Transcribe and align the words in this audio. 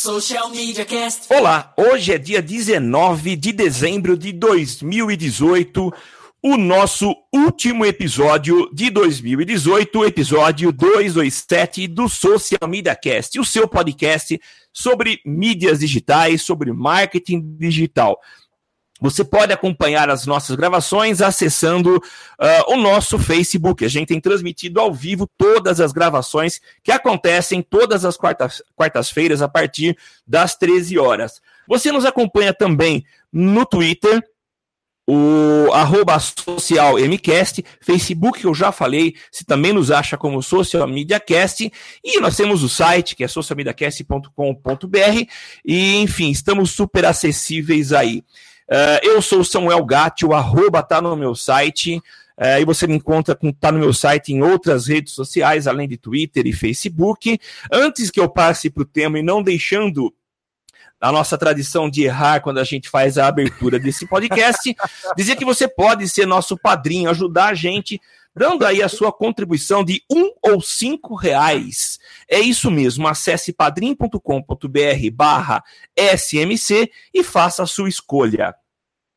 Social 0.00 0.48
Media 0.50 0.84
Cast. 0.84 1.26
Olá, 1.28 1.74
hoje 1.76 2.12
é 2.12 2.18
dia 2.18 2.40
19 2.40 3.34
de 3.34 3.52
dezembro 3.52 4.16
de 4.16 4.30
2018, 4.32 5.92
o 6.40 6.56
nosso 6.56 7.16
último 7.34 7.84
episódio 7.84 8.70
de 8.72 8.90
2018, 8.90 10.04
episódio 10.04 10.70
227 10.70 11.88
do 11.88 12.08
Social 12.08 12.68
Media 12.68 12.94
Cast, 12.94 13.40
o 13.40 13.44
seu 13.44 13.66
podcast 13.66 14.40
sobre 14.72 15.20
mídias 15.26 15.80
digitais, 15.80 16.42
sobre 16.42 16.72
marketing 16.72 17.56
digital. 17.58 18.20
Você 19.00 19.24
pode 19.24 19.52
acompanhar 19.52 20.10
as 20.10 20.26
nossas 20.26 20.56
gravações 20.56 21.20
acessando 21.20 21.96
uh, 21.96 22.72
o 22.72 22.76
nosso 22.76 23.18
Facebook. 23.18 23.84
A 23.84 23.88
gente 23.88 24.08
tem 24.08 24.20
transmitido 24.20 24.80
ao 24.80 24.92
vivo 24.92 25.28
todas 25.38 25.80
as 25.80 25.92
gravações 25.92 26.60
que 26.82 26.90
acontecem 26.90 27.62
todas 27.62 28.04
as 28.04 28.16
quartas, 28.16 28.62
quartas-feiras 28.74 29.40
a 29.40 29.48
partir 29.48 29.96
das 30.26 30.56
13 30.56 30.98
horas. 30.98 31.40
Você 31.68 31.92
nos 31.92 32.04
acompanha 32.04 32.52
também 32.52 33.04
no 33.32 33.64
Twitter, 33.64 34.22
o 35.10 35.72
arroba 35.72 36.18
social 36.18 36.98
MCast, 36.98 37.64
Facebook, 37.80 38.40
que 38.40 38.46
eu 38.46 38.54
já 38.54 38.70
falei, 38.70 39.14
se 39.32 39.42
também 39.42 39.72
nos 39.72 39.90
acha 39.90 40.18
como 40.18 40.42
Social 40.42 40.86
Media 40.86 41.18
Cast, 41.18 41.72
e 42.04 42.20
nós 42.20 42.36
temos 42.36 42.62
o 42.62 42.68
site, 42.68 43.16
que 43.16 43.24
é 43.24 43.28
socialmediacast.com.br, 43.28 45.26
e 45.64 45.96
enfim, 45.96 46.30
estamos 46.30 46.72
super 46.72 47.06
acessíveis 47.06 47.90
aí. 47.94 48.22
Uh, 48.68 49.00
eu 49.02 49.22
sou 49.22 49.40
o 49.40 49.44
Samuel 49.44 49.84
Gatti, 49.84 50.26
o 50.26 50.34
arroba 50.34 50.82
tá 50.82 51.00
no 51.00 51.16
meu 51.16 51.34
site. 51.34 52.02
Uh, 52.36 52.60
e 52.60 52.64
você 52.64 52.86
me 52.86 52.94
encontra 52.94 53.34
com 53.34 53.52
tá 53.52 53.72
no 53.72 53.78
meu 53.78 53.92
site 53.92 54.32
em 54.32 54.42
outras 54.42 54.86
redes 54.86 55.12
sociais, 55.12 55.66
além 55.66 55.88
de 55.88 55.96
Twitter 55.96 56.46
e 56.46 56.52
Facebook. 56.52 57.38
Antes 57.72 58.10
que 58.10 58.20
eu 58.20 58.28
passe 58.28 58.70
para 58.70 58.82
o 58.82 58.86
tema 58.86 59.18
e 59.18 59.22
não 59.22 59.42
deixando 59.42 60.14
a 61.00 61.12
nossa 61.12 61.38
tradição 61.38 61.88
de 61.88 62.02
errar 62.04 62.40
quando 62.40 62.58
a 62.58 62.64
gente 62.64 62.88
faz 62.88 63.18
a 63.18 63.26
abertura 63.26 63.78
desse 63.78 64.06
podcast, 64.06 64.74
dizer 65.16 65.36
que 65.36 65.44
você 65.44 65.68
pode 65.68 66.08
ser 66.08 66.26
nosso 66.26 66.56
padrinho, 66.56 67.10
ajudar 67.10 67.46
a 67.46 67.54
gente, 67.54 68.00
dando 68.38 68.64
aí 68.64 68.82
a 68.82 68.88
sua 68.88 69.12
contribuição 69.12 69.84
de 69.84 70.02
um 70.10 70.32
ou 70.42 70.62
cinco 70.62 71.14
reais. 71.14 71.98
É 72.28 72.38
isso 72.38 72.70
mesmo, 72.70 73.08
acesse 73.08 73.52
padrim.com.br 73.52 75.10
barra 75.12 75.62
SMC 75.96 76.90
e 77.12 77.24
faça 77.24 77.64
a 77.64 77.66
sua 77.66 77.88
escolha. 77.88 78.54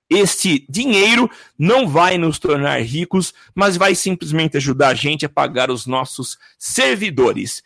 Este 0.09 0.66
dinheiro 0.69 1.30
não 1.58 1.88
vai 1.88 2.17
nos 2.17 2.38
tornar 2.38 2.81
ricos, 2.81 3.33
mas 3.55 3.77
vai 3.77 3.95
simplesmente 3.95 4.58
ajudar 4.58 4.89
a 4.89 4.94
gente 4.94 5.25
a 5.25 5.30
pagar 5.30 5.72
os 5.72 5.86
nossos 5.86 6.38
servidores. 6.59 7.64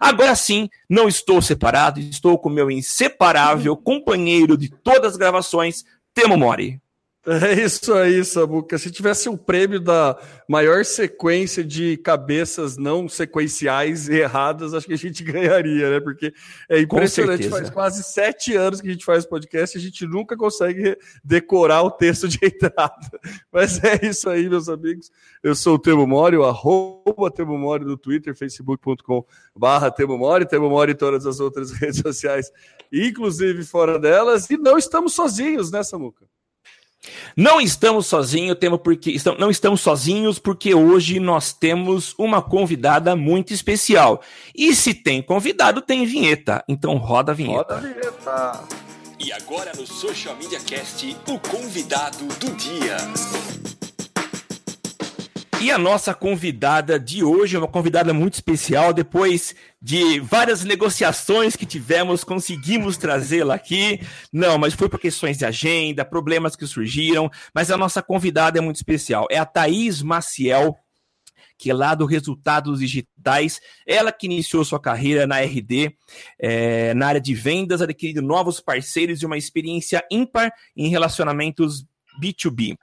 Agora 0.00 0.34
sim, 0.34 0.68
não 0.90 1.06
estou 1.06 1.40
separado, 1.40 2.00
estou 2.00 2.36
com 2.36 2.48
meu 2.48 2.68
inseparável 2.68 3.76
companheiro 3.76 4.56
de 4.56 4.68
todas 4.68 5.12
as 5.12 5.16
gravações, 5.16 5.84
Temo 6.12 6.36
Mori. 6.36 6.80
É 7.26 7.54
isso 7.54 7.94
aí, 7.94 8.22
Samuca. 8.22 8.76
Se 8.76 8.90
tivesse 8.90 9.30
um 9.30 9.36
prêmio 9.36 9.80
da 9.80 10.18
maior 10.46 10.84
sequência 10.84 11.64
de 11.64 11.96
cabeças 11.96 12.76
não 12.76 13.08
sequenciais 13.08 14.10
erradas, 14.10 14.74
acho 14.74 14.86
que 14.86 14.92
a 14.92 14.98
gente 14.98 15.24
ganharia, 15.24 15.88
né? 15.88 16.00
Porque 16.00 16.34
é 16.68 16.80
impressionante. 16.80 17.48
Faz 17.48 17.70
quase 17.70 18.04
sete 18.04 18.54
anos 18.54 18.82
que 18.82 18.88
a 18.88 18.92
gente 18.92 19.06
faz 19.06 19.24
podcast 19.24 19.74
e 19.74 19.80
a 19.80 19.82
gente 19.82 20.06
nunca 20.06 20.36
consegue 20.36 20.98
decorar 21.24 21.82
o 21.82 21.90
texto 21.90 22.28
de 22.28 22.38
entrada. 22.42 23.18
Mas 23.50 23.82
é 23.82 24.06
isso 24.06 24.28
aí, 24.28 24.46
meus 24.46 24.68
amigos. 24.68 25.10
Eu 25.42 25.54
sou 25.54 25.76
o 25.76 25.78
Temo 25.78 26.06
Mori, 26.06 26.36
o 26.36 26.44
arroba 26.44 27.30
Temo 27.30 27.56
Mori 27.56 27.86
no 27.86 27.96
Twitter, 27.96 28.36
facebook.com 28.36 29.24
barra 29.56 29.90
Temo 29.90 30.18
Mori, 30.18 30.46
Temo 30.46 30.68
Mori 30.68 30.92
em 30.92 30.96
todas 30.96 31.24
as 31.24 31.40
outras 31.40 31.72
redes 31.80 32.00
sociais, 32.00 32.52
inclusive 32.92 33.64
fora 33.64 33.98
delas. 33.98 34.50
E 34.50 34.58
não 34.58 34.76
estamos 34.76 35.14
sozinhos, 35.14 35.70
né, 35.70 35.82
Samuca? 35.82 36.33
Não 37.36 37.60
estamos 37.60 38.06
sozinhos, 38.06 38.56
temos 38.58 38.80
porque 38.82 39.16
não 39.38 39.50
estamos 39.50 39.80
sozinhos 39.80 40.38
porque 40.38 40.74
hoje 40.74 41.18
nós 41.20 41.52
temos 41.52 42.14
uma 42.18 42.40
convidada 42.40 43.16
muito 43.16 43.52
especial. 43.52 44.22
E 44.54 44.74
se 44.74 44.94
tem 44.94 45.22
convidado, 45.22 45.80
tem 45.80 46.06
vinheta. 46.06 46.64
Então 46.68 46.96
roda 46.96 47.32
a 47.32 47.34
vinheta. 47.34 47.74
Roda 47.74 47.76
a 47.76 47.80
vinheta. 47.80 48.84
E 49.18 49.32
agora 49.32 49.72
no 49.76 49.86
Social 49.86 50.36
Media 50.36 50.60
Cast, 50.60 51.16
o 51.28 51.38
convidado 51.38 52.26
do 52.40 52.50
dia. 52.56 52.96
E 55.60 55.70
a 55.70 55.78
nossa 55.78 56.12
convidada 56.12 56.98
de 56.98 57.22
hoje 57.22 57.56
é 57.56 57.58
uma 57.58 57.68
convidada 57.68 58.12
muito 58.12 58.34
especial. 58.34 58.92
Depois 58.92 59.54
de 59.80 60.20
várias 60.20 60.64
negociações 60.64 61.56
que 61.56 61.64
tivemos, 61.64 62.24
conseguimos 62.24 62.96
trazê-la 62.96 63.54
aqui. 63.54 64.00
Não, 64.32 64.58
mas 64.58 64.74
foi 64.74 64.88
por 64.88 64.98
questões 64.98 65.38
de 65.38 65.44
agenda, 65.44 66.04
problemas 66.04 66.56
que 66.56 66.66
surgiram. 66.66 67.30
Mas 67.54 67.70
a 67.70 67.76
nossa 67.76 68.02
convidada 68.02 68.58
é 68.58 68.60
muito 68.60 68.76
especial. 68.76 69.26
É 69.30 69.38
a 69.38 69.46
Thaís 69.46 70.02
Maciel, 70.02 70.76
que 71.56 71.70
é 71.70 71.74
lá 71.74 71.94
do 71.94 72.04
Resultados 72.04 72.80
Digitais. 72.80 73.60
Ela 73.86 74.12
que 74.12 74.26
iniciou 74.26 74.64
sua 74.64 74.80
carreira 74.80 75.26
na 75.26 75.40
RD, 75.40 75.96
é, 76.38 76.94
na 76.94 77.06
área 77.06 77.20
de 77.20 77.34
vendas, 77.34 77.80
adquirindo 77.80 78.22
novos 78.22 78.60
parceiros 78.60 79.22
e 79.22 79.26
uma 79.26 79.38
experiência 79.38 80.04
ímpar 80.10 80.52
em 80.76 80.88
relacionamentos 80.88 81.84
B2B 82.20 82.76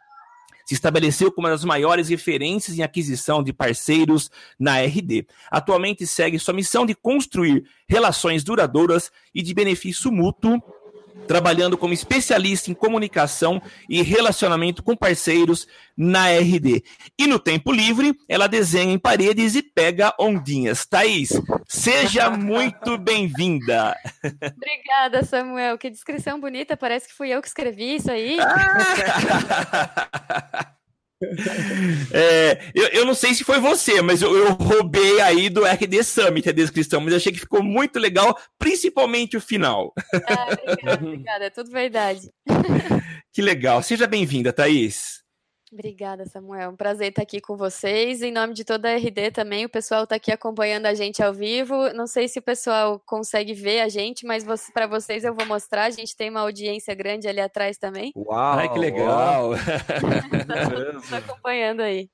se 0.65 0.73
estabeleceu 0.73 1.31
como 1.31 1.47
uma 1.47 1.53
das 1.53 1.65
maiores 1.65 2.09
referências 2.09 2.77
em 2.77 2.83
aquisição 2.83 3.43
de 3.43 3.53
parceiros 3.53 4.29
na 4.59 4.79
RD. 4.81 5.27
Atualmente 5.49 6.05
segue 6.05 6.39
sua 6.39 6.53
missão 6.53 6.85
de 6.85 6.95
construir 6.95 7.63
relações 7.87 8.43
duradouras 8.43 9.11
e 9.33 9.41
de 9.41 9.53
benefício 9.53 10.11
mútuo 10.11 10.61
trabalhando 11.27 11.77
como 11.77 11.93
especialista 11.93 12.69
em 12.69 12.73
comunicação 12.73 13.61
e 13.89 14.01
relacionamento 14.01 14.83
com 14.83 14.95
parceiros 14.95 15.67
na 15.95 16.29
RD. 16.29 16.83
E 17.17 17.27
no 17.27 17.39
tempo 17.39 17.71
livre, 17.71 18.13
ela 18.27 18.47
desenha 18.47 18.93
em 18.93 18.99
paredes 18.99 19.55
e 19.55 19.61
pega 19.61 20.13
ondinhas. 20.19 20.85
Thaís, 20.85 21.29
seja 21.67 22.29
muito 22.29 22.97
bem-vinda. 22.99 23.95
Obrigada, 24.23 25.23
Samuel. 25.23 25.77
Que 25.77 25.89
descrição 25.89 26.39
bonita. 26.39 26.75
Parece 26.75 27.07
que 27.07 27.13
fui 27.13 27.29
eu 27.29 27.41
que 27.41 27.47
escrevi 27.47 27.95
isso 27.95 28.11
aí. 28.11 28.37
Ah! 28.39 29.55
É, 32.13 32.71
eu, 32.73 32.87
eu, 32.87 33.05
não 33.05 33.13
sei 33.13 33.33
se 33.33 33.43
foi 33.43 33.59
você, 33.59 34.01
mas 34.01 34.21
eu, 34.21 34.35
eu, 34.35 34.53
roubei 34.53 35.21
aí 35.21 35.49
do 35.49 35.63
RD 35.63 36.03
Summit 36.03 36.49
a 36.49 36.51
descrição, 36.51 36.99
mas 36.99 37.13
achei 37.13 37.31
que 37.31 37.39
ficou 37.39 37.63
muito 37.63 37.99
legal, 37.99 38.37
principalmente 38.57 39.37
o 39.37 39.41
final. 39.41 39.93
Ah, 40.27 40.47
obrigada, 40.51 41.05
obrigada, 41.05 41.45
é 41.45 41.49
tudo 41.49 41.71
verdade. 41.71 42.29
Que 43.33 43.41
legal. 43.41 43.81
Seja 43.81 44.07
bem-vinda, 44.07 44.51
Thaís. 44.51 45.21
Obrigada, 45.71 46.25
Samuel. 46.25 46.71
Um 46.71 46.75
prazer 46.75 47.09
estar 47.09 47.21
aqui 47.21 47.39
com 47.39 47.55
vocês. 47.55 48.21
Em 48.21 48.31
nome 48.31 48.53
de 48.53 48.65
toda 48.65 48.89
a 48.89 48.97
RD 48.97 49.31
também, 49.31 49.63
o 49.63 49.69
pessoal 49.69 50.03
está 50.03 50.17
aqui 50.17 50.29
acompanhando 50.29 50.85
a 50.85 50.93
gente 50.93 51.23
ao 51.23 51.33
vivo. 51.33 51.93
Não 51.93 52.05
sei 52.05 52.27
se 52.27 52.39
o 52.39 52.41
pessoal 52.41 53.01
consegue 53.05 53.53
ver 53.53 53.79
a 53.79 53.87
gente, 53.87 54.25
mas 54.25 54.43
para 54.73 54.85
vocês 54.85 55.23
eu 55.23 55.33
vou 55.33 55.45
mostrar. 55.45 55.85
A 55.85 55.89
gente 55.89 56.13
tem 56.13 56.29
uma 56.29 56.41
audiência 56.41 56.93
grande 56.93 57.25
ali 57.25 57.39
atrás 57.39 57.77
também. 57.77 58.11
Uau! 58.17 58.59
Ai, 58.59 58.67
que 58.67 58.79
legal! 58.79 59.53
Está 59.55 61.17
acompanhando 61.23 61.79
aí. 61.79 62.09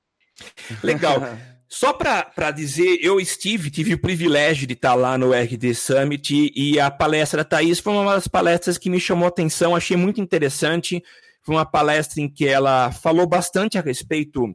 Legal. 0.84 1.20
Só 1.68 1.92
para 1.92 2.52
dizer, 2.52 2.98
eu 3.02 3.20
estive, 3.20 3.70
tive 3.70 3.92
o 3.92 4.00
privilégio 4.00 4.68
de 4.68 4.74
estar 4.74 4.94
lá 4.94 5.18
no 5.18 5.32
RD 5.32 5.74
Summit 5.74 6.52
e 6.54 6.78
a 6.78 6.90
palestra 6.92 7.42
da 7.42 7.44
Thaís 7.44 7.80
foi 7.80 7.92
uma 7.92 8.14
das 8.14 8.28
palestras 8.28 8.78
que 8.78 8.88
me 8.88 9.00
chamou 9.00 9.26
a 9.26 9.28
atenção, 9.28 9.74
achei 9.74 9.96
muito 9.96 10.20
interessante. 10.20 11.02
Foi 11.48 11.56
uma 11.56 11.64
palestra 11.64 12.20
em 12.20 12.28
que 12.28 12.46
ela 12.46 12.92
falou 12.92 13.26
bastante 13.26 13.78
a 13.78 13.80
respeito 13.80 14.54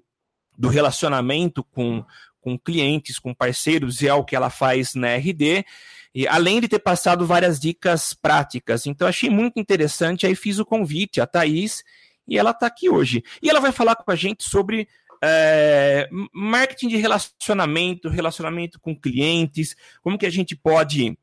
do 0.56 0.70
relacionamento 0.70 1.64
com, 1.64 2.06
com 2.40 2.56
clientes, 2.56 3.18
com 3.18 3.34
parceiros, 3.34 4.04
e 4.04 4.08
é 4.08 4.14
o 4.14 4.24
que 4.24 4.36
ela 4.36 4.52
faz 4.52 4.94
na 4.94 5.16
RD, 5.16 5.66
e 6.14 6.28
além 6.28 6.62
de 6.62 6.68
ter 6.68 6.78
passado 6.78 7.26
várias 7.26 7.60
dicas 7.60 8.14
práticas. 8.14 8.86
Então, 8.86 9.08
achei 9.08 9.28
muito 9.28 9.60
interessante. 9.60 10.28
Aí 10.28 10.36
fiz 10.36 10.60
o 10.60 10.66
convite 10.66 11.20
a 11.20 11.26
Thaís 11.26 11.84
e 12.28 12.38
ela 12.38 12.52
está 12.52 12.68
aqui 12.68 12.88
hoje. 12.88 13.24
E 13.42 13.50
ela 13.50 13.60
vai 13.60 13.72
falar 13.72 13.96
com 13.96 14.12
a 14.12 14.16
gente 14.16 14.44
sobre 14.44 14.88
é, 15.20 16.08
marketing 16.32 16.90
de 16.90 16.98
relacionamento, 16.98 18.08
relacionamento 18.08 18.80
com 18.80 18.96
clientes, 18.96 19.76
como 20.04 20.16
que 20.16 20.28
a 20.28 20.32
gente 20.32 20.56
pode 20.56 21.18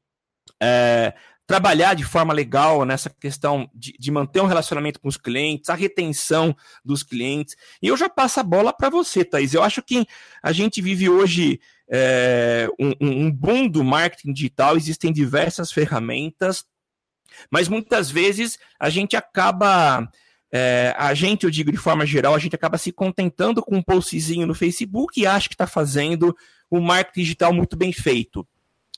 é, 0.60 1.14
trabalhar 1.50 1.94
de 1.94 2.04
forma 2.04 2.32
legal 2.32 2.84
nessa 2.84 3.10
questão 3.10 3.68
de, 3.74 3.92
de, 3.98 4.08
manter 4.08 4.40
um 4.40 4.46
relacionamento 4.46 5.00
com 5.00 5.08
os 5.08 5.16
clientes, 5.16 5.68
a 5.68 5.74
retenção 5.74 6.56
dos 6.84 7.02
clientes. 7.02 7.56
E 7.82 7.88
eu 7.88 7.96
já 7.96 8.08
passo 8.08 8.38
a 8.38 8.44
bola 8.44 8.72
para 8.72 8.88
você, 8.88 9.24
Thaís. 9.24 9.52
Eu 9.52 9.64
acho 9.64 9.82
que 9.82 10.06
a 10.40 10.52
gente 10.52 10.80
vive 10.80 11.08
hoje 11.08 11.60
é, 11.90 12.68
um, 12.78 12.92
um 13.00 13.32
boom 13.32 13.66
do 13.66 13.82
marketing 13.82 14.32
digital, 14.32 14.76
existem 14.76 15.12
diversas 15.12 15.72
ferramentas, 15.72 16.64
mas 17.50 17.66
muitas 17.66 18.12
vezes 18.12 18.56
a 18.78 18.88
gente 18.88 19.16
acaba. 19.16 20.08
É, 20.52 20.94
a 20.96 21.12
gente, 21.14 21.42
eu 21.42 21.50
digo 21.50 21.72
de 21.72 21.78
forma 21.78 22.06
geral, 22.06 22.32
a 22.32 22.38
gente 22.38 22.54
acaba 22.54 22.78
se 22.78 22.92
contentando 22.92 23.60
com 23.60 23.74
um 23.74 23.82
postzinho 23.82 24.46
no 24.46 24.54
Facebook 24.54 25.20
e 25.20 25.26
acha 25.26 25.48
que 25.48 25.54
está 25.56 25.66
fazendo 25.66 26.32
um 26.70 26.80
marketing 26.80 27.22
digital 27.22 27.52
muito 27.52 27.76
bem 27.76 27.92
feito. 27.92 28.46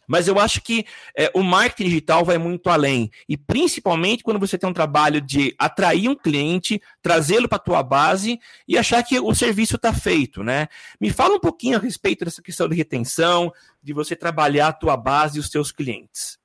Mas 0.06 0.28
eu 0.28 0.38
acho 0.38 0.60
que 0.60 0.84
é, 1.16 1.30
o 1.34 1.42
marketing 1.42 1.88
digital 1.88 2.24
vai 2.24 2.38
muito 2.38 2.68
além. 2.68 3.10
E 3.28 3.36
principalmente 3.36 4.22
quando 4.22 4.40
você 4.40 4.58
tem 4.58 4.68
um 4.68 4.72
trabalho 4.72 5.20
de 5.20 5.54
atrair 5.58 6.08
um 6.08 6.14
cliente, 6.14 6.80
trazê-lo 7.00 7.48
para 7.48 7.56
a 7.56 7.60
tua 7.60 7.82
base 7.82 8.38
e 8.66 8.76
achar 8.76 9.02
que 9.02 9.18
o 9.18 9.34
serviço 9.34 9.76
está 9.76 9.92
feito, 9.92 10.42
né? 10.42 10.68
Me 11.00 11.10
fala 11.10 11.36
um 11.36 11.40
pouquinho 11.40 11.76
a 11.76 11.80
respeito 11.80 12.24
dessa 12.24 12.42
questão 12.42 12.68
de 12.68 12.76
retenção, 12.76 13.52
de 13.82 13.92
você 13.92 14.16
trabalhar 14.16 14.68
a 14.68 14.72
tua 14.72 14.96
base 14.96 15.38
e 15.38 15.40
os 15.40 15.50
teus 15.50 15.72
clientes. 15.72 16.38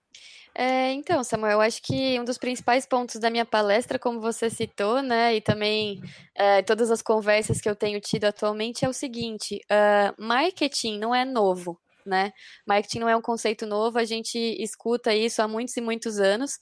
É, 0.60 0.92
então, 0.94 1.24
Samuel, 1.24 1.52
eu 1.52 1.62
acho 1.62 1.80
que 1.84 2.20
um 2.20 2.26
dos 2.26 2.40
principais 2.40 2.84
pontos 2.84 3.18
da 3.18 3.30
minha 3.30 3.46
palestra, 3.46 4.00
como 4.00 4.20
você 4.20 4.50
citou, 4.50 5.04
né, 5.04 5.36
e 5.36 5.42
também 5.42 6.02
é, 6.34 6.64
todas 6.64 6.90
as 6.90 7.04
conversas 7.04 7.62
que 7.62 7.70
eu 7.70 7.76
tenho 7.76 8.02
tido 8.02 8.26
atualmente, 8.26 8.84
é 8.84 8.90
o 8.90 8.94
seguinte: 8.94 9.62
uh, 9.66 10.20
marketing 10.20 10.98
não 10.98 11.14
é 11.14 11.24
novo 11.24 11.80
né? 12.08 12.32
Marketing 12.66 13.00
não 13.00 13.10
é 13.10 13.16
um 13.16 13.22
conceito 13.22 13.66
novo, 13.66 14.00
a 14.00 14.06
gente 14.06 14.38
escuta 14.62 15.14
isso 15.14 15.42
há 15.42 15.48
muitos 15.48 15.76
e 15.78 15.82
muitos 15.82 16.20
anos, 16.20 16.54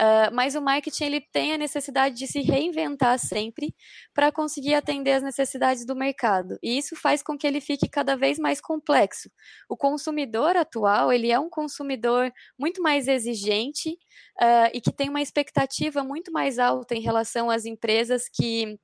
uh, 0.00 0.34
mas 0.34 0.54
o 0.54 0.62
marketing 0.62 1.04
ele 1.04 1.20
tem 1.32 1.52
a 1.52 1.58
necessidade 1.58 2.16
de 2.16 2.26
se 2.26 2.40
reinventar 2.40 3.18
sempre 3.18 3.74
para 4.14 4.32
conseguir 4.32 4.74
atender 4.74 5.12
as 5.12 5.22
necessidades 5.22 5.84
do 5.84 5.94
mercado. 5.94 6.58
E 6.62 6.78
isso 6.78 6.96
faz 6.96 7.22
com 7.22 7.36
que 7.36 7.46
ele 7.46 7.60
fique 7.60 7.88
cada 7.88 8.16
vez 8.16 8.38
mais 8.38 8.60
complexo. 8.60 9.30
O 9.68 9.76
consumidor 9.76 10.56
atual 10.56 11.12
ele 11.12 11.30
é 11.30 11.38
um 11.38 11.50
consumidor 11.50 12.32
muito 12.58 12.82
mais 12.82 13.08
exigente 13.08 13.90
uh, 14.40 14.70
e 14.72 14.80
que 14.80 14.92
tem 14.92 15.08
uma 15.08 15.22
expectativa 15.22 16.02
muito 16.02 16.32
mais 16.32 16.58
alta 16.58 16.94
em 16.94 17.00
relação 17.00 17.50
às 17.50 17.64
empresas 17.64 18.24
que 18.32 18.78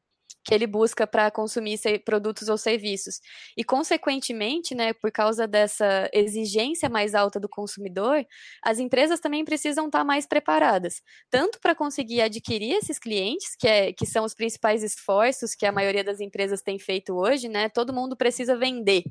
que 0.45 0.55
ele 0.55 0.67
busca 0.67 1.07
para 1.07 1.31
consumir 1.31 1.79
produtos 2.05 2.49
ou 2.49 2.59
serviços. 2.59 3.21
E, 3.57 3.63
consequentemente, 3.65 4.75
né, 4.75 4.93
por 4.93 5.11
causa 5.11 5.47
dessa 5.47 6.09
exigência 6.13 6.89
mais 6.89 7.15
alta 7.15 7.39
do 7.39 7.49
consumidor, 7.49 8.25
as 8.63 8.79
empresas 8.79 9.21
também 9.21 9.45
precisam 9.45 9.87
estar 9.87 10.01
tá 10.01 10.05
mais 10.05 10.27
preparadas, 10.27 11.03
tanto 11.31 11.61
para 11.61 11.75
conseguir 11.75 12.21
adquirir 12.21 12.75
esses 12.75 12.99
clientes, 12.99 13.55
que, 13.57 13.69
é, 13.69 13.93
que 13.93 14.07
são 14.07 14.25
os 14.25 14.35
principais 14.35 14.83
esforços 14.83 15.55
que 15.55 15.67
a 15.67 15.73
maioria 15.73 16.05
das 16.05 16.21
empresas 16.21 16.63
tem 16.63 16.79
feito 16.79 17.15
hoje, 17.15 17.49
né? 17.49 17.69
Todo 17.69 17.93
mundo 17.93 18.17
precisa 18.17 18.57
vender. 18.57 19.05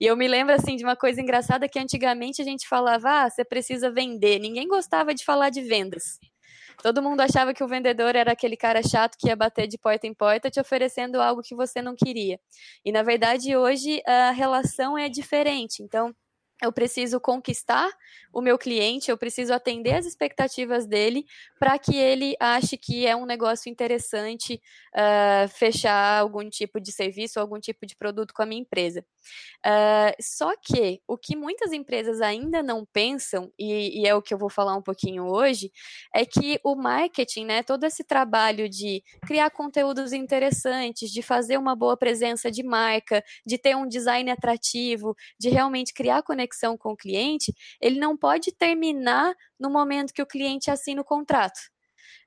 E 0.00 0.06
eu 0.06 0.16
me 0.16 0.26
lembro, 0.26 0.54
assim, 0.54 0.76
de 0.76 0.84
uma 0.84 0.96
coisa 0.96 1.20
engraçada 1.20 1.68
que 1.68 1.78
antigamente 1.78 2.42
a 2.42 2.44
gente 2.44 2.68
falava, 2.68 3.24
ah, 3.24 3.30
você 3.30 3.44
precisa 3.44 3.90
vender. 3.90 4.38
Ninguém 4.38 4.66
gostava 4.66 5.14
de 5.14 5.24
falar 5.24 5.50
de 5.50 5.62
vendas. 5.62 6.31
Todo 6.80 7.02
mundo 7.02 7.20
achava 7.20 7.52
que 7.52 7.62
o 7.64 7.68
vendedor 7.68 8.14
era 8.14 8.32
aquele 8.32 8.56
cara 8.56 8.82
chato 8.82 9.16
que 9.18 9.28
ia 9.28 9.36
bater 9.36 9.66
de 9.66 9.76
porta 9.76 10.06
em 10.06 10.14
porta 10.14 10.50
te 10.50 10.60
oferecendo 10.60 11.20
algo 11.20 11.42
que 11.42 11.54
você 11.54 11.82
não 11.82 11.96
queria. 11.96 12.38
E 12.84 12.92
na 12.92 13.02
verdade 13.02 13.56
hoje 13.56 14.00
a 14.06 14.30
relação 14.30 14.96
é 14.96 15.08
diferente. 15.08 15.82
Então, 15.82 16.14
eu 16.62 16.72
preciso 16.72 17.20
conquistar 17.20 17.90
o 18.32 18.40
meu 18.40 18.56
cliente, 18.56 19.10
eu 19.10 19.18
preciso 19.18 19.52
atender 19.52 19.94
as 19.94 20.06
expectativas 20.06 20.86
dele 20.86 21.26
para 21.58 21.78
que 21.78 21.96
ele 21.96 22.34
ache 22.40 22.76
que 22.76 23.06
é 23.06 23.14
um 23.14 23.26
negócio 23.26 23.70
interessante 23.70 24.60
uh, 24.94 25.48
fechar 25.48 26.20
algum 26.20 26.48
tipo 26.48 26.80
de 26.80 26.92
serviço, 26.92 27.40
algum 27.40 27.58
tipo 27.58 27.84
de 27.84 27.96
produto 27.96 28.32
com 28.32 28.42
a 28.42 28.46
minha 28.46 28.62
empresa. 28.62 29.04
Uh, 29.64 30.14
só 30.20 30.52
que 30.56 31.00
o 31.06 31.16
que 31.16 31.36
muitas 31.36 31.72
empresas 31.72 32.20
ainda 32.20 32.62
não 32.62 32.84
pensam, 32.84 33.52
e, 33.58 34.00
e, 34.00 34.06
é 34.06 34.14
o 34.14 34.22
que 34.22 34.34
eu 34.34 34.38
vou 34.38 34.50
falar 34.50 34.76
um 34.76 34.82
pouquinho 34.82 35.26
hoje, 35.26 35.70
é 36.14 36.24
que 36.24 36.58
o 36.64 36.74
marketing, 36.74 37.44
né, 37.44 37.62
todo 37.62 37.84
esse 37.84 38.02
trabalho 38.02 38.68
de 38.68 39.02
criar 39.26 39.50
conteúdos 39.50 40.12
interessantes, 40.12 41.10
de 41.10 41.22
fazer 41.22 41.58
uma 41.58 41.76
boa 41.76 41.96
presença 41.96 42.50
de 42.50 42.62
marca, 42.62 43.22
de 43.46 43.58
ter 43.58 43.76
um 43.76 43.86
design 43.86 44.30
atrativo, 44.30 45.14
de 45.38 45.48
realmente 45.48 45.92
criar 45.92 46.22
conexão 46.52 46.76
com 46.76 46.92
o 46.92 46.96
cliente, 46.96 47.52
ele 47.80 47.98
não 47.98 48.16
pode 48.16 48.52
terminar 48.52 49.34
no 49.58 49.70
momento 49.70 50.12
que 50.12 50.22
o 50.22 50.26
cliente 50.26 50.70
assina 50.70 51.00
o 51.00 51.04
contrato. 51.04 51.58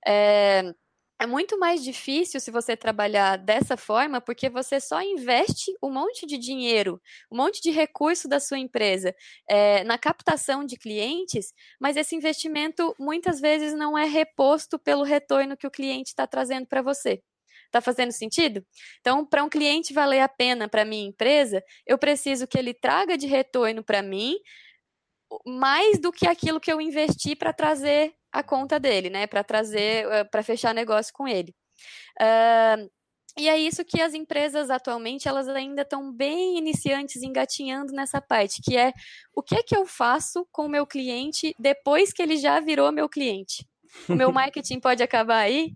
É, 0.05 0.73
é 1.19 1.25
muito 1.25 1.57
mais 1.57 1.83
difícil 1.83 2.39
se 2.41 2.51
você 2.51 2.75
trabalhar 2.75 3.37
dessa 3.37 3.77
forma, 3.77 4.19
porque 4.19 4.49
você 4.49 4.79
só 4.79 5.01
investe 5.01 5.71
um 5.81 5.91
monte 5.91 6.25
de 6.25 6.37
dinheiro, 6.37 7.01
um 7.31 7.37
monte 7.37 7.61
de 7.61 7.71
recurso 7.71 8.27
da 8.27 8.39
sua 8.39 8.59
empresa 8.59 9.15
é, 9.49 9.83
na 9.85 9.97
captação 9.97 10.65
de 10.65 10.77
clientes, 10.77 11.53
mas 11.79 11.95
esse 11.95 12.15
investimento 12.15 12.93
muitas 12.99 13.39
vezes 13.39 13.73
não 13.73 13.97
é 13.97 14.05
reposto 14.05 14.77
pelo 14.79 15.03
retorno 15.03 15.55
que 15.57 15.67
o 15.67 15.71
cliente 15.71 16.09
está 16.09 16.27
trazendo 16.27 16.67
para 16.67 16.81
você. 16.81 17.21
Está 17.75 17.81
fazendo 17.81 18.13
sentido? 18.13 18.65
Então, 19.01 19.25
para 19.25 19.43
um 19.43 19.49
cliente 19.49 19.93
valer 19.93 20.21
a 20.21 20.29
pena 20.29 20.69
para 20.69 20.85
minha 20.85 21.05
empresa, 21.05 21.61
eu 21.85 21.97
preciso 21.97 22.47
que 22.47 22.57
ele 22.57 22.73
traga 22.73 23.17
de 23.17 23.27
retorno 23.27 23.83
para 23.83 24.01
mim 24.01 24.37
mais 25.45 25.99
do 25.99 26.09
que 26.09 26.25
aquilo 26.25 26.61
que 26.61 26.71
eu 26.71 26.79
investi 26.79 27.35
para 27.35 27.51
trazer 27.51 28.13
a 28.31 28.41
conta 28.41 28.79
dele, 28.79 29.09
né? 29.09 29.27
Para 29.27 29.43
trazer, 29.43 30.07
uh, 30.07 30.29
para 30.31 30.41
fechar 30.41 30.73
negócio 30.73 31.11
com 31.13 31.27
ele. 31.27 31.53
Uh, 32.21 32.89
e 33.37 33.49
é 33.49 33.57
isso 33.57 33.83
que 33.83 33.99
as 34.01 34.13
empresas 34.13 34.69
atualmente 34.69 35.27
elas 35.27 35.49
ainda 35.49 35.81
estão 35.81 36.13
bem 36.13 36.57
iniciantes, 36.57 37.21
engatinhando 37.21 37.91
nessa 37.91 38.21
parte, 38.21 38.61
que 38.61 38.77
é 38.77 38.93
o 39.35 39.43
que 39.43 39.55
é 39.55 39.63
que 39.63 39.75
eu 39.75 39.85
faço 39.85 40.47
com 40.49 40.67
o 40.67 40.69
meu 40.69 40.87
cliente 40.87 41.53
depois 41.59 42.13
que 42.13 42.21
ele 42.21 42.37
já 42.37 42.61
virou 42.61 42.89
meu 42.93 43.09
cliente. 43.09 43.67
O 44.07 44.15
meu 44.15 44.31
marketing 44.31 44.79
pode 44.79 45.03
acabar 45.03 45.39
aí? 45.39 45.75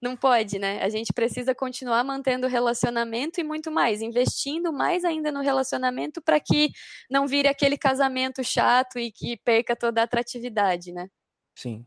Não 0.00 0.16
pode, 0.16 0.58
né? 0.58 0.82
A 0.82 0.88
gente 0.88 1.12
precisa 1.12 1.54
continuar 1.54 2.04
mantendo 2.04 2.46
o 2.46 2.50
relacionamento 2.50 3.40
e 3.40 3.44
muito 3.44 3.70
mais, 3.70 4.00
investindo 4.00 4.72
mais 4.72 5.04
ainda 5.04 5.32
no 5.32 5.40
relacionamento 5.40 6.22
para 6.22 6.38
que 6.38 6.70
não 7.10 7.26
vire 7.26 7.48
aquele 7.48 7.76
casamento 7.76 8.44
chato 8.44 8.98
e 8.98 9.10
que 9.10 9.36
perca 9.36 9.74
toda 9.74 10.00
a 10.00 10.04
atratividade, 10.04 10.92
né? 10.92 11.08
Sim. 11.56 11.84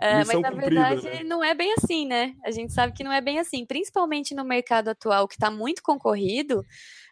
Uh, 0.00 0.24
mas 0.26 0.40
na 0.40 0.50
verdade 0.50 1.02
né? 1.08 1.22
não 1.24 1.44
é 1.44 1.54
bem 1.54 1.74
assim, 1.74 2.06
né? 2.06 2.34
A 2.44 2.50
gente 2.50 2.72
sabe 2.72 2.94
que 2.94 3.04
não 3.04 3.12
é 3.12 3.20
bem 3.20 3.38
assim, 3.38 3.66
principalmente 3.66 4.34
no 4.34 4.44
mercado 4.44 4.88
atual 4.88 5.28
que 5.28 5.34
está 5.34 5.50
muito 5.50 5.82
concorrido 5.82 6.64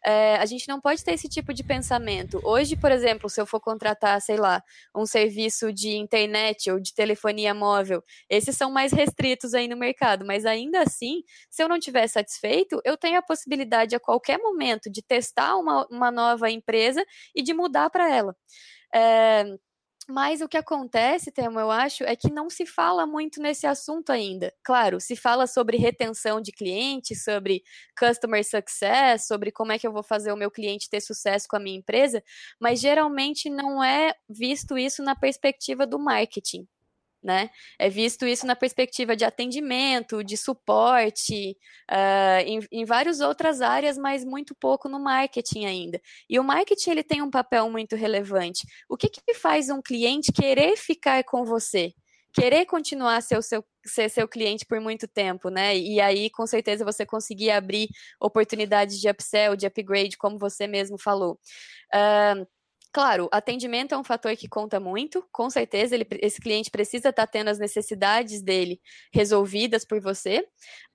é, 0.04 0.36
a 0.36 0.46
gente 0.46 0.68
não 0.68 0.80
pode 0.80 1.02
ter 1.02 1.12
esse 1.14 1.28
tipo 1.28 1.54
de 1.54 1.64
pensamento. 1.64 2.40
Hoje, 2.44 2.76
por 2.76 2.92
exemplo, 2.92 3.28
se 3.30 3.40
eu 3.40 3.46
for 3.46 3.60
contratar, 3.60 4.20
sei 4.20 4.36
lá, 4.36 4.62
um 4.94 5.06
serviço 5.06 5.72
de 5.72 5.96
internet 5.96 6.70
ou 6.70 6.78
de 6.78 6.92
telefonia 6.94 7.54
móvel, 7.54 8.02
esses 8.28 8.56
são 8.56 8.70
mais 8.70 8.92
restritos 8.92 9.54
aí 9.54 9.66
no 9.66 9.76
mercado, 9.76 10.24
mas 10.26 10.44
ainda 10.44 10.82
assim, 10.82 11.22
se 11.50 11.62
eu 11.62 11.68
não 11.68 11.76
estiver 11.76 12.06
satisfeito, 12.08 12.80
eu 12.84 12.96
tenho 12.96 13.18
a 13.18 13.22
possibilidade 13.22 13.96
a 13.96 14.00
qualquer 14.00 14.38
momento 14.38 14.90
de 14.90 15.02
testar 15.02 15.56
uma, 15.56 15.86
uma 15.90 16.10
nova 16.10 16.50
empresa 16.50 17.04
e 17.34 17.42
de 17.42 17.54
mudar 17.54 17.88
para 17.90 18.08
ela. 18.14 18.36
É, 18.94 19.44
mas 20.08 20.40
o 20.40 20.48
que 20.48 20.56
acontece, 20.56 21.30
Temo, 21.32 21.58
eu 21.60 21.70
acho, 21.70 22.04
é 22.04 22.14
que 22.16 22.30
não 22.32 22.50
se 22.50 22.66
fala 22.66 23.06
muito 23.06 23.40
nesse 23.40 23.66
assunto 23.66 24.10
ainda. 24.10 24.52
Claro, 24.62 25.00
se 25.00 25.16
fala 25.16 25.46
sobre 25.46 25.76
retenção 25.76 26.40
de 26.40 26.52
clientes, 26.52 27.24
sobre 27.24 27.62
customer 27.98 28.44
success, 28.44 29.26
sobre 29.26 29.50
como 29.52 29.72
é 29.72 29.78
que 29.78 29.86
eu 29.86 29.92
vou 29.92 30.02
fazer 30.02 30.32
o 30.32 30.36
meu 30.36 30.50
cliente 30.50 30.88
ter 30.90 31.00
sucesso 31.00 31.46
com 31.48 31.56
a 31.56 31.60
minha 31.60 31.78
empresa, 31.78 32.22
mas 32.60 32.80
geralmente 32.80 33.48
não 33.50 33.82
é 33.82 34.14
visto 34.28 34.76
isso 34.78 35.02
na 35.02 35.14
perspectiva 35.16 35.86
do 35.86 35.98
marketing 35.98 36.66
né? 37.24 37.48
É 37.78 37.88
visto 37.88 38.26
isso 38.26 38.46
na 38.46 38.54
perspectiva 38.54 39.16
de 39.16 39.24
atendimento, 39.24 40.22
de 40.22 40.36
suporte, 40.36 41.56
uh, 41.90 42.40
em, 42.44 42.60
em 42.70 42.84
várias 42.84 43.20
outras 43.20 43.62
áreas, 43.62 43.96
mas 43.96 44.24
muito 44.24 44.54
pouco 44.54 44.88
no 44.88 45.00
marketing 45.00 45.64
ainda. 45.64 46.00
E 46.28 46.38
o 46.38 46.44
marketing 46.44 46.90
ele 46.90 47.02
tem 47.02 47.22
um 47.22 47.30
papel 47.30 47.70
muito 47.70 47.96
relevante. 47.96 48.66
O 48.88 48.96
que, 48.96 49.08
que 49.08 49.34
faz 49.34 49.70
um 49.70 49.80
cliente 49.80 50.30
querer 50.32 50.76
ficar 50.76 51.24
com 51.24 51.44
você? 51.44 51.94
Querer 52.34 52.66
continuar 52.66 53.22
ser, 53.22 53.40
seu, 53.42 53.64
ser 53.86 54.10
seu 54.10 54.28
cliente 54.28 54.66
por 54.66 54.80
muito 54.80 55.06
tempo, 55.06 55.48
né? 55.48 55.76
E 55.76 56.00
aí, 56.00 56.28
com 56.28 56.46
certeza, 56.46 56.84
você 56.84 57.06
conseguir 57.06 57.52
abrir 57.52 57.88
oportunidades 58.20 59.00
de 59.00 59.08
upsell, 59.08 59.56
de 59.56 59.66
upgrade, 59.66 60.18
como 60.18 60.36
você 60.36 60.66
mesmo 60.66 60.98
falou. 60.98 61.38
Uh, 61.94 62.44
Claro, 62.94 63.28
atendimento 63.32 63.92
é 63.92 63.98
um 63.98 64.04
fator 64.04 64.36
que 64.36 64.46
conta 64.46 64.78
muito, 64.78 65.26
com 65.32 65.50
certeza 65.50 65.96
ele, 65.96 66.06
esse 66.22 66.40
cliente 66.40 66.70
precisa 66.70 67.08
estar 67.08 67.26
tá 67.26 67.26
tendo 67.26 67.48
as 67.48 67.58
necessidades 67.58 68.40
dele 68.40 68.80
resolvidas 69.12 69.84
por 69.84 70.00
você, 70.00 70.46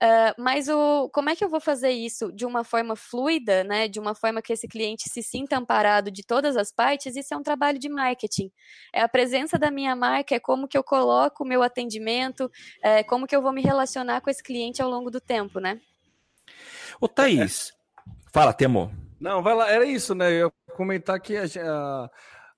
uh, 0.02 0.42
mas 0.42 0.70
o, 0.70 1.10
como 1.10 1.30
é 1.30 1.36
que 1.36 1.44
eu 1.44 1.50
vou 1.50 1.60
fazer 1.60 1.90
isso 1.90 2.32
de 2.32 2.46
uma 2.46 2.64
forma 2.64 2.96
fluida, 2.96 3.66
né, 3.66 3.90
de 3.90 4.00
uma 4.00 4.16
forma 4.16 4.42
que 4.42 4.54
esse 4.54 4.66
cliente 4.66 5.10
se 5.10 5.22
sinta 5.22 5.58
amparado 5.58 6.10
de 6.10 6.24
todas 6.26 6.56
as 6.56 6.72
partes, 6.72 7.18
isso 7.18 7.34
é 7.34 7.38
um 7.38 7.44
trabalho 7.44 7.78
de 7.78 7.90
marketing. 7.90 8.50
É 8.94 9.02
a 9.02 9.10
presença 9.10 9.60
da 9.60 9.70
minha 9.70 9.94
marca, 9.94 10.34
é 10.34 10.40
como 10.40 10.70
que 10.70 10.78
eu 10.78 10.84
coloco 10.86 11.44
o 11.44 11.48
meu 11.48 11.62
atendimento, 11.62 12.50
é 12.82 13.04
como 13.04 13.28
que 13.28 13.36
eu 13.36 13.42
vou 13.42 13.52
me 13.52 13.62
relacionar 13.62 14.22
com 14.22 14.30
esse 14.30 14.42
cliente 14.42 14.82
ao 14.82 14.90
longo 14.90 15.12
do 15.12 15.20
tempo, 15.20 15.60
né? 15.60 15.82
Ô 17.02 17.10
Thaís, 17.10 17.74
fala, 18.32 18.54
Temo. 18.54 18.90
Não, 19.20 19.44
vai 19.44 19.54
lá, 19.54 19.70
era 19.70 19.84
isso, 19.84 20.16
né? 20.16 20.32
Eu 20.32 20.50
comentar 20.80 21.20
que 21.20 21.36
a, 21.36 21.44
a, 21.44 22.10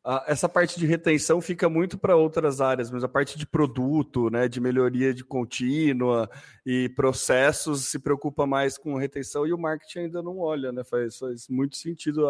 a, 0.06 0.26
essa 0.28 0.48
parte 0.48 0.80
de 0.80 0.86
retenção 0.86 1.42
fica 1.42 1.68
muito 1.68 1.98
para 1.98 2.16
outras 2.16 2.62
áreas, 2.62 2.92
mas 2.92 3.04
a 3.04 3.08
parte 3.08 3.36
de 3.36 3.48
produto, 3.48 4.30
né, 4.30 4.48
de 4.48 4.62
melhoria 4.62 5.12
de 5.12 5.24
contínua 5.24 6.30
e 6.64 6.88
processos 6.90 7.86
se 7.86 7.98
preocupa 7.98 8.46
mais 8.46 8.78
com 8.78 8.96
retenção 8.96 9.48
e 9.48 9.54
o 9.54 9.58
marketing 9.58 10.00
ainda 10.02 10.22
não 10.22 10.38
olha, 10.38 10.72
né? 10.72 10.84
Faz, 10.84 11.18
faz 11.18 11.48
muito 11.50 11.78
sentido 11.78 12.28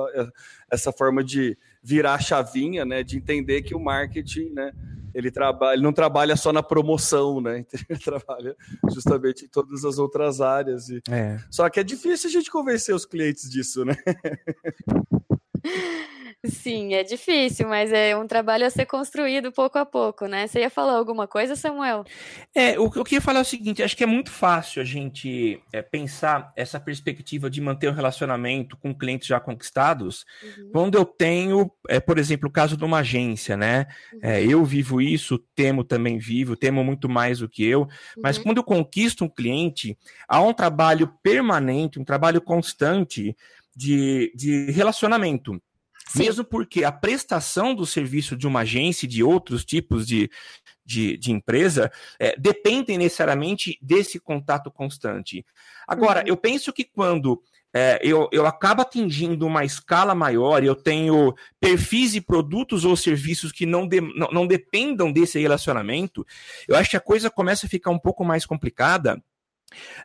essa 0.72 0.94
forma 0.94 1.22
de 1.22 1.58
virar 1.84 2.14
a 2.14 2.20
chavinha, 2.20 2.86
né? 2.86 3.04
De 3.04 3.18
entender 3.18 3.62
que 3.62 3.76
o 3.76 3.80
marketing, 3.80 4.52
né? 4.52 4.72
ele 5.14 5.30
trabalha, 5.30 5.74
ele 5.74 5.84
não 5.84 5.92
trabalha 5.92 6.38
só 6.38 6.54
na 6.54 6.64
promoção, 6.64 7.42
né? 7.42 7.66
Ele 7.90 8.00
trabalha 8.00 8.56
justamente 8.94 9.44
em 9.44 9.48
todas 9.48 9.84
as 9.84 9.98
outras 9.98 10.40
áreas. 10.40 10.88
E... 10.88 11.02
É. 11.10 11.38
Só 11.50 11.70
que 11.70 11.82
é 11.82 11.84
difícil 11.84 12.30
a 12.30 12.32
gente 12.32 12.50
convencer 12.50 12.96
os 12.96 13.06
clientes 13.06 13.50
disso, 13.50 13.84
né? 13.84 13.96
Sim, 16.44 16.96
é 16.96 17.04
difícil, 17.04 17.68
mas 17.68 17.94
é 17.94 18.18
um 18.18 18.26
trabalho 18.26 18.66
a 18.66 18.70
ser 18.72 18.88
construído 18.88 19.52
pouco 19.52 19.78
a 19.78 19.86
pouco, 19.86 20.26
né? 20.26 20.48
Você 20.48 20.62
ia 20.62 20.72
falar 20.72 20.94
alguma 20.94 21.28
coisa, 21.28 21.56
Samuel? 21.56 22.04
É, 22.56 22.80
o 22.80 22.90
que 22.90 22.98
eu 22.98 23.04
queria 23.04 23.22
falar 23.22 23.40
é 23.40 23.42
o 23.44 23.46
seguinte: 23.46 23.84
acho 23.84 23.96
que 23.96 24.04
é 24.04 24.08
muito 24.08 24.32
fácil 24.32 24.82
a 24.82 24.86
gente 24.86 25.62
é, 25.72 25.84
pensar 25.84 26.52
essa 26.56 26.80
perspectiva 26.80 27.48
de 27.48 27.62
manter 27.62 27.90
um 27.90 27.94
relacionamento 27.94 28.76
com 28.76 28.92
clientes 28.92 29.28
já 29.28 29.40
conquistados 29.40 30.26
uhum. 30.42 30.70
quando 30.72 30.96
eu 30.96 31.06
tenho, 31.06 31.72
é, 31.88 32.00
por 32.00 32.18
exemplo, 32.18 32.50
o 32.50 32.52
caso 32.52 32.76
de 32.76 32.84
uma 32.84 33.00
agência, 33.00 33.56
né? 33.56 33.86
É, 34.20 34.40
uhum. 34.40 34.50
eu 34.50 34.66
vivo 34.66 35.00
isso, 35.00 35.38
temo 35.56 35.84
também 35.84 36.18
vivo, 36.18 36.56
temo 36.56 36.84
muito 36.84 37.08
mais 37.08 37.38
do 37.38 37.48
que 37.48 37.64
eu, 37.64 37.88
mas 38.18 38.38
uhum. 38.38 38.44
quando 38.44 38.58
eu 38.58 38.64
conquisto 38.64 39.24
um 39.24 39.30
cliente, 39.30 39.96
há 40.28 40.42
um 40.42 40.54
trabalho 40.54 41.08
permanente, 41.22 42.00
um 42.00 42.04
trabalho 42.04 42.42
constante 42.42 43.36
de, 43.76 44.32
de 44.36 44.72
relacionamento. 44.72 45.62
Sim. 46.08 46.20
Mesmo 46.20 46.44
porque 46.44 46.84
a 46.84 46.92
prestação 46.92 47.74
do 47.74 47.86
serviço 47.86 48.36
de 48.36 48.46
uma 48.46 48.62
agência 48.62 49.06
e 49.06 49.10
de 49.10 49.24
outros 49.24 49.64
tipos 49.64 50.06
de, 50.06 50.30
de, 50.86 51.18
de 51.18 51.32
empresa 51.32 51.92
é, 52.20 52.36
dependem 52.38 52.98
necessariamente 52.98 53.78
desse 53.82 54.20
contato 54.20 54.70
constante. 54.70 55.46
Agora, 55.88 56.20
uhum. 56.22 56.28
eu 56.28 56.38
penso 56.38 56.74
que 56.74 56.84
quando 56.84 57.42
é, 57.74 58.00
eu, 58.04 58.28
eu 58.34 58.46
acabo 58.46 58.82
atingindo 58.82 59.48
uma 59.48 59.64
escala 59.64 60.14
maior, 60.14 60.64
eu 60.64 60.76
tenho 60.76 61.34
perfis 61.60 62.16
e 62.16 62.20
produtos 62.20 62.84
ou 62.84 62.98
serviços 62.98 63.52
que 63.52 63.66
não, 63.66 63.88
de, 63.88 64.02
não, 64.02 64.28
não 64.32 64.48
dependam 64.48 65.12
desse 65.12 65.40
relacionamento, 65.40 66.26
eu 66.68 66.76
acho 66.76 66.90
que 66.90 66.98
a 66.98 67.02
coisa 67.02 67.30
começa 67.30 67.66
a 67.66 67.70
ficar 67.70 67.92
um 67.92 68.00
pouco 68.00 68.26
mais 68.26 68.46
complicada 68.46 69.22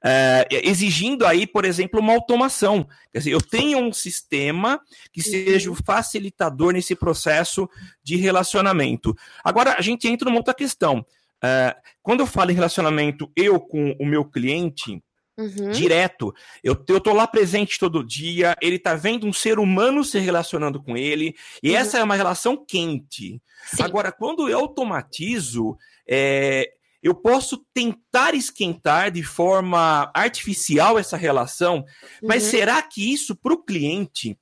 é, 0.04 0.46
exigindo 0.50 1.26
aí, 1.26 1.46
por 1.46 1.64
exemplo, 1.64 2.00
uma 2.00 2.12
automação. 2.12 2.86
Quer 3.12 3.18
dizer, 3.18 3.30
eu 3.32 3.40
tenho 3.40 3.78
um 3.78 3.92
sistema 3.92 4.80
que 5.12 5.22
seja 5.22 5.70
o 5.70 5.74
facilitador 5.74 6.72
nesse 6.72 6.94
processo 6.94 7.68
de 8.02 8.16
relacionamento. 8.16 9.14
Agora, 9.44 9.76
a 9.78 9.80
gente 9.80 10.08
entra 10.08 10.26
numa 10.28 10.38
outra 10.38 10.54
questão. 10.54 11.04
É, 11.42 11.76
quando 12.02 12.20
eu 12.20 12.26
falo 12.26 12.50
em 12.50 12.54
relacionamento 12.54 13.30
eu 13.36 13.60
com 13.60 13.96
o 14.00 14.06
meu 14.06 14.24
cliente, 14.24 15.02
Uhum. 15.38 15.70
direto. 15.70 16.34
Eu, 16.64 16.82
eu 16.88 16.98
tô 16.98 17.12
lá 17.12 17.26
presente 17.26 17.78
todo 17.78 18.02
dia, 18.02 18.56
ele 18.58 18.78
tá 18.78 18.94
vendo 18.94 19.26
um 19.26 19.34
ser 19.34 19.58
humano 19.58 20.02
se 20.02 20.18
relacionando 20.18 20.82
com 20.82 20.96
ele, 20.96 21.36
e 21.62 21.72
uhum. 21.72 21.76
essa 21.76 21.98
é 21.98 22.02
uma 22.02 22.14
relação 22.14 22.56
quente. 22.56 23.38
Sim. 23.66 23.82
Agora, 23.82 24.10
quando 24.10 24.48
eu 24.48 24.58
automatizo, 24.58 25.76
é, 26.08 26.72
eu 27.06 27.14
posso 27.14 27.64
tentar 27.72 28.34
esquentar 28.34 29.12
de 29.12 29.22
forma 29.22 30.10
artificial 30.12 30.98
essa 30.98 31.16
relação, 31.16 31.84
mas 32.20 32.44
uhum. 32.44 32.50
será 32.50 32.82
que 32.82 33.12
isso 33.12 33.36
para 33.36 33.54
o 33.54 33.62
cliente 33.62 34.36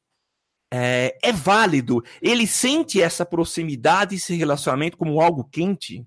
é, 0.73 1.14
é, 1.23 1.30
válido? 1.30 2.02
Ele 2.23 2.47
sente 2.47 3.02
essa 3.02 3.26
proximidade, 3.26 4.14
esse 4.14 4.35
relacionamento 4.35 4.97
como 4.97 5.21
algo 5.21 5.44
quente? 5.44 6.00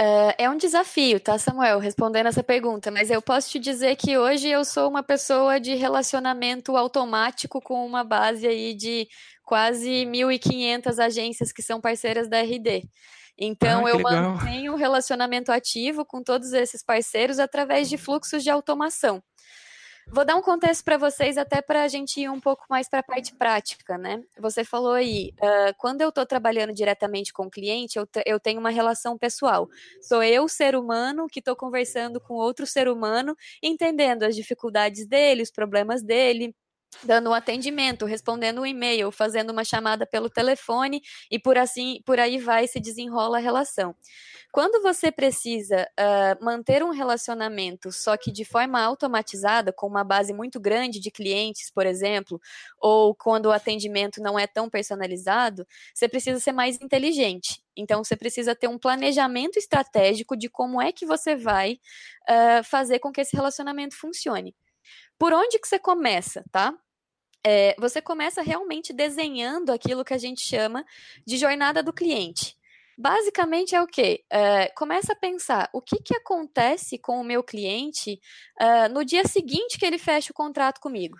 Uh, 0.00 0.34
é 0.36 0.50
um 0.50 0.56
desafio, 0.56 1.20
tá, 1.20 1.38
Samuel, 1.38 1.78
respondendo 1.78 2.26
essa 2.26 2.42
pergunta, 2.42 2.90
mas 2.90 3.08
eu 3.08 3.22
posso 3.22 3.50
te 3.50 3.60
dizer 3.60 3.94
que 3.94 4.18
hoje 4.18 4.48
eu 4.48 4.64
sou 4.64 4.88
uma 4.88 5.02
pessoa 5.02 5.60
de 5.60 5.76
relacionamento 5.76 6.76
automático 6.76 7.60
com 7.60 7.86
uma 7.86 8.02
base 8.02 8.48
aí 8.48 8.74
de 8.74 9.06
quase 9.44 10.06
1.500 10.06 10.98
agências 10.98 11.52
que 11.52 11.62
são 11.62 11.80
parceiras 11.80 12.28
da 12.28 12.40
RD. 12.40 12.88
Então, 13.38 13.86
ah, 13.86 13.90
eu 13.90 13.96
legal. 13.96 14.32
mantenho 14.32 14.72
um 14.72 14.76
relacionamento 14.76 15.50
ativo 15.50 16.04
com 16.04 16.22
todos 16.22 16.52
esses 16.52 16.82
parceiros 16.82 17.38
através 17.38 17.88
de 17.88 17.96
fluxos 17.96 18.42
de 18.42 18.50
automação. 18.50 19.22
Vou 20.08 20.24
dar 20.24 20.36
um 20.36 20.42
contexto 20.42 20.84
para 20.84 20.98
vocês, 20.98 21.38
até 21.38 21.62
para 21.62 21.82
a 21.84 21.88
gente 21.88 22.20
ir 22.20 22.28
um 22.28 22.40
pouco 22.40 22.64
mais 22.68 22.88
para 22.88 23.00
a 23.00 23.02
parte 23.04 23.34
prática, 23.36 23.96
né? 23.96 24.22
Você 24.38 24.64
falou 24.64 24.92
aí, 24.92 25.32
uh, 25.38 25.74
quando 25.78 26.00
eu 26.00 26.08
estou 26.08 26.26
trabalhando 26.26 26.72
diretamente 26.72 27.32
com 27.32 27.44
o 27.44 27.50
cliente, 27.50 27.98
eu, 27.98 28.06
eu 28.26 28.40
tenho 28.40 28.58
uma 28.58 28.70
relação 28.70 29.16
pessoal. 29.16 29.68
Sou 30.00 30.22
eu, 30.22 30.48
ser 30.48 30.74
humano, 30.74 31.28
que 31.30 31.38
estou 31.38 31.54
conversando 31.54 32.20
com 32.20 32.34
outro 32.34 32.66
ser 32.66 32.88
humano, 32.88 33.36
entendendo 33.62 34.24
as 34.24 34.34
dificuldades 34.34 35.06
dele, 35.06 35.42
os 35.42 35.50
problemas 35.50 36.02
dele, 36.02 36.54
dando 37.04 37.30
um 37.30 37.34
atendimento, 37.34 38.04
respondendo 38.06 38.60
um 38.60 38.66
e-mail, 38.66 39.10
fazendo 39.10 39.50
uma 39.50 39.64
chamada 39.64 40.06
pelo 40.06 40.30
telefone 40.30 41.02
e 41.30 41.38
por 41.38 41.58
assim, 41.58 42.00
por 42.04 42.18
aí 42.18 42.38
vai 42.38 42.66
se 42.66 42.80
desenrola 42.80 43.38
a 43.38 43.40
relação. 43.40 43.94
Quando 44.52 44.82
você 44.82 45.10
precisa 45.10 45.88
uh, 45.98 46.44
manter 46.44 46.82
um 46.82 46.90
relacionamento, 46.90 47.90
só 47.90 48.18
que 48.18 48.30
de 48.30 48.44
forma 48.44 48.78
automatizada, 48.78 49.72
com 49.72 49.86
uma 49.86 50.04
base 50.04 50.34
muito 50.34 50.60
grande 50.60 51.00
de 51.00 51.10
clientes, 51.10 51.70
por 51.70 51.86
exemplo, 51.86 52.38
ou 52.78 53.14
quando 53.14 53.46
o 53.46 53.50
atendimento 53.50 54.20
não 54.20 54.38
é 54.38 54.46
tão 54.46 54.68
personalizado, 54.68 55.66
você 55.94 56.06
precisa 56.06 56.38
ser 56.38 56.52
mais 56.52 56.78
inteligente. 56.82 57.62
Então, 57.74 58.04
você 58.04 58.14
precisa 58.14 58.54
ter 58.54 58.68
um 58.68 58.78
planejamento 58.78 59.58
estratégico 59.58 60.36
de 60.36 60.50
como 60.50 60.82
é 60.82 60.92
que 60.92 61.06
você 61.06 61.34
vai 61.34 61.78
uh, 62.28 62.62
fazer 62.62 62.98
com 62.98 63.10
que 63.10 63.22
esse 63.22 63.34
relacionamento 63.34 63.96
funcione. 63.96 64.54
Por 65.18 65.32
onde 65.32 65.58
que 65.58 65.68
você 65.68 65.78
começa, 65.78 66.44
tá? 66.50 66.74
É, 67.44 67.74
você 67.78 68.00
começa 68.00 68.40
realmente 68.40 68.92
desenhando 68.92 69.70
aquilo 69.70 70.04
que 70.04 70.14
a 70.14 70.18
gente 70.18 70.40
chama 70.40 70.84
de 71.26 71.36
jornada 71.36 71.82
do 71.82 71.92
cliente. 71.92 72.56
Basicamente 72.96 73.74
é 73.74 73.82
o 73.82 73.86
quê? 73.86 74.24
É, 74.30 74.68
começa 74.68 75.12
a 75.12 75.16
pensar 75.16 75.68
o 75.72 75.80
que, 75.80 75.96
que 75.96 76.14
acontece 76.14 76.98
com 76.98 77.20
o 77.20 77.24
meu 77.24 77.42
cliente 77.42 78.20
uh, 78.60 78.92
no 78.92 79.04
dia 79.04 79.26
seguinte 79.26 79.78
que 79.78 79.86
ele 79.86 79.98
fecha 79.98 80.30
o 80.30 80.34
contrato 80.34 80.80
comigo. 80.80 81.16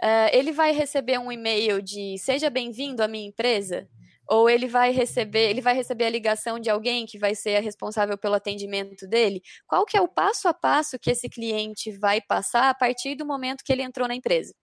Uh, 0.00 0.30
ele 0.32 0.52
vai 0.52 0.72
receber 0.72 1.18
um 1.18 1.30
e-mail 1.30 1.82
de 1.82 2.16
seja 2.18 2.48
bem-vindo 2.48 3.02
à 3.02 3.08
minha 3.08 3.28
empresa? 3.28 3.88
Ou 4.28 4.48
ele 4.48 4.66
vai 4.66 4.90
receber, 4.90 5.50
ele 5.50 5.60
vai 5.60 5.74
receber 5.74 6.06
a 6.06 6.10
ligação 6.10 6.58
de 6.58 6.70
alguém 6.70 7.06
que 7.06 7.18
vai 7.18 7.34
ser 7.34 7.60
responsável 7.60 8.16
pelo 8.16 8.34
atendimento 8.34 9.06
dele? 9.06 9.42
Qual 9.66 9.84
que 9.84 9.96
é 9.96 10.00
o 10.00 10.08
passo 10.08 10.48
a 10.48 10.54
passo 10.54 10.98
que 10.98 11.10
esse 11.10 11.28
cliente 11.28 11.90
vai 11.98 12.20
passar 12.20 12.70
a 12.70 12.74
partir 12.74 13.14
do 13.14 13.26
momento 13.26 13.62
que 13.64 13.72
ele 13.72 13.82
entrou 13.82 14.08
na 14.08 14.14
empresa? 14.14 14.54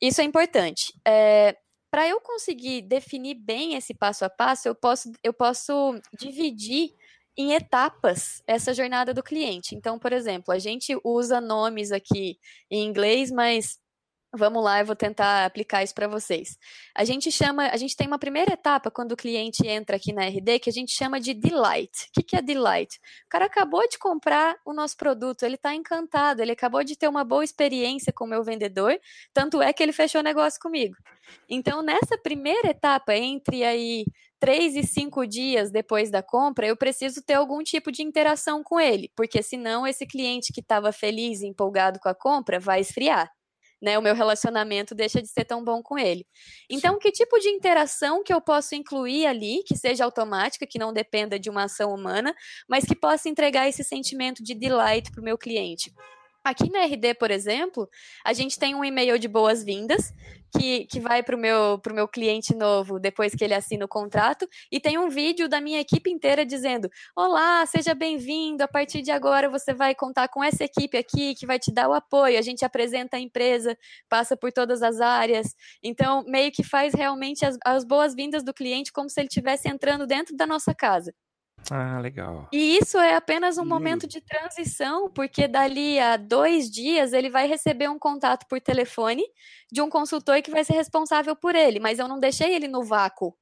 Isso 0.00 0.20
é 0.20 0.24
importante. 0.24 0.92
É, 1.06 1.56
para 1.90 2.08
eu 2.08 2.20
conseguir 2.20 2.82
definir 2.82 3.34
bem 3.34 3.74
esse 3.74 3.92
passo 3.92 4.24
a 4.24 4.30
passo, 4.30 4.68
eu 4.68 4.74
posso, 4.74 5.10
eu 5.22 5.32
posso 5.32 6.00
dividir 6.18 6.94
em 7.36 7.52
etapas 7.52 8.42
essa 8.46 8.72
jornada 8.72 9.12
do 9.12 9.22
cliente. 9.22 9.74
Então, 9.74 9.98
por 9.98 10.12
exemplo, 10.12 10.52
a 10.52 10.58
gente 10.58 10.96
usa 11.04 11.40
nomes 11.40 11.90
aqui 11.90 12.38
em 12.70 12.84
inglês, 12.86 13.30
mas 13.30 13.78
Vamos 14.32 14.62
lá, 14.62 14.78
eu 14.78 14.86
vou 14.86 14.94
tentar 14.94 15.44
aplicar 15.44 15.82
isso 15.82 15.92
para 15.92 16.06
vocês. 16.06 16.56
A 16.96 17.04
gente 17.04 17.32
chama, 17.32 17.66
a 17.66 17.76
gente 17.76 17.96
tem 17.96 18.06
uma 18.06 18.18
primeira 18.18 18.52
etapa 18.52 18.88
quando 18.88 19.10
o 19.10 19.16
cliente 19.16 19.66
entra 19.66 19.96
aqui 19.96 20.12
na 20.12 20.22
RD 20.24 20.60
que 20.60 20.70
a 20.70 20.72
gente 20.72 20.92
chama 20.92 21.18
de 21.18 21.34
delight. 21.34 22.04
O 22.04 22.12
que, 22.12 22.22
que 22.22 22.36
é 22.36 22.42
delight? 22.42 22.96
O 23.26 23.28
cara 23.28 23.46
acabou 23.46 23.88
de 23.88 23.98
comprar 23.98 24.56
o 24.64 24.72
nosso 24.72 24.96
produto, 24.96 25.42
ele 25.42 25.56
está 25.56 25.74
encantado, 25.74 26.40
ele 26.40 26.52
acabou 26.52 26.84
de 26.84 26.94
ter 26.94 27.08
uma 27.08 27.24
boa 27.24 27.42
experiência 27.42 28.12
com 28.12 28.24
o 28.24 28.28
meu 28.28 28.44
vendedor, 28.44 28.96
tanto 29.34 29.60
é 29.60 29.72
que 29.72 29.82
ele 29.82 29.92
fechou 29.92 30.22
negócio 30.22 30.60
comigo. 30.60 30.94
Então, 31.48 31.82
nessa 31.82 32.16
primeira 32.16 32.68
etapa, 32.68 33.16
entre 33.16 33.64
aí 33.64 34.04
três 34.38 34.76
e 34.76 34.84
cinco 34.84 35.26
dias 35.26 35.72
depois 35.72 36.08
da 36.08 36.22
compra, 36.22 36.68
eu 36.68 36.76
preciso 36.76 37.20
ter 37.20 37.34
algum 37.34 37.64
tipo 37.64 37.90
de 37.90 38.04
interação 38.04 38.62
com 38.62 38.78
ele, 38.78 39.10
porque 39.16 39.42
senão 39.42 39.84
esse 39.84 40.06
cliente 40.06 40.52
que 40.52 40.60
estava 40.60 40.92
feliz 40.92 41.40
e 41.40 41.48
empolgado 41.48 41.98
com 41.98 42.08
a 42.08 42.14
compra 42.14 42.60
vai 42.60 42.80
esfriar 42.80 43.28
né, 43.80 43.98
o 43.98 44.02
meu 44.02 44.14
relacionamento 44.14 44.94
deixa 44.94 45.22
de 45.22 45.28
ser 45.28 45.44
tão 45.44 45.64
bom 45.64 45.82
com 45.82 45.98
ele. 45.98 46.26
Então, 46.68 46.98
que 46.98 47.10
tipo 47.10 47.38
de 47.38 47.48
interação 47.48 48.22
que 48.22 48.32
eu 48.32 48.40
posso 48.40 48.74
incluir 48.74 49.26
ali, 49.26 49.62
que 49.64 49.76
seja 49.76 50.04
automática, 50.04 50.66
que 50.66 50.78
não 50.78 50.92
dependa 50.92 51.38
de 51.38 51.48
uma 51.48 51.64
ação 51.64 51.94
humana, 51.94 52.34
mas 52.68 52.84
que 52.84 52.94
possa 52.94 53.28
entregar 53.28 53.68
esse 53.68 53.82
sentimento 53.82 54.42
de 54.42 54.54
delight 54.54 55.10
para 55.10 55.20
o 55.20 55.24
meu 55.24 55.38
cliente? 55.38 55.92
Aqui 56.42 56.70
na 56.70 56.84
RD, 56.84 57.14
por 57.14 57.30
exemplo, 57.30 57.88
a 58.24 58.32
gente 58.32 58.58
tem 58.58 58.74
um 58.74 58.82
e-mail 58.82 59.18
de 59.18 59.28
boas-vindas 59.28 60.10
que, 60.56 60.86
que 60.86 60.98
vai 60.98 61.22
para 61.22 61.36
o 61.36 61.38
meu, 61.38 61.78
pro 61.78 61.94
meu 61.94 62.08
cliente 62.08 62.54
novo 62.54 62.98
depois 62.98 63.34
que 63.34 63.44
ele 63.44 63.52
assina 63.52 63.84
o 63.84 63.88
contrato, 63.88 64.48
e 64.72 64.80
tem 64.80 64.98
um 64.98 65.10
vídeo 65.10 65.48
da 65.48 65.60
minha 65.60 65.78
equipe 65.80 66.10
inteira 66.10 66.44
dizendo: 66.44 66.90
Olá, 67.14 67.64
seja 67.66 67.94
bem-vindo, 67.94 68.64
a 68.64 68.68
partir 68.68 69.02
de 69.02 69.10
agora 69.10 69.50
você 69.50 69.74
vai 69.74 69.94
contar 69.94 70.28
com 70.28 70.42
essa 70.42 70.64
equipe 70.64 70.96
aqui 70.96 71.34
que 71.34 71.46
vai 71.46 71.58
te 71.58 71.70
dar 71.70 71.88
o 71.88 71.92
apoio. 71.92 72.38
A 72.38 72.42
gente 72.42 72.64
apresenta 72.64 73.18
a 73.18 73.20
empresa, 73.20 73.76
passa 74.08 74.34
por 74.34 74.50
todas 74.50 74.82
as 74.82 74.98
áreas. 74.98 75.54
Então, 75.82 76.24
meio 76.26 76.50
que 76.50 76.64
faz 76.64 76.94
realmente 76.94 77.44
as, 77.44 77.58
as 77.64 77.84
boas-vindas 77.84 78.42
do 78.42 78.54
cliente 78.54 78.92
como 78.92 79.10
se 79.10 79.20
ele 79.20 79.28
estivesse 79.28 79.68
entrando 79.68 80.06
dentro 80.06 80.34
da 80.34 80.46
nossa 80.46 80.74
casa. 80.74 81.14
Ah, 81.70 82.00
legal. 82.00 82.48
E 82.52 82.78
isso 82.78 82.98
é 82.98 83.14
apenas 83.14 83.58
um 83.58 83.64
momento 83.64 84.06
de 84.06 84.20
transição, 84.20 85.10
porque 85.10 85.46
dali 85.46 85.98
a 85.98 86.16
dois 86.16 86.70
dias 86.70 87.12
ele 87.12 87.30
vai 87.30 87.46
receber 87.46 87.88
um 87.88 87.98
contato 87.98 88.46
por 88.46 88.60
telefone 88.60 89.24
de 89.70 89.80
um 89.80 89.88
consultor 89.88 90.40
que 90.42 90.50
vai 90.50 90.64
ser 90.64 90.74
responsável 90.74 91.36
por 91.36 91.54
ele, 91.54 91.78
mas 91.78 91.98
eu 91.98 92.08
não 92.08 92.18
deixei 92.18 92.54
ele 92.54 92.66
no 92.66 92.82
vácuo 92.82 93.36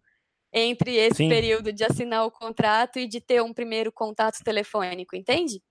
entre 0.52 0.94
esse 0.96 1.16
Sim. 1.16 1.28
período 1.28 1.72
de 1.72 1.84
assinar 1.84 2.24
o 2.24 2.30
contrato 2.30 2.98
e 2.98 3.06
de 3.06 3.20
ter 3.20 3.42
um 3.42 3.52
primeiro 3.52 3.92
contato 3.92 4.42
telefônico, 4.42 5.14
entende? 5.14 5.62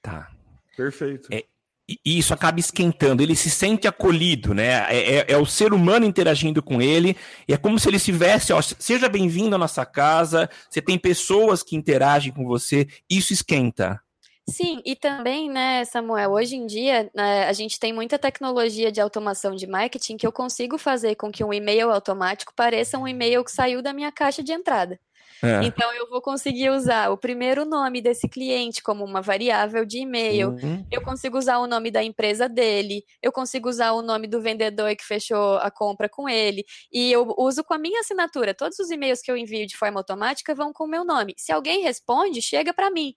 Tá. 0.00 0.30
Perfeito. 0.76 1.28
É, 1.32 1.44
e 1.88 2.18
isso 2.18 2.32
acaba 2.32 2.60
esquentando, 2.60 3.22
ele 3.22 3.34
se 3.34 3.50
sente 3.50 3.88
acolhido, 3.88 4.54
né? 4.54 4.86
É, 4.88 5.16
é, 5.16 5.24
é, 5.28 5.36
o 5.36 5.44
ser 5.44 5.72
humano 5.72 6.06
interagindo 6.06 6.62
com 6.62 6.80
ele, 6.80 7.16
e 7.46 7.52
é 7.52 7.56
como 7.56 7.78
se 7.78 7.88
ele 7.88 7.96
estivesse, 7.96 8.52
ó, 8.52 8.62
seja 8.62 9.08
bem-vindo 9.08 9.54
à 9.54 9.58
nossa 9.58 9.84
casa, 9.84 10.48
você 10.70 10.80
tem 10.80 10.98
pessoas 10.98 11.62
que 11.62 11.76
interagem 11.76 12.32
com 12.32 12.44
você, 12.44 12.86
isso 13.10 13.32
esquenta. 13.32 14.00
Sim, 14.48 14.82
e 14.84 14.96
também, 14.96 15.48
né, 15.48 15.84
Samuel, 15.84 16.32
hoje 16.32 16.56
em 16.56 16.66
dia 16.66 17.08
né, 17.14 17.44
a 17.46 17.52
gente 17.52 17.78
tem 17.78 17.92
muita 17.92 18.18
tecnologia 18.18 18.90
de 18.90 19.00
automação 19.00 19.54
de 19.54 19.68
marketing 19.68 20.16
que 20.16 20.26
eu 20.26 20.32
consigo 20.32 20.76
fazer 20.76 21.14
com 21.14 21.30
que 21.30 21.44
um 21.44 21.52
e-mail 21.52 21.92
automático 21.92 22.52
pareça 22.54 22.98
um 22.98 23.06
e-mail 23.06 23.44
que 23.44 23.52
saiu 23.52 23.80
da 23.80 23.92
minha 23.92 24.10
caixa 24.10 24.42
de 24.42 24.52
entrada. 24.52 24.98
É. 25.42 25.64
Então 25.64 25.92
eu 25.92 26.08
vou 26.08 26.22
conseguir 26.22 26.70
usar 26.70 27.10
o 27.10 27.16
primeiro 27.16 27.64
nome 27.64 28.00
desse 28.00 28.28
cliente 28.28 28.80
como 28.80 29.04
uma 29.04 29.20
variável 29.20 29.84
de 29.84 29.98
e-mail. 29.98 30.50
Uhum. 30.50 30.86
Eu 30.90 31.02
consigo 31.02 31.36
usar 31.36 31.58
o 31.58 31.66
nome 31.66 31.90
da 31.90 32.02
empresa 32.02 32.48
dele. 32.48 33.04
Eu 33.20 33.32
consigo 33.32 33.68
usar 33.68 33.90
o 33.92 34.02
nome 34.02 34.28
do 34.28 34.40
vendedor 34.40 34.94
que 34.94 35.04
fechou 35.04 35.56
a 35.56 35.70
compra 35.70 36.08
com 36.08 36.28
ele. 36.28 36.64
E 36.92 37.10
eu 37.10 37.34
uso 37.36 37.64
com 37.64 37.74
a 37.74 37.78
minha 37.78 38.00
assinatura. 38.00 38.54
Todos 38.54 38.78
os 38.78 38.90
e-mails 38.90 39.20
que 39.20 39.32
eu 39.32 39.36
envio 39.36 39.66
de 39.66 39.76
forma 39.76 39.98
automática 39.98 40.54
vão 40.54 40.72
com 40.72 40.84
o 40.84 40.88
meu 40.88 41.04
nome. 41.04 41.34
Se 41.36 41.50
alguém 41.50 41.82
responde, 41.82 42.40
chega 42.40 42.72
para 42.72 42.90
mim. 42.90 43.14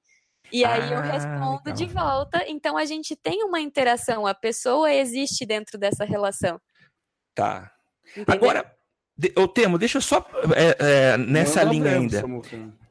E 0.51 0.63
aí 0.65 0.91
eu 0.91 0.99
ah, 0.99 1.01
respondo 1.01 1.61
legal. 1.65 1.73
de 1.73 1.85
volta. 1.85 2.43
Então 2.47 2.77
a 2.77 2.85
gente 2.85 3.15
tem 3.15 3.43
uma 3.43 3.59
interação, 3.59 4.25
a 4.25 4.33
pessoa 4.33 4.91
existe 4.91 5.45
dentro 5.45 5.77
dessa 5.77 6.05
relação. 6.05 6.59
Tá. 7.35 7.71
Entendeu? 8.15 8.33
Agora, 8.33 8.74
de, 9.17 9.31
ô, 9.35 9.47
Temo, 9.47 9.77
deixa 9.77 9.97
eu 9.97 10.01
só 10.01 10.25
é, 10.55 10.77
é, 11.13 11.17
nessa 11.17 11.63
Não 11.63 11.71
linha 11.71 11.91
ainda. 11.91 12.23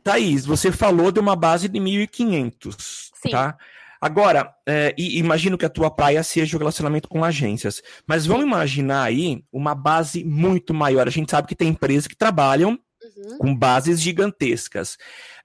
Thaís, 0.03 0.45
você 0.45 0.71
falou 0.71 1.11
de 1.11 1.21
uma 1.21 1.35
base 1.35 1.69
de 1.69 1.79
1.500, 1.79 2.77
Sim. 3.23 3.31
tá? 3.31 3.57
Agora, 4.01 4.55
é, 4.67 4.95
imagino 4.99 5.57
que 5.57 5.65
a 5.65 5.71
tua 5.71 5.91
praia 5.91 6.23
seja 6.23 6.57
o 6.57 6.59
relacionamento 6.59 7.09
com 7.09 7.25
agências, 7.25 7.81
mas 8.07 8.27
vamos 8.27 8.45
imaginar 8.45 9.03
aí 9.03 9.43
uma 9.51 9.75
base 9.75 10.23
muito 10.23 10.75
maior. 10.75 11.09
A 11.09 11.11
gente 11.11 11.31
sabe 11.31 11.49
que 11.49 11.55
tem 11.55 11.69
empresas 11.69 12.07
que 12.07 12.15
trabalham 12.15 12.79
uhum. 13.17 13.39
com 13.39 13.57
bases 13.57 14.03
gigantescas. 14.03 14.99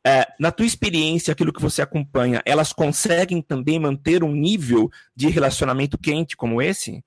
É, 0.05 0.27
na 0.37 0.51
tua 0.51 0.65
experiência, 0.65 1.31
aquilo 1.31 1.53
que 1.53 1.61
você 1.61 1.81
acompanha, 1.81 2.41
elas 2.45 2.73
conseguem 2.73 3.41
também 3.41 3.79
manter 3.79 4.25
um 4.25 4.33
nível 4.33 4.89
de 5.15 5.29
relacionamento 5.29 5.97
quente 5.97 6.35
como 6.35 6.61
esse? 6.61 7.01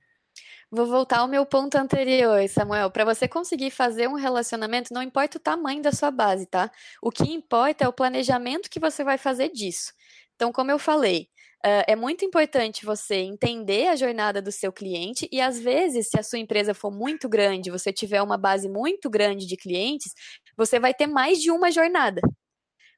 Vou 0.75 0.87
voltar 0.87 1.19
ao 1.19 1.29
meu 1.29 1.45
ponto 1.45 1.75
anterior, 1.77 2.49
Samuel. 2.49 2.91
Para 2.91 3.05
você 3.05 3.29
conseguir 3.29 3.71
fazer 3.71 4.09
um 4.09 4.15
relacionamento, 4.15 4.95
não 4.95 5.03
importa 5.03 5.37
o 5.37 5.41
tamanho 5.41 5.83
da 5.83 5.93
sua 5.93 6.11
base, 6.11 6.47
tá? 6.47 6.71
O 7.03 7.11
que 7.11 7.25
importa 7.31 7.85
é 7.85 7.89
o 7.89 7.93
planejamento 7.93 8.71
que 8.71 8.81
você 8.81 9.05
vai 9.05 9.19
fazer 9.19 9.51
disso. 9.51 9.93
Então, 10.35 10.51
como 10.51 10.71
eu 10.71 10.79
falei, 10.79 11.29
uh, 11.65 11.85
é 11.87 11.95
muito 11.95 12.25
importante 12.25 12.87
você 12.87 13.17
entender 13.17 13.89
a 13.89 13.97
jornada 13.97 14.41
do 14.41 14.51
seu 14.51 14.73
cliente 14.73 15.29
e, 15.31 15.43
às 15.43 15.61
vezes, 15.61 16.09
se 16.09 16.19
a 16.19 16.23
sua 16.23 16.39
empresa 16.39 16.73
for 16.73 16.91
muito 16.91 17.29
grande, 17.29 17.71
você 17.71 17.93
tiver 17.93 18.23
uma 18.23 18.39
base 18.39 18.67
muito 18.67 19.11
grande 19.11 19.47
de 19.47 19.59
clientes, 19.59 20.15
você 20.57 20.81
vai 20.81 20.95
ter 20.95 21.07
mais 21.07 21.39
de 21.39 21.51
uma 21.51 21.71
jornada. 21.71 22.23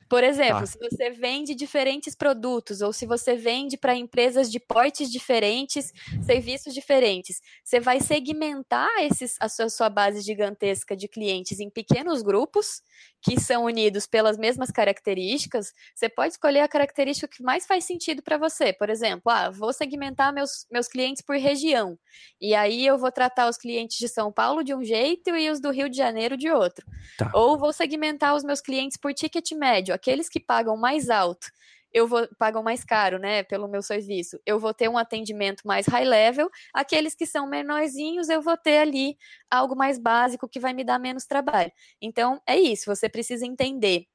Por 0.09 0.23
exemplo, 0.23 0.61
tá. 0.61 0.67
se 0.67 0.79
você 0.79 1.11
vende 1.11 1.55
diferentes 1.55 2.15
produtos 2.15 2.81
ou 2.81 2.93
se 2.93 3.07
você 3.07 3.35
vende 3.37 3.77
para 3.77 3.95
empresas 3.95 4.51
de 4.51 4.61
portes 4.61 5.11
diferentes, 5.11 5.93
serviços 6.25 6.75
diferentes, 6.75 7.41
você 7.65 7.81
vai 7.81 8.01
segmentar 8.01 8.91
esses, 9.01 9.37
a 9.41 9.49
sua, 9.49 9.69
sua 9.69 9.89
base 9.89 10.21
gigantesca 10.21 10.97
de 10.97 11.09
clientes 11.09 11.61
em 11.61 11.71
pequenos 11.71 12.23
grupos 12.23 12.83
que 13.23 13.41
são 13.41 13.65
unidos 13.65 14.07
pelas 14.07 14.37
mesmas 14.37 14.71
características. 14.71 15.73
Você 15.95 16.11
pode 16.11 16.35
escolher 16.35 16.61
a 16.61 16.69
característica 16.69 17.27
que 17.27 17.43
mais 17.43 17.67
faz 17.67 17.85
sentido 17.85 18.23
para 18.23 18.37
você. 18.37 18.73
Por 18.73 18.91
exemplo, 18.91 19.33
ah, 19.33 19.51
vou 19.51 19.73
segmentar 19.73 20.33
meus, 20.33 20.67
meus 20.71 20.87
clientes 20.87 21.23
por 21.23 21.37
região. 21.37 21.99
E 22.39 22.55
aí 22.55 22.87
eu 22.87 22.99
vou 22.99 23.11
tratar 23.11 23.49
os 23.49 23.57
clientes 23.57 23.97
de 23.97 24.09
São 24.09 24.31
Paulo 24.31 24.63
de 24.63 24.75
um 24.75 24.85
jeito 24.85 25.35
e 25.35 25.51
os 25.51 25.59
do 25.59 25.71
Rio 25.71 25.89
de 25.89 25.97
Janeiro 25.97 26.37
de 26.37 26.51
outro. 26.51 26.85
Tá. 27.17 27.31
Ou 27.33 27.59
vou 27.59 27.73
segmentar 27.73 28.35
os 28.35 28.45
meus 28.45 28.61
clientes 28.61 28.99
por 28.99 29.15
ticket 29.15 29.53
médio 29.53 29.94
aqueles 29.95 30.29
que 30.29 30.41
pagam 30.41 30.77
mais 30.77 31.09
alto, 31.09 31.47
eu 31.95 32.09
vou 32.09 32.27
pagam 32.37 32.63
mais 32.63 32.85
caro, 32.85 33.19
né, 33.21 33.45
pelo 33.45 33.69
meu 33.69 33.81
serviço. 33.81 34.39
Eu 34.45 34.59
vou 34.59 34.75
ter 34.75 34.89
um 34.89 34.99
atendimento 34.99 35.63
mais 35.65 35.87
high 35.87 36.05
level. 36.05 36.51
Aqueles 36.75 37.15
que 37.15 37.25
são 37.25 37.47
menorzinhos, 37.49 38.29
eu 38.29 38.43
vou 38.43 38.57
ter 38.57 38.79
ali 38.79 39.17
algo 39.49 39.77
mais 39.77 39.97
básico 39.97 40.49
que 40.49 40.59
vai 40.59 40.73
me 40.73 40.83
dar 40.83 40.99
menos 40.99 41.25
trabalho. 41.25 41.71
Então, 42.03 42.43
é 42.47 42.59
isso, 42.59 42.87
você 42.87 43.09
precisa 43.09 43.47
entender 43.47 44.07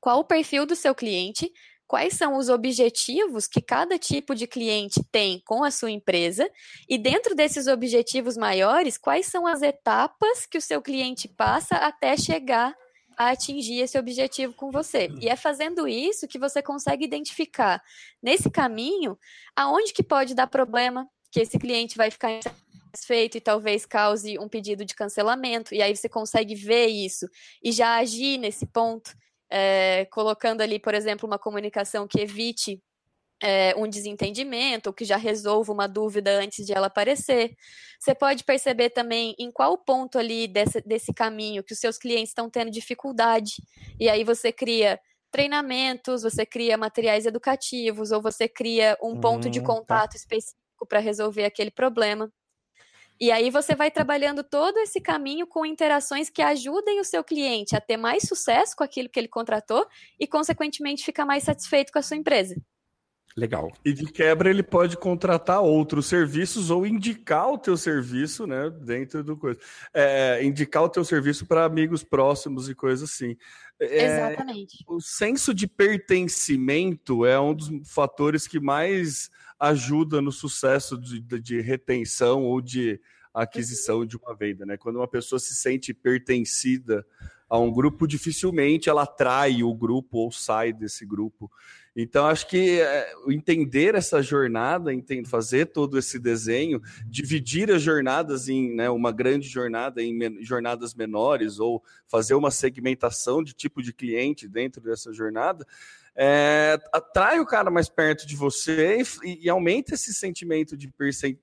qual 0.00 0.20
o 0.20 0.24
perfil 0.24 0.64
do 0.64 0.74
seu 0.74 0.94
cliente, 0.94 1.52
quais 1.86 2.14
são 2.14 2.36
os 2.36 2.48
objetivos 2.48 3.46
que 3.46 3.60
cada 3.60 3.98
tipo 3.98 4.34
de 4.34 4.46
cliente 4.46 5.00
tem 5.12 5.42
com 5.44 5.62
a 5.62 5.70
sua 5.70 5.90
empresa 5.90 6.50
e 6.88 6.96
dentro 6.96 7.34
desses 7.34 7.66
objetivos 7.66 8.36
maiores, 8.36 8.96
quais 8.96 9.26
são 9.26 9.46
as 9.46 9.62
etapas 9.62 10.46
que 10.46 10.58
o 10.58 10.62
seu 10.62 10.80
cliente 10.80 11.28
passa 11.28 11.76
até 11.76 12.16
chegar 12.16 12.74
a 13.16 13.30
atingir 13.30 13.80
esse 13.80 13.98
objetivo 13.98 14.52
com 14.52 14.70
você. 14.70 15.08
E 15.20 15.28
é 15.28 15.36
fazendo 15.36 15.88
isso 15.88 16.28
que 16.28 16.38
você 16.38 16.62
consegue 16.62 17.04
identificar 17.04 17.82
nesse 18.22 18.50
caminho 18.50 19.18
aonde 19.54 19.92
que 19.92 20.02
pode 20.02 20.34
dar 20.34 20.46
problema, 20.46 21.08
que 21.30 21.40
esse 21.40 21.58
cliente 21.58 21.96
vai 21.96 22.10
ficar 22.10 22.32
insatisfeito 22.32 23.36
e 23.36 23.40
talvez 23.40 23.86
cause 23.86 24.38
um 24.38 24.48
pedido 24.48 24.84
de 24.84 24.94
cancelamento. 24.94 25.74
E 25.74 25.82
aí 25.82 25.96
você 25.96 26.08
consegue 26.08 26.54
ver 26.54 26.86
isso 26.86 27.26
e 27.62 27.72
já 27.72 27.96
agir 27.96 28.38
nesse 28.38 28.66
ponto, 28.66 29.14
é, 29.50 30.06
colocando 30.10 30.60
ali, 30.60 30.78
por 30.78 30.94
exemplo, 30.94 31.26
uma 31.26 31.38
comunicação 31.38 32.06
que 32.06 32.20
evite 32.20 32.82
é, 33.42 33.74
um 33.76 33.88
desentendimento 33.88 34.88
ou 34.88 34.92
que 34.92 35.04
já 35.04 35.16
resolva 35.16 35.72
uma 35.72 35.86
dúvida 35.86 36.38
antes 36.38 36.64
de 36.64 36.72
ela 36.72 36.86
aparecer. 36.86 37.54
Você 38.00 38.14
pode 38.14 38.44
perceber 38.44 38.90
também 38.90 39.34
em 39.38 39.50
qual 39.50 39.76
ponto 39.78 40.18
ali 40.18 40.48
desse, 40.48 40.80
desse 40.82 41.12
caminho 41.12 41.62
que 41.62 41.72
os 41.72 41.78
seus 41.78 41.98
clientes 41.98 42.30
estão 42.30 42.48
tendo 42.48 42.70
dificuldade. 42.70 43.54
E 44.00 44.08
aí 44.08 44.24
você 44.24 44.52
cria 44.52 44.98
treinamentos, 45.30 46.22
você 46.22 46.46
cria 46.46 46.78
materiais 46.78 47.26
educativos 47.26 48.10
ou 48.10 48.22
você 48.22 48.48
cria 48.48 48.96
um 49.02 49.20
ponto 49.20 49.50
de 49.50 49.58
uhum, 49.58 49.66
tá. 49.66 49.74
contato 49.74 50.12
tá. 50.12 50.16
específico 50.16 50.86
para 50.88 50.98
resolver 50.98 51.44
aquele 51.44 51.70
problema. 51.70 52.30
E 53.18 53.30
aí 53.30 53.50
você 53.50 53.74
vai 53.74 53.90
trabalhando 53.90 54.44
todo 54.44 54.78
esse 54.78 55.00
caminho 55.00 55.46
com 55.46 55.64
interações 55.64 56.28
que 56.28 56.42
ajudem 56.42 57.00
o 57.00 57.04
seu 57.04 57.24
cliente 57.24 57.74
a 57.74 57.80
ter 57.80 57.96
mais 57.96 58.24
sucesso 58.24 58.76
com 58.76 58.84
aquilo 58.84 59.08
que 59.08 59.18
ele 59.18 59.28
contratou 59.28 59.86
e, 60.20 60.26
consequentemente, 60.26 61.02
ficar 61.02 61.24
mais 61.24 61.42
satisfeito 61.42 61.90
com 61.90 61.98
a 61.98 62.02
sua 62.02 62.18
empresa. 62.18 62.54
Legal. 63.36 63.70
E 63.84 63.92
de 63.92 64.06
quebra 64.06 64.48
ele 64.48 64.62
pode 64.62 64.96
contratar 64.96 65.60
outros 65.60 66.06
serviços 66.06 66.70
ou 66.70 66.86
indicar 66.86 67.52
o 67.52 67.58
teu 67.58 67.76
serviço, 67.76 68.46
né, 68.46 68.70
dentro 68.70 69.22
do 69.22 69.36
coisa. 69.36 69.60
É, 69.92 70.42
indicar 70.42 70.82
o 70.84 70.88
teu 70.88 71.04
serviço 71.04 71.44
para 71.44 71.66
amigos 71.66 72.02
próximos 72.02 72.66
e 72.70 72.74
coisas 72.74 73.10
assim. 73.10 73.36
É, 73.78 74.30
Exatamente. 74.30 74.82
O 74.88 75.02
senso 75.02 75.52
de 75.52 75.66
pertencimento 75.66 77.26
é 77.26 77.38
um 77.38 77.52
dos 77.52 77.70
fatores 77.84 78.46
que 78.46 78.58
mais 78.58 79.30
ajuda 79.60 80.22
no 80.22 80.32
sucesso 80.32 80.96
de, 80.96 81.20
de 81.20 81.60
retenção 81.60 82.42
ou 82.42 82.62
de 82.62 82.98
aquisição 83.34 84.06
de 84.06 84.16
uma 84.16 84.34
venda, 84.34 84.64
né? 84.64 84.78
Quando 84.78 84.96
uma 84.96 85.08
pessoa 85.08 85.38
se 85.38 85.54
sente 85.54 85.92
pertencida 85.92 87.06
a 87.48 87.58
um 87.58 87.70
grupo, 87.70 88.06
dificilmente 88.06 88.88
ela 88.88 89.02
atrai 89.02 89.62
o 89.62 89.74
grupo 89.74 90.18
ou 90.18 90.32
sai 90.32 90.72
desse 90.72 91.04
grupo. 91.04 91.50
Então, 91.96 92.26
acho 92.26 92.46
que 92.46 92.78
é, 92.78 93.10
entender 93.26 93.94
essa 93.94 94.20
jornada, 94.20 94.92
entender, 94.92 95.26
fazer 95.26 95.66
todo 95.66 95.98
esse 95.98 96.18
desenho, 96.18 96.82
dividir 97.06 97.70
as 97.70 97.80
jornadas 97.80 98.50
em 98.50 98.74
né, 98.74 98.90
uma 98.90 99.10
grande 99.10 99.48
jornada 99.48 100.02
em 100.02 100.14
men 100.14 100.44
jornadas 100.44 100.94
menores, 100.94 101.58
ou 101.58 101.82
fazer 102.06 102.34
uma 102.34 102.50
segmentação 102.50 103.42
de 103.42 103.54
tipo 103.54 103.82
de 103.82 103.94
cliente 103.94 104.46
dentro 104.46 104.82
dessa 104.82 105.10
jornada, 105.10 105.66
é, 106.18 106.78
atrai 106.92 107.40
o 107.40 107.46
cara 107.46 107.70
mais 107.70 107.88
perto 107.88 108.26
de 108.26 108.36
você 108.36 109.02
e, 109.22 109.44
e 109.44 109.50
aumenta 109.50 109.94
esse 109.94 110.12
sentimento 110.12 110.76
de 110.76 110.92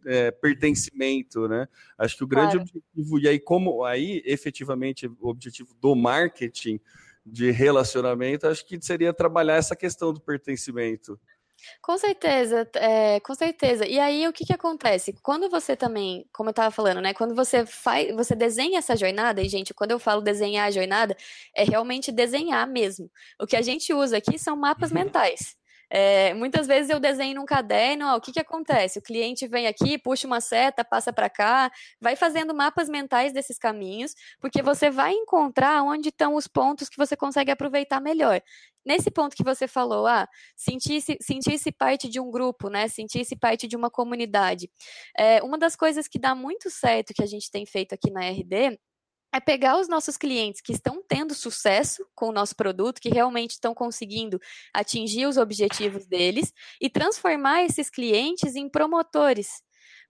é, 0.05 0.31
pertencimento, 0.31 1.47
né? 1.47 1.67
Acho 1.97 2.17
que 2.17 2.23
o 2.23 2.27
grande 2.27 2.57
claro. 2.57 2.69
objetivo, 2.69 3.19
e 3.19 3.27
aí, 3.27 3.39
como 3.39 3.83
aí 3.83 4.21
efetivamente 4.25 5.07
o 5.07 5.29
objetivo 5.29 5.75
do 5.79 5.95
marketing 5.95 6.79
de 7.25 7.51
relacionamento, 7.51 8.47
acho 8.47 8.65
que 8.65 8.79
seria 8.81 9.13
trabalhar 9.13 9.55
essa 9.55 9.75
questão 9.75 10.13
do 10.13 10.19
pertencimento. 10.19 11.19
Com 11.81 11.97
certeza, 11.97 12.69
é, 12.75 13.19
com 13.21 13.33
certeza. 13.33 13.86
E 13.86 13.99
aí 13.99 14.27
o 14.27 14.33
que, 14.33 14.45
que 14.45 14.53
acontece? 14.53 15.13
Quando 15.21 15.49
você 15.49 15.75
também, 15.75 16.27
como 16.33 16.49
eu 16.49 16.51
estava 16.51 16.71
falando, 16.71 17.01
né? 17.01 17.13
Quando 17.13 17.36
você 17.36 17.65
faz, 17.65 18.13
você 18.15 18.36
desenha 18.36 18.79
essa 18.79 18.95
jornada, 18.95 19.41
e 19.41 19.47
gente, 19.47 19.73
quando 19.73 19.91
eu 19.91 19.99
falo 19.99 20.21
desenhar 20.21 20.67
a 20.67 20.71
jornada, 20.71 21.15
é 21.55 21.63
realmente 21.63 22.12
desenhar 22.12 22.67
mesmo. 22.67 23.09
O 23.39 23.47
que 23.47 23.55
a 23.55 23.62
gente 23.62 23.93
usa 23.93 24.17
aqui 24.17 24.38
são 24.38 24.55
mapas 24.55 24.91
mentais. 24.91 25.55
É, 25.95 26.34
muitas 26.34 26.65
vezes 26.65 26.89
eu 26.89 26.99
desenho 26.99 27.36
num 27.36 27.45
caderno, 27.45 28.08
ó, 28.08 28.17
o 28.17 28.21
que, 28.21 28.32
que 28.32 28.39
acontece? 28.39 28.97
O 28.97 29.01
cliente 29.01 29.47
vem 29.47 29.67
aqui, 29.67 29.95
puxa 29.99 30.25
uma 30.25 30.41
seta, 30.41 30.84
passa 30.84 31.13
para 31.13 31.29
cá, 31.29 31.71
vai 32.01 32.15
fazendo 32.15 32.51
mapas 32.51 32.89
mentais 32.89 33.32
desses 33.32 33.60
caminhos, 33.60 34.15
porque 34.41 34.63
você 34.63 34.89
vai 34.89 35.13
encontrar 35.13 35.84
onde 35.84 36.10
estão 36.10 36.34
os 36.34 36.47
pontos 36.47 36.89
que 36.89 36.97
você 36.97 37.15
consegue 37.15 37.51
aproveitar 37.51 38.01
melhor. 38.01 38.41
Nesse 38.84 39.12
ponto 39.12 39.36
que 39.36 39.43
você 39.43 39.67
falou, 39.67 40.08
ah, 40.08 40.27
sentir-se 40.58 41.15
sentir 41.21 41.71
parte 41.73 42.10
de 42.10 42.19
um 42.19 42.32
grupo, 42.32 42.69
né? 42.69 42.88
Sentir-se 42.88 43.36
parte 43.36 43.67
de 43.67 43.75
uma 43.75 43.89
comunidade. 43.91 44.71
É, 45.15 45.43
uma 45.43 45.60
das 45.60 45.75
coisas 45.75 46.08
que 46.08 46.17
dá 46.17 46.34
muito 46.34 46.71
certo 46.71 47.13
que 47.13 47.21
a 47.21 47.27
gente 47.27 47.51
tem 47.51 47.67
feito 47.67 47.93
aqui 47.93 48.10
na 48.10 48.21
RD 48.21 48.79
é 49.33 49.39
pegar 49.39 49.79
os 49.79 49.87
nossos 49.87 50.15
clientes 50.15 50.61
que 50.61 50.71
estão 50.71 51.03
tendo 51.07 51.33
sucesso 51.33 52.05
com 52.13 52.29
o 52.29 52.31
nosso 52.31 52.55
produto, 52.55 53.01
que 53.01 53.09
realmente 53.09 53.51
estão 53.51 53.73
conseguindo 53.73 54.39
atingir 54.73 55.25
os 55.25 55.37
objetivos 55.37 56.05
deles, 56.05 56.53
e 56.79 56.89
transformar 56.89 57.63
esses 57.63 57.89
clientes 57.89 58.55
em 58.55 58.69
promotores. 58.69 59.63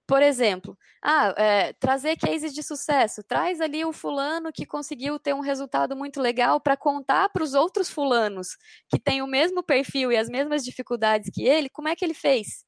Por 0.05 0.21
exemplo, 0.21 0.77
ah, 1.01 1.33
é, 1.37 1.73
trazer 1.73 2.17
cases 2.17 2.53
de 2.53 2.61
sucesso. 2.61 3.23
Traz 3.23 3.61
ali 3.61 3.85
o 3.85 3.93
fulano 3.93 4.51
que 4.51 4.65
conseguiu 4.65 5.17
ter 5.17 5.33
um 5.33 5.39
resultado 5.39 5.95
muito 5.95 6.19
legal 6.21 6.59
para 6.59 6.75
contar 6.75 7.29
para 7.29 7.43
os 7.43 7.53
outros 7.53 7.89
fulanos 7.89 8.57
que 8.89 8.99
têm 8.99 9.21
o 9.21 9.27
mesmo 9.27 9.63
perfil 9.63 10.11
e 10.11 10.17
as 10.17 10.27
mesmas 10.27 10.63
dificuldades 10.65 11.31
que 11.33 11.43
ele, 11.47 11.69
como 11.69 11.87
é 11.87 11.95
que 11.95 12.03
ele 12.03 12.13
fez. 12.13 12.65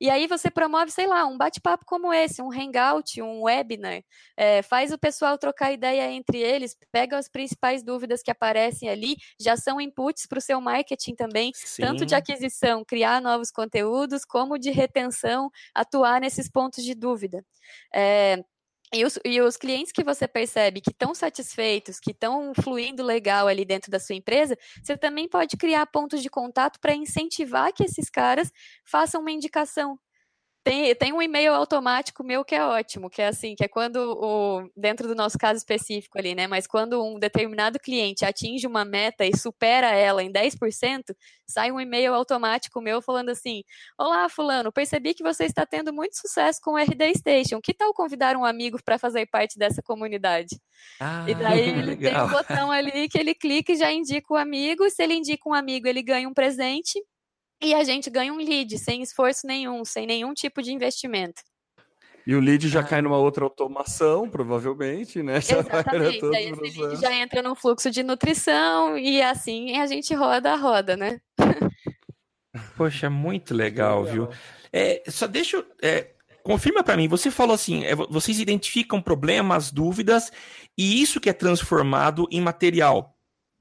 E 0.00 0.10
aí 0.10 0.26
você 0.26 0.50
promove, 0.50 0.90
sei 0.90 1.06
lá, 1.06 1.24
um 1.26 1.36
bate-papo 1.36 1.84
como 1.86 2.12
esse, 2.12 2.42
um 2.42 2.52
hangout, 2.52 3.20
um 3.22 3.42
webinar, 3.42 4.02
é, 4.36 4.62
faz 4.62 4.92
o 4.92 4.98
pessoal 4.98 5.38
trocar 5.38 5.72
ideia 5.72 6.10
entre 6.10 6.38
eles, 6.38 6.76
pega 6.92 7.16
as 7.16 7.28
principais 7.28 7.82
dúvidas 7.82 8.22
que 8.22 8.30
aparecem 8.30 8.88
ali, 8.88 9.16
já 9.40 9.56
são 9.56 9.80
inputs 9.80 10.26
para 10.26 10.38
o 10.38 10.42
seu 10.42 10.60
marketing 10.60 11.14
também, 11.14 11.52
Sim. 11.54 11.82
tanto 11.82 12.04
de 12.04 12.14
aquisição, 12.14 12.84
criar 12.84 13.20
novos 13.22 13.50
conteúdos, 13.50 14.24
como 14.24 14.58
de 14.58 14.70
retenção, 14.70 15.50
atuar 15.74 16.20
nesses 16.20 16.50
pontos 16.50 16.84
de 16.84 16.94
dúvida. 16.94 17.44
É, 17.94 18.44
e 18.94 19.04
os, 19.04 19.18
e 19.24 19.40
os, 19.40 19.56
clientes 19.56 19.92
que 19.92 20.04
você 20.04 20.28
percebe 20.28 20.80
que 20.80 20.90
estão 20.90 21.14
satisfeitos, 21.14 21.98
que 21.98 22.12
estão 22.12 22.52
fluindo 22.54 23.02
legal 23.02 23.48
ali 23.48 23.64
dentro 23.64 23.90
da 23.90 23.98
sua 23.98 24.14
empresa, 24.14 24.56
você 24.82 24.96
também 24.96 25.28
pode 25.28 25.56
criar 25.56 25.86
pontos 25.86 26.22
de 26.22 26.30
contato 26.30 26.78
para 26.80 26.94
incentivar 26.94 27.72
que 27.72 27.82
esses 27.82 28.08
caras 28.08 28.50
façam 28.84 29.20
uma 29.20 29.32
indicação 29.32 29.98
tem, 30.66 30.92
tem 30.96 31.12
um 31.12 31.22
e-mail 31.22 31.54
automático 31.54 32.24
meu 32.24 32.44
que 32.44 32.52
é 32.52 32.64
ótimo, 32.64 33.08
que 33.08 33.22
é 33.22 33.28
assim, 33.28 33.54
que 33.54 33.62
é 33.62 33.68
quando 33.68 33.98
o, 33.98 34.68
dentro 34.76 35.06
do 35.06 35.14
nosso 35.14 35.38
caso 35.38 35.58
específico 35.58 36.18
ali, 36.18 36.34
né, 36.34 36.48
mas 36.48 36.66
quando 36.66 37.00
um 37.04 37.20
determinado 37.20 37.78
cliente 37.78 38.24
atinge 38.24 38.66
uma 38.66 38.84
meta 38.84 39.24
e 39.24 39.36
supera 39.36 39.92
ela 39.92 40.24
em 40.24 40.32
10%, 40.32 41.14
sai 41.46 41.70
um 41.70 41.80
e-mail 41.80 42.12
automático 42.12 42.80
meu 42.80 43.00
falando 43.00 43.28
assim, 43.28 43.62
olá 43.96 44.28
fulano, 44.28 44.72
percebi 44.72 45.14
que 45.14 45.22
você 45.22 45.44
está 45.44 45.64
tendo 45.64 45.92
muito 45.92 46.16
sucesso 46.16 46.58
com 46.60 46.72
o 46.72 46.78
RD 46.78 47.14
Station, 47.16 47.60
que 47.62 47.72
tal 47.72 47.94
convidar 47.94 48.36
um 48.36 48.44
amigo 48.44 48.76
para 48.84 48.98
fazer 48.98 49.24
parte 49.26 49.56
dessa 49.56 49.80
comunidade? 49.80 50.60
Ah, 50.98 51.24
e 51.28 51.34
daí 51.36 51.60
ele 51.70 51.82
legal. 51.82 52.12
tem 52.12 52.22
um 52.22 52.38
botão 52.38 52.72
ali 52.72 53.08
que 53.08 53.16
ele 53.16 53.36
clica 53.36 53.70
e 53.70 53.76
já 53.76 53.92
indica 53.92 54.34
o 54.34 54.36
amigo, 54.36 54.90
se 54.90 55.00
ele 55.00 55.14
indica 55.14 55.48
um 55.48 55.54
amigo 55.54 55.86
ele 55.86 56.02
ganha 56.02 56.28
um 56.28 56.34
presente, 56.34 57.00
e 57.62 57.74
a 57.74 57.84
gente 57.84 58.10
ganha 58.10 58.32
um 58.32 58.38
lead 58.38 58.78
sem 58.78 59.02
esforço 59.02 59.46
nenhum, 59.46 59.84
sem 59.84 60.06
nenhum 60.06 60.34
tipo 60.34 60.62
de 60.62 60.72
investimento. 60.72 61.42
E 62.26 62.34
o 62.34 62.40
lead 62.40 62.68
já 62.68 62.80
ah. 62.80 62.84
cai 62.84 63.00
numa 63.00 63.18
outra 63.18 63.44
automação, 63.44 64.28
provavelmente, 64.28 65.22
né? 65.22 65.38
Já 65.40 65.60
Exatamente. 65.60 66.24
Aí 66.34 66.50
esse 66.50 66.80
lead 66.80 67.00
já 67.00 67.14
entra 67.14 67.40
num 67.40 67.54
fluxo 67.54 67.88
de 67.88 68.02
nutrição 68.02 68.98
e 68.98 69.22
assim 69.22 69.78
a 69.78 69.86
gente 69.86 70.12
roda 70.12 70.52
a 70.52 70.56
roda, 70.56 70.96
né? 70.96 71.20
Poxa, 72.76 73.08
muito 73.08 73.54
legal, 73.54 74.04
viu? 74.04 74.28
É, 74.72 75.02
só 75.08 75.26
deixa 75.26 75.58
eu. 75.58 75.66
É, 75.80 76.10
confirma 76.42 76.82
para 76.82 76.96
mim, 76.96 77.06
você 77.06 77.30
falou 77.30 77.54
assim: 77.54 77.84
é, 77.84 77.94
vocês 77.94 78.40
identificam 78.40 79.00
problemas, 79.00 79.70
dúvidas, 79.70 80.32
e 80.76 81.00
isso 81.00 81.20
que 81.20 81.30
é 81.30 81.32
transformado 81.32 82.26
em 82.30 82.40
material. 82.40 83.15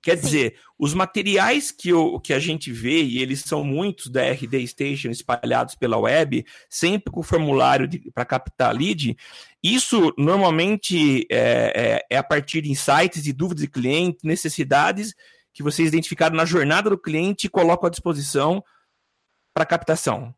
Quer 0.06 0.18
Sim. 0.20 0.24
dizer, 0.24 0.60
os 0.78 0.94
materiais 0.94 1.72
que, 1.72 1.92
o, 1.92 2.20
que 2.20 2.32
a 2.32 2.38
gente 2.38 2.72
vê, 2.72 3.02
e 3.02 3.24
eles 3.24 3.40
são 3.40 3.64
muitos 3.64 4.08
da 4.08 4.22
RD 4.22 4.68
Station 4.68 5.10
espalhados 5.10 5.74
pela 5.74 5.98
web, 5.98 6.46
sempre 6.70 7.12
com 7.12 7.24
formulário 7.24 7.90
para 8.14 8.24
captar 8.24 8.72
lead, 8.72 9.18
isso 9.64 10.14
normalmente 10.16 11.26
é, 11.28 11.74
é, 11.76 12.06
é, 12.12 12.18
a 12.20 12.24
partir 12.24 12.62
de 12.62 12.70
insights 12.70 13.26
e 13.26 13.34
dúvidas 13.34 13.64
de 13.64 13.68
cliente, 13.68 14.20
necessidades 14.24 15.16
que 15.52 15.64
vocês 15.64 15.88
identificaram 15.88 16.36
na 16.36 16.46
jornada 16.46 16.88
do 16.88 17.00
cliente 17.00 17.48
e 17.48 17.50
colocam 17.50 17.88
à 17.88 17.90
disposição 17.90 18.64
para 19.56 19.66
captação. 19.66 20.36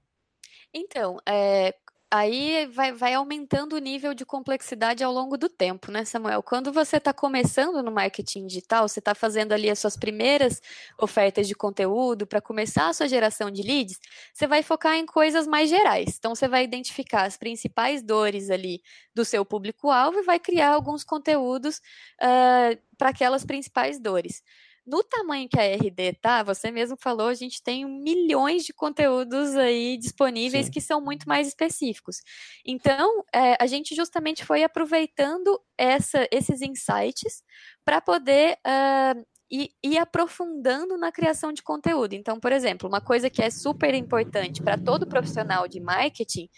Então, 0.74 1.18
é, 1.28 1.76
aí 2.12 2.66
vai, 2.68 2.92
vai 2.94 3.14
aumentando 3.14 3.74
o 3.76 3.80
nível 3.80 4.14
de 4.14 4.26
complexidade 4.26 5.04
ao 5.04 5.12
longo 5.12 5.38
do 5.38 5.50
tempo, 5.50 5.92
né, 5.92 6.06
Samuel? 6.06 6.42
Quando 6.42 6.72
você 6.72 6.98
está 6.98 7.14
começando 7.14 7.84
no 7.84 7.92
marketing 7.92 8.48
digital, 8.48 8.88
você 8.88 9.00
está 9.00 9.14
fazendo 9.14 9.52
ali 9.52 9.70
as 9.70 9.80
suas 9.80 9.98
primeiras 9.98 10.62
ofertas 11.00 11.48
de 11.48 11.56
conteúdo 11.56 12.26
para 12.26 12.42
começar 12.42 12.88
a 12.90 12.94
sua 12.94 13.08
geração 13.08 13.52
de 13.52 13.62
leads, 13.62 14.00
você 14.34 14.48
vai 14.48 14.64
focar 14.64 14.96
em 14.96 15.06
coisas 15.06 15.46
mais 15.48 15.70
gerais. 15.70 16.16
Então, 16.18 16.34
você 16.34 16.48
vai 16.48 16.64
identificar 16.64 17.24
as 17.24 17.38
principais 17.38 18.02
dores 18.02 18.50
ali 18.50 18.82
do 19.14 19.26
seu 19.26 19.46
público-alvo 19.46 20.20
e 20.20 20.24
vai 20.24 20.40
criar 20.40 20.70
alguns 20.72 21.04
conteúdos 21.04 21.78
uh, 22.22 22.78
para 22.98 23.10
aquelas 23.10 23.46
principais 23.46 24.00
dores 24.00 24.42
no 24.88 25.04
tamanho 25.04 25.50
que 25.50 25.60
a 25.60 25.76
RD 25.76 26.14
tá, 26.22 26.42
você 26.42 26.72
mesmo 26.72 26.96
falou, 26.98 27.28
a 27.28 27.34
gente 27.34 27.62
tem 27.62 27.86
milhões 27.86 28.64
de 28.64 28.74
conteúdos 28.74 29.56
aí 29.58 29.98
disponíveis 29.98 30.68
Sim. 30.68 30.72
que 30.72 30.80
são 30.80 31.02
muito 31.02 31.28
mais 31.28 31.48
específicos. 31.48 32.22
Então, 32.66 33.26
é, 33.34 33.58
a 33.62 33.68
gente 33.68 33.94
justamente 33.94 34.46
foi 34.46 34.64
aproveitando 34.64 35.62
essa, 35.78 36.26
esses 36.32 36.62
insights 36.62 37.44
para 37.84 38.00
poder 38.00 38.58
uh, 38.66 40.00
aprofundando 40.02 40.98
na 40.98 41.12
criação 41.12 41.52
de 41.52 41.62
conteúdo. 41.62 42.14
Então, 42.14 42.40
por 42.40 42.54
exemplo, 42.54 42.88
uma 42.88 43.02
coisa 43.02 43.30
que 43.30 43.42
é 43.42 43.50
super 43.50 43.94
importante 43.94 44.64
para 44.64 44.78
todo 44.78 45.06
profissional 45.06 45.68
de 45.68 45.82
marketing 45.82 46.50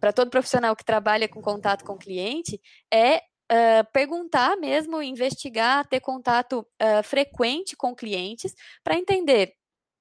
para 0.00 0.12
todo 0.12 0.30
profissional 0.30 0.76
que 0.76 0.84
trabalha 0.84 1.28
com 1.28 1.40
contato 1.40 1.84
com 1.84 1.94
o 1.94 1.98
cliente 1.98 2.60
é 2.92 3.22
uh, 3.50 3.90
perguntar 3.92 4.56
mesmo, 4.56 5.02
investigar, 5.02 5.86
ter 5.86 6.00
contato 6.00 6.66
uh, 6.82 7.02
frequente 7.02 7.76
com 7.76 7.94
clientes 7.94 8.54
para 8.82 8.96
entender 8.96 9.54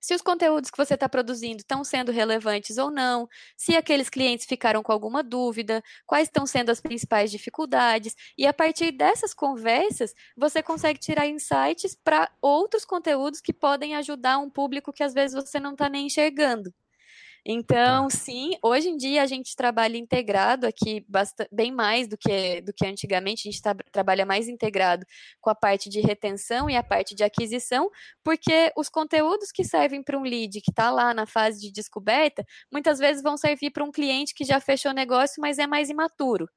se 0.06 0.14
os 0.14 0.22
conteúdos 0.22 0.70
que 0.70 0.78
você 0.78 0.94
está 0.94 1.10
produzindo 1.10 1.58
estão 1.58 1.84
sendo 1.84 2.12
relevantes 2.12 2.78
ou 2.78 2.92
não, 2.92 3.28
se 3.58 3.76
aqueles 3.76 4.08
clientes 4.08 4.46
ficaram 4.46 4.84
com 4.84 4.92
alguma 4.92 5.24
dúvida, 5.24 5.84
quais 6.06 6.28
estão 6.28 6.46
sendo 6.46 6.70
as 6.70 6.80
principais 6.80 7.32
dificuldades, 7.32 8.16
e 8.38 8.46
a 8.46 8.54
partir 8.54 8.92
dessas 8.92 9.34
conversas, 9.34 10.14
você 10.38 10.62
consegue 10.62 11.00
tirar 11.00 11.26
insights 11.28 11.98
para 12.04 12.32
outros 12.40 12.86
conteúdos 12.86 13.42
que 13.42 13.52
podem 13.52 13.96
ajudar 13.96 14.38
um 14.38 14.48
público 14.48 14.94
que 14.94 15.02
às 15.02 15.12
vezes 15.12 15.34
você 15.34 15.60
não 15.60 15.72
está 15.72 15.90
nem 15.90 16.06
enxergando. 16.06 16.72
Então, 17.48 18.08
tá. 18.08 18.18
sim, 18.18 18.58
hoje 18.64 18.90
em 18.90 18.98
dia 18.98 19.22
a 19.22 19.28
gente 19.28 19.56
trabalha 19.56 19.98
integrado 19.98 20.66
aqui 20.66 21.06
bastante, 21.08 21.48
bem 21.54 21.72
mais 21.72 22.08
do 22.08 22.18
que, 22.18 22.60
do 22.62 22.74
que 22.74 22.88
antigamente, 22.88 23.48
a 23.48 23.52
gente 23.52 23.62
tá, 23.62 23.76
trabalha 23.92 24.26
mais 24.26 24.48
integrado 24.48 25.06
com 25.40 25.52
a 25.52 25.56
parte 25.56 25.88
de 25.88 26.02
retenção 26.02 26.68
e 26.68 26.76
a 26.76 26.82
parte 26.82 27.14
de 27.14 27.24
aquisição, 27.24 27.88
porque 28.24 28.72
os 28.76 28.90
conteúdos 28.90 29.52
que 29.52 29.64
servem 29.64 30.02
para 30.02 30.18
um 30.18 30.24
lead 30.24 30.60
que 30.60 30.72
está 30.72 30.90
lá 30.90 31.14
na 31.14 31.28
fase 31.28 31.62
de 31.62 31.72
descoberta, 31.72 32.44
muitas 32.72 32.98
vezes 32.98 33.22
vão 33.22 33.38
servir 33.38 33.70
para 33.70 33.84
um 33.84 33.92
cliente 33.92 34.34
que 34.34 34.44
já 34.44 34.60
fechou 34.60 34.90
o 34.90 34.96
negócio, 34.96 35.40
mas 35.40 35.60
é 35.60 35.68
mais 35.68 35.88
imaturo. 35.88 36.48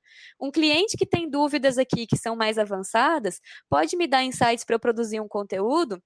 Um 0.40 0.50
cliente 0.50 0.96
que 0.96 1.04
tem 1.04 1.28
dúvidas 1.28 1.76
aqui 1.76 2.06
que 2.06 2.16
são 2.16 2.34
mais 2.34 2.56
avançadas, 2.56 3.40
pode 3.68 3.94
me 3.94 4.06
dar 4.06 4.24
insights 4.24 4.64
para 4.64 4.76
eu 4.76 4.80
produzir 4.80 5.20
um 5.20 5.28
conteúdo 5.28 6.02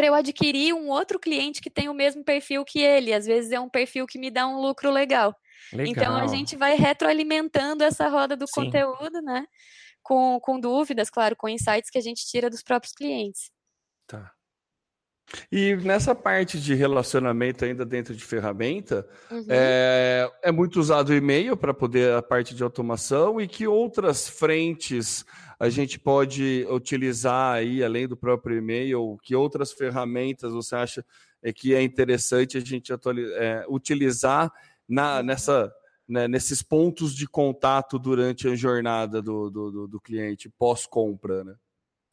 para 0.00 0.06
eu 0.06 0.14
adquirir 0.14 0.72
um 0.72 0.88
outro 0.88 1.18
cliente 1.20 1.60
que 1.60 1.68
tem 1.68 1.90
o 1.90 1.92
mesmo 1.92 2.24
perfil 2.24 2.64
que 2.64 2.80
ele. 2.80 3.12
Às 3.12 3.26
vezes 3.26 3.52
é 3.52 3.60
um 3.60 3.68
perfil 3.68 4.06
que 4.06 4.18
me 4.18 4.30
dá 4.30 4.48
um 4.48 4.58
lucro 4.58 4.90
legal. 4.90 5.36
legal. 5.70 5.86
Então 5.86 6.16
a 6.16 6.26
gente 6.26 6.56
vai 6.56 6.74
retroalimentando 6.74 7.84
essa 7.84 8.08
roda 8.08 8.34
do 8.34 8.46
Sim. 8.46 8.64
conteúdo, 8.64 9.20
né? 9.20 9.44
Com, 10.02 10.40
com 10.40 10.58
dúvidas, 10.58 11.10
claro, 11.10 11.36
com 11.36 11.50
insights 11.50 11.90
que 11.90 11.98
a 11.98 12.00
gente 12.00 12.24
tira 12.26 12.48
dos 12.48 12.62
próprios 12.62 12.94
clientes. 12.94 13.50
Tá. 14.06 14.32
E 15.52 15.76
nessa 15.76 16.14
parte 16.14 16.58
de 16.58 16.74
relacionamento 16.74 17.66
ainda 17.66 17.84
dentro 17.84 18.16
de 18.16 18.24
ferramenta, 18.24 19.06
uhum. 19.30 19.44
é, 19.50 20.30
é 20.42 20.50
muito 20.50 20.80
usado 20.80 21.10
o 21.10 21.14
e-mail 21.14 21.58
para 21.58 21.74
poder 21.74 22.14
a 22.14 22.22
parte 22.22 22.54
de 22.54 22.62
automação 22.62 23.38
e 23.38 23.46
que 23.46 23.66
outras 23.66 24.26
frentes 24.26 25.26
a 25.60 25.68
gente 25.68 25.98
pode 25.98 26.66
utilizar 26.70 27.56
aí, 27.56 27.84
além 27.84 28.08
do 28.08 28.16
próprio 28.16 28.56
e-mail, 28.56 29.18
que 29.22 29.36
outras 29.36 29.70
ferramentas 29.70 30.52
você 30.52 30.74
acha 30.74 31.04
é, 31.42 31.52
que 31.52 31.74
é 31.74 31.82
interessante 31.82 32.56
a 32.56 32.60
gente 32.60 32.90
é, 32.92 33.66
utilizar 33.68 34.50
na, 34.88 35.22
nessa, 35.22 35.70
né, 36.08 36.26
nesses 36.26 36.62
pontos 36.62 37.14
de 37.14 37.28
contato 37.28 37.98
durante 37.98 38.48
a 38.48 38.56
jornada 38.56 39.20
do, 39.20 39.50
do, 39.50 39.86
do 39.86 40.00
cliente 40.00 40.48
pós-compra, 40.48 41.44
né? 41.44 41.54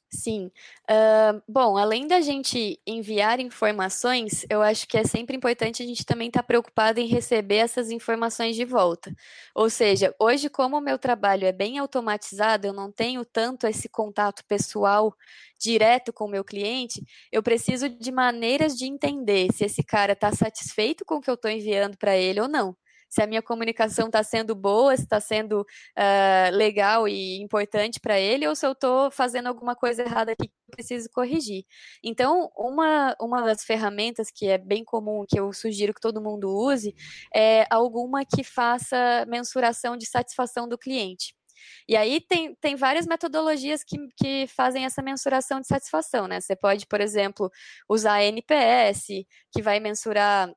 Sim. 0.10 0.50
Uh, 0.90 1.42
bom, 1.48 1.78
além 1.78 2.08
da 2.08 2.22
gente 2.22 2.80
enviar 2.88 3.42
informações, 3.42 4.46
eu 4.50 4.62
acho 4.62 4.88
que 4.88 4.98
é 4.98 5.04
sempre 5.04 5.36
importante 5.36 5.84
a 5.84 5.86
gente 5.86 6.06
também 6.06 6.28
estar 6.30 6.42
tá 6.42 6.48
preocupado 6.48 7.00
em 7.02 7.08
receber 7.08 7.58
essas 7.58 7.92
informações 7.92 8.56
de 8.56 8.64
volta. 8.64 9.14
Ou 9.54 9.70
seja, 9.70 10.16
hoje, 10.18 10.50
como 10.50 10.78
o 10.78 10.82
meu 10.82 10.98
trabalho 10.98 11.46
é 11.46 11.52
bem 11.52 11.78
automatizado, 11.78 12.66
eu 12.66 12.74
não 12.74 12.90
tenho 12.90 13.26
tanto 13.26 13.68
esse 13.68 13.90
contato 13.90 14.46
pessoal 14.48 15.14
direto 15.60 16.14
com 16.14 16.24
o 16.26 16.30
meu 16.30 16.44
cliente, 16.44 17.04
eu 17.32 17.44
preciso 17.44 17.90
de 17.90 18.12
maneiras 18.12 18.78
de 18.78 18.86
entender 18.86 19.52
se 19.54 19.66
esse 19.66 19.84
cara 19.84 20.14
está 20.14 20.32
satisfeito 20.32 21.04
com 21.04 21.16
o 21.16 21.22
que 21.22 21.30
eu 21.30 21.34
estou 21.34 21.52
enviando 21.52 21.98
para 21.98 22.16
ele 22.16 22.40
ou 22.40 22.48
não 22.48 22.76
se 23.10 23.22
a 23.22 23.28
minha 23.28 23.42
comunicação 23.42 24.08
está 24.08 24.24
sendo 24.24 24.56
boa, 24.56 24.96
se 24.96 25.04
está 25.04 25.20
sendo 25.20 25.62
uh, 25.62 26.56
legal 26.56 27.08
e 27.08 27.42
importante 27.42 28.00
para 28.00 28.20
ele, 28.20 28.48
ou 28.48 28.56
se 28.56 28.66
eu 28.66 28.74
estou 28.74 29.10
fazendo 29.12 29.48
alguma 29.48 29.76
coisa 29.76 30.04
errada 30.04 30.32
aqui 30.34 30.48
que 30.48 30.54
eu 30.54 30.72
preciso 30.72 31.10
corrigir. 31.14 31.66
Então, 32.04 32.50
uma, 32.56 33.16
uma 33.20 33.42
das 33.42 33.64
ferramentas 33.64 34.30
que 34.32 34.48
é 34.48 34.58
bem 34.58 34.84
comum, 34.84 35.26
que 35.28 35.40
eu 35.40 35.52
sugiro 35.54 35.94
que 35.94 36.02
todo 36.02 36.22
mundo 36.22 36.50
use, 36.50 36.94
é 37.34 37.66
alguma 37.70 38.26
que 38.26 38.44
faça 38.44 39.26
mensuração 39.28 39.98
de 39.98 40.06
satisfação 40.06 40.68
do 40.68 40.78
cliente. 40.78 41.36
E 41.88 41.96
aí 41.96 42.22
tem, 42.22 42.56
tem 42.56 42.76
várias 42.76 43.06
metodologias 43.08 43.84
que, 43.84 43.98
que 44.18 44.48
fazem 44.48 44.86
essa 44.86 45.02
mensuração 45.02 45.60
de 45.60 45.68
satisfação, 45.68 46.28
né? 46.28 46.40
Você 46.40 46.56
pode, 46.56 46.86
por 46.86 47.02
exemplo, 47.02 47.52
usar 47.90 48.24
NPS, 48.24 49.08
que 49.52 49.62
vai 49.62 49.80
mensurar 49.80 50.52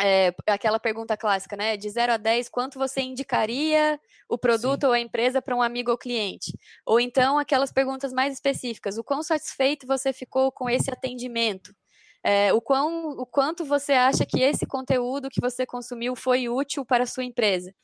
é, 0.00 0.34
aquela 0.46 0.80
pergunta 0.80 1.16
clássica, 1.16 1.56
né? 1.56 1.76
De 1.76 1.88
0 1.88 2.12
a 2.12 2.16
10, 2.16 2.48
quanto 2.48 2.78
você 2.78 3.02
indicaria 3.02 4.00
o 4.28 4.38
produto 4.38 4.82
Sim. 4.82 4.86
ou 4.86 4.92
a 4.92 5.00
empresa 5.00 5.42
para 5.42 5.54
um 5.54 5.62
amigo 5.62 5.90
ou 5.90 5.98
cliente? 5.98 6.56
Ou 6.86 6.98
então 6.98 7.38
aquelas 7.38 7.70
perguntas 7.70 8.12
mais 8.12 8.32
específicas, 8.32 8.96
o 8.96 9.04
quão 9.04 9.22
satisfeito 9.22 9.86
você 9.86 10.12
ficou 10.12 10.50
com 10.50 10.68
esse 10.70 10.90
atendimento? 10.90 11.74
É, 12.22 12.52
o, 12.52 12.60
quão, 12.60 13.10
o 13.12 13.24
quanto 13.24 13.64
você 13.64 13.92
acha 13.92 14.26
que 14.26 14.40
esse 14.42 14.66
conteúdo 14.66 15.30
que 15.30 15.40
você 15.40 15.64
consumiu 15.64 16.14
foi 16.14 16.48
útil 16.48 16.84
para 16.84 17.04
a 17.04 17.06
sua 17.06 17.24
empresa. 17.24 17.74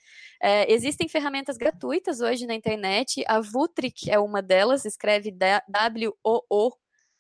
É, 0.42 0.70
existem 0.70 1.09
ferramentas 1.09 1.57
gratuitas 1.57 2.20
hoje 2.20 2.46
na 2.46 2.55
internet, 2.55 3.24
a 3.26 3.40
Vutric 3.40 4.11
é 4.11 4.18
uma 4.18 4.42
delas, 4.42 4.85
escreve 4.85 5.31
W-O-O 5.31 6.72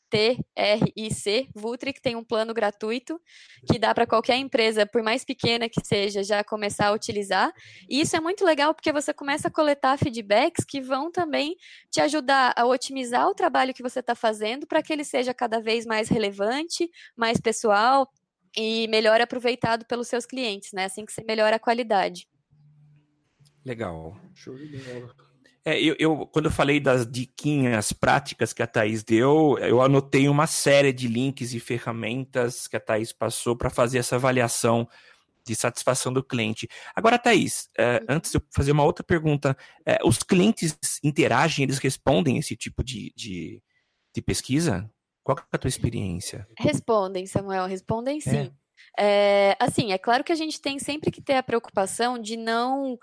TRIC, 0.08 1.50
Vutric 1.54 2.00
tem 2.00 2.16
um 2.16 2.24
plano 2.24 2.54
gratuito 2.54 3.20
que 3.70 3.78
dá 3.78 3.94
para 3.94 4.06
qualquer 4.06 4.36
empresa, 4.36 4.86
por 4.86 5.02
mais 5.02 5.24
pequena 5.24 5.68
que 5.68 5.84
seja, 5.84 6.22
já 6.22 6.44
começar 6.44 6.88
a 6.88 6.92
utilizar. 6.92 7.52
E 7.88 8.00
isso 8.00 8.16
é 8.16 8.20
muito 8.20 8.44
legal 8.44 8.74
porque 8.74 8.92
você 8.92 9.12
começa 9.12 9.48
a 9.48 9.50
coletar 9.50 9.98
feedbacks 9.98 10.64
que 10.64 10.80
vão 10.80 11.10
também 11.10 11.56
te 11.90 12.00
ajudar 12.00 12.54
a 12.56 12.64
otimizar 12.64 13.28
o 13.28 13.34
trabalho 13.34 13.74
que 13.74 13.82
você 13.82 14.00
está 14.00 14.14
fazendo 14.14 14.66
para 14.66 14.82
que 14.82 14.92
ele 14.92 15.04
seja 15.04 15.34
cada 15.34 15.60
vez 15.60 15.84
mais 15.84 16.08
relevante, 16.08 16.90
mais 17.16 17.40
pessoal 17.40 18.10
e 18.56 18.88
melhor 18.88 19.20
aproveitado 19.20 19.84
pelos 19.84 20.08
seus 20.08 20.24
clientes, 20.24 20.72
né? 20.72 20.84
Assim 20.84 21.04
que 21.04 21.12
você 21.12 21.22
melhora 21.22 21.56
a 21.56 21.60
qualidade. 21.60 22.26
Legal. 23.64 24.16
Show 24.34 24.56
de 24.56 24.78
bola. 24.78 25.25
É, 25.66 25.80
eu, 25.80 25.96
eu, 25.98 26.26
quando 26.28 26.44
eu 26.44 26.50
falei 26.52 26.78
das 26.78 27.04
diquinhas 27.10 27.92
práticas 27.92 28.52
que 28.52 28.62
a 28.62 28.68
Thaís 28.68 29.02
deu, 29.02 29.58
eu 29.58 29.82
anotei 29.82 30.28
uma 30.28 30.46
série 30.46 30.92
de 30.92 31.08
links 31.08 31.52
e 31.52 31.58
ferramentas 31.58 32.68
que 32.68 32.76
a 32.76 32.80
Thaís 32.80 33.12
passou 33.12 33.56
para 33.56 33.68
fazer 33.68 33.98
essa 33.98 34.14
avaliação 34.14 34.88
de 35.44 35.56
satisfação 35.56 36.12
do 36.12 36.22
cliente. 36.22 36.68
Agora, 36.94 37.18
Thaís, 37.18 37.68
é, 37.76 37.96
uhum. 37.96 38.06
antes 38.10 38.30
de 38.30 38.38
eu 38.38 38.42
fazer 38.54 38.70
uma 38.70 38.84
outra 38.84 39.02
pergunta, 39.02 39.56
é, 39.84 39.98
os 40.04 40.22
clientes 40.22 40.78
interagem, 41.02 41.64
eles 41.64 41.78
respondem 41.78 42.38
esse 42.38 42.54
tipo 42.54 42.84
de, 42.84 43.12
de, 43.16 43.60
de 44.14 44.22
pesquisa? 44.22 44.88
Qual 45.24 45.36
é 45.36 45.42
a 45.50 45.58
tua 45.58 45.68
experiência? 45.68 46.46
Respondem, 46.56 47.26
Samuel, 47.26 47.66
respondem 47.66 48.20
sim. 48.20 48.52
É. 48.96 49.50
é 49.50 49.56
assim, 49.58 49.90
é 49.90 49.98
claro 49.98 50.22
que 50.22 50.30
a 50.30 50.36
gente 50.36 50.60
tem 50.60 50.78
sempre 50.78 51.10
que 51.10 51.20
ter 51.20 51.34
a 51.34 51.42
preocupação 51.42 52.16
de 52.20 52.36
não 52.36 52.96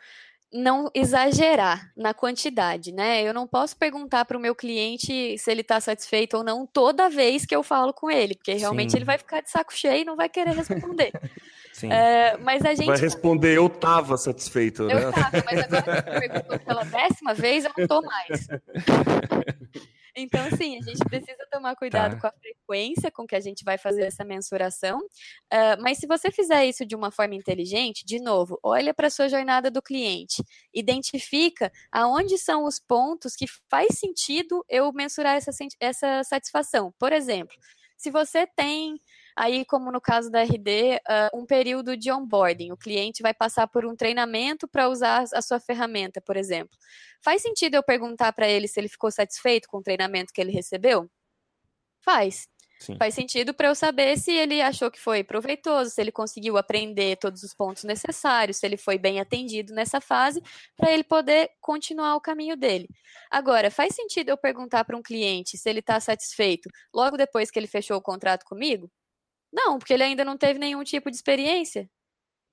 não 0.53 0.89
exagerar 0.93 1.91
na 1.97 2.13
quantidade, 2.13 2.91
né? 2.91 3.23
Eu 3.23 3.33
não 3.33 3.47
posso 3.47 3.75
perguntar 3.75 4.23
para 4.25 4.37
o 4.37 4.39
meu 4.39 4.53
cliente 4.53 5.37
se 5.37 5.51
ele 5.51 5.61
está 5.61 5.79
satisfeito 5.81 6.37
ou 6.37 6.43
não 6.43 6.65
toda 6.65 7.09
vez 7.09 7.45
que 7.45 7.55
eu 7.55 7.63
falo 7.63 7.91
com 7.91 8.09
ele, 8.09 8.35
porque 8.35 8.53
realmente 8.53 8.91
Sim. 8.91 8.97
ele 8.99 9.05
vai 9.05 9.17
ficar 9.17 9.41
de 9.41 9.49
saco 9.49 9.73
cheio 9.73 10.01
e 10.01 10.05
não 10.05 10.15
vai 10.15 10.29
querer 10.29 10.53
responder. 10.55 11.11
Sim. 11.73 11.91
É, 11.91 12.37
mas 12.37 12.63
a 12.63 12.75
gente 12.75 12.85
vai 12.85 12.99
responder 12.99 13.57
eu 13.57 13.65
estava 13.65 14.15
satisfeito, 14.15 14.83
né? 14.83 14.93
Eu 14.93 15.09
estava, 15.09 15.43
mas 15.43 15.59
agora 15.63 16.01
que 16.03 16.19
perguntou 16.19 16.59
pela 16.59 16.83
décima 16.83 17.33
vez 17.33 17.65
eu 17.65 17.71
não 17.75 17.83
estou 17.83 18.03
mais. 18.03 18.47
Então, 20.15 20.47
sim, 20.55 20.77
a 20.77 20.81
gente 20.81 21.03
precisa 21.05 21.45
tomar 21.51 21.75
cuidado 21.75 22.15
tá. 22.15 22.21
com 22.21 22.27
a 22.27 22.31
frequência 22.31 23.11
com 23.11 23.25
que 23.25 23.35
a 23.35 23.39
gente 23.39 23.63
vai 23.63 23.77
fazer 23.77 24.03
essa 24.03 24.23
mensuração. 24.23 24.99
Uh, 24.99 25.81
mas 25.81 25.97
se 25.97 26.05
você 26.05 26.31
fizer 26.31 26.65
isso 26.65 26.85
de 26.85 26.95
uma 26.95 27.11
forma 27.11 27.35
inteligente, 27.35 28.05
de 28.05 28.19
novo, 28.19 28.59
olha 28.61 28.93
para 28.93 29.07
a 29.07 29.09
sua 29.09 29.27
jornada 29.27 29.71
do 29.71 29.81
cliente, 29.81 30.43
identifica 30.73 31.71
aonde 31.91 32.37
são 32.37 32.65
os 32.65 32.79
pontos 32.79 33.35
que 33.35 33.45
faz 33.69 33.97
sentido 33.97 34.63
eu 34.69 34.91
mensurar 34.93 35.35
essa, 35.35 35.51
essa 35.79 36.23
satisfação. 36.23 36.93
Por 36.99 37.11
exemplo, 37.11 37.55
se 37.97 38.11
você 38.11 38.45
tem 38.45 38.99
Aí, 39.35 39.65
como 39.65 39.91
no 39.91 39.99
caso 40.01 40.29
da 40.29 40.41
RD, 40.41 40.95
uh, 40.95 40.99
ah, 41.07 41.29
um 41.33 41.45
período 41.45 41.97
de 41.97 42.11
onboarding. 42.11 42.71
O 42.71 42.77
cliente 42.77 43.21
vai 43.21 43.33
passar 43.33 43.67
por 43.67 43.85
um 43.85 43.95
treinamento 43.95 44.67
para 44.67 44.89
usar 44.89 45.25
a 45.33 45.41
sua 45.41 45.59
ferramenta, 45.59 46.21
por 46.21 46.37
exemplo. 46.37 46.77
Faz 47.21 47.41
sentido 47.41 47.75
eu 47.75 47.83
perguntar 47.83 48.33
para 48.33 48.47
ele 48.47 48.67
se 48.67 48.79
ele 48.79 48.89
ficou 48.89 49.11
satisfeito 49.11 49.67
com 49.67 49.77
o 49.77 49.83
treinamento 49.83 50.31
que 50.33 50.41
ele 50.41 50.51
recebeu? 50.51 51.09
Faz. 52.01 52.47
Sim. 52.83 52.97
Faz 52.97 53.13
sentido 53.13 53.53
para 53.53 53.69
eu 53.69 53.75
saber 53.75 54.17
se 54.17 54.31
ele 54.31 54.61
achou 54.61 54.91
que 54.91 54.99
foi 54.99 55.23
proveitoso, 55.23 55.89
se 55.89 56.01
ele 56.01 56.11
conseguiu 56.11 56.57
aprender 56.57 57.15
todos 57.15 57.41
os 57.41 57.53
pontos 57.53 57.85
necessários, 57.85 58.57
se 58.57 58.65
ele 58.65 58.75
foi 58.75 58.97
bem 58.97 59.21
atendido 59.21 59.73
nessa 59.73 60.01
fase, 60.01 60.41
para 60.75 60.91
ele 60.91 61.03
poder 61.03 61.49
continuar 61.61 62.15
o 62.15 62.21
caminho 62.21 62.57
dele. 62.57 62.89
Agora, 63.31 63.71
faz 63.71 63.95
sentido 63.95 64.29
eu 64.29 64.37
perguntar 64.37 64.83
para 64.83 64.97
um 64.97 65.01
cliente 65.01 65.57
se 65.57 65.69
ele 65.69 65.79
está 65.79 65.97
satisfeito 65.99 66.69
logo 66.93 67.15
depois 67.15 67.49
que 67.49 67.57
ele 67.57 67.67
fechou 67.67 67.95
o 67.95 68.01
contrato 68.01 68.43
comigo? 68.43 68.91
Não, 69.53 69.77
porque 69.77 69.93
ele 69.93 70.03
ainda 70.03 70.25
não 70.25 70.35
teve 70.35 70.59
nenhum 70.59 70.83
tipo 70.83 71.11
de 71.11 71.15
experiência. 71.15 71.87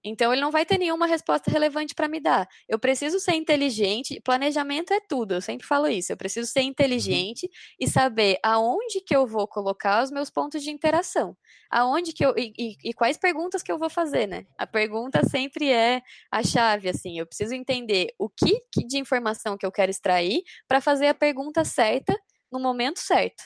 Então 0.04 0.32
ele 0.32 0.40
não 0.40 0.50
vai 0.50 0.64
ter 0.64 0.78
nenhuma 0.78 1.06
resposta 1.06 1.50
relevante 1.50 1.94
para 1.94 2.08
me 2.08 2.20
dar. 2.20 2.48
Eu 2.68 2.78
preciso 2.78 3.20
ser 3.20 3.34
inteligente, 3.34 4.20
planejamento 4.24 4.94
é 4.94 5.00
tudo, 5.00 5.34
eu 5.34 5.42
sempre 5.42 5.66
falo 5.66 5.88
isso. 5.88 6.12
Eu 6.12 6.16
preciso 6.16 6.50
ser 6.50 6.60
uhum. 6.60 6.66
inteligente 6.68 7.44
uhum. 7.44 7.50
e 7.80 7.88
saber 7.88 8.38
aonde 8.42 9.02
que 9.02 9.14
eu 9.14 9.26
vou 9.26 9.46
colocar 9.46 10.02
os 10.02 10.10
meus 10.10 10.30
pontos 10.30 10.62
de 10.62 10.70
interação. 10.70 11.36
Aonde 11.70 12.12
que 12.12 12.24
eu 12.24 12.34
e, 12.36 12.52
e, 12.58 12.76
e 12.90 12.94
quais 12.94 13.18
perguntas 13.18 13.62
que 13.62 13.70
eu 13.70 13.78
vou 13.78 13.90
fazer, 13.90 14.26
né? 14.26 14.46
A 14.58 14.66
pergunta 14.66 15.20
sempre 15.28 15.70
é 15.70 16.00
a 16.30 16.42
chave 16.42 16.88
assim. 16.88 17.18
Eu 17.18 17.26
preciso 17.26 17.54
entender 17.54 18.08
o 18.18 18.28
que, 18.28 18.60
que 18.72 18.86
de 18.86 18.98
informação 18.98 19.56
que 19.56 19.66
eu 19.66 19.72
quero 19.72 19.90
extrair 19.90 20.42
para 20.66 20.80
fazer 20.80 21.08
a 21.08 21.14
pergunta 21.14 21.64
certa 21.64 22.18
no 22.50 22.58
momento 22.58 23.00
certo. 23.00 23.44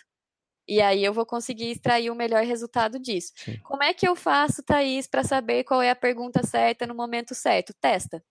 E 0.67 0.81
aí 0.81 1.05
eu 1.05 1.13
vou 1.13 1.27
conseguir 1.27 1.71
extrair 1.71 2.11
o 2.11 2.15
melhor 2.15 2.45
resultado 2.45 2.99
disso. 2.99 3.33
Sim. 3.37 3.59
Como 3.63 3.83
é 3.83 3.93
que 3.93 4.07
eu 4.09 4.17
faço, 4.17 4.63
Thaís, 4.63 5.07
para 5.07 5.23
saber 5.25 5.65
qual 5.65 5.83
é 5.83 5.91
a 5.91 5.97
pergunta 5.97 6.43
certa 6.43 6.87
no 6.87 6.95
momento 6.95 7.35
certo? 7.35 7.75
Testa. 7.81 8.23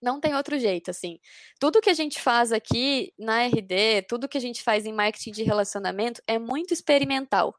Não 0.00 0.20
tem 0.20 0.34
outro 0.34 0.58
jeito, 0.58 0.90
assim. 0.90 1.18
Tudo 1.60 1.80
que 1.80 1.90
a 1.90 1.94
gente 1.94 2.20
faz 2.22 2.52
aqui 2.52 3.12
na 3.18 3.42
RD, 3.44 4.02
tudo 4.08 4.28
que 4.28 4.38
a 4.38 4.40
gente 4.40 4.62
faz 4.62 4.86
em 4.86 4.92
marketing 4.92 5.32
de 5.32 5.42
relacionamento 5.42 6.22
é 6.26 6.38
muito 6.38 6.72
experimental. 6.72 7.54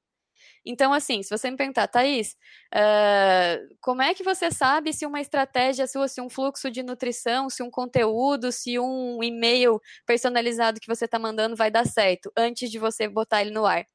Então, 0.65 0.93
assim, 0.93 1.23
se 1.23 1.29
você 1.29 1.49
me 1.49 1.57
perguntar, 1.57 1.87
Thaís, 1.87 2.35
uh, 2.75 3.75
como 3.81 4.01
é 4.01 4.13
que 4.13 4.23
você 4.23 4.51
sabe 4.51 4.93
se 4.93 5.05
uma 5.05 5.21
estratégia 5.21 5.87
sua, 5.87 6.07
se 6.07 6.21
um 6.21 6.29
fluxo 6.29 6.69
de 6.69 6.83
nutrição, 6.83 7.49
se 7.49 7.63
um 7.63 7.71
conteúdo, 7.71 8.51
se 8.51 8.77
um 8.79 9.23
e-mail 9.23 9.79
personalizado 10.05 10.79
que 10.79 10.87
você 10.87 11.05
está 11.05 11.17
mandando 11.19 11.55
vai 11.55 11.71
dar 11.71 11.85
certo 11.85 12.31
antes 12.37 12.69
de 12.69 12.79
você 12.79 13.07
botar 13.07 13.41
ele 13.41 13.51
no 13.51 13.65
ar? 13.65 13.85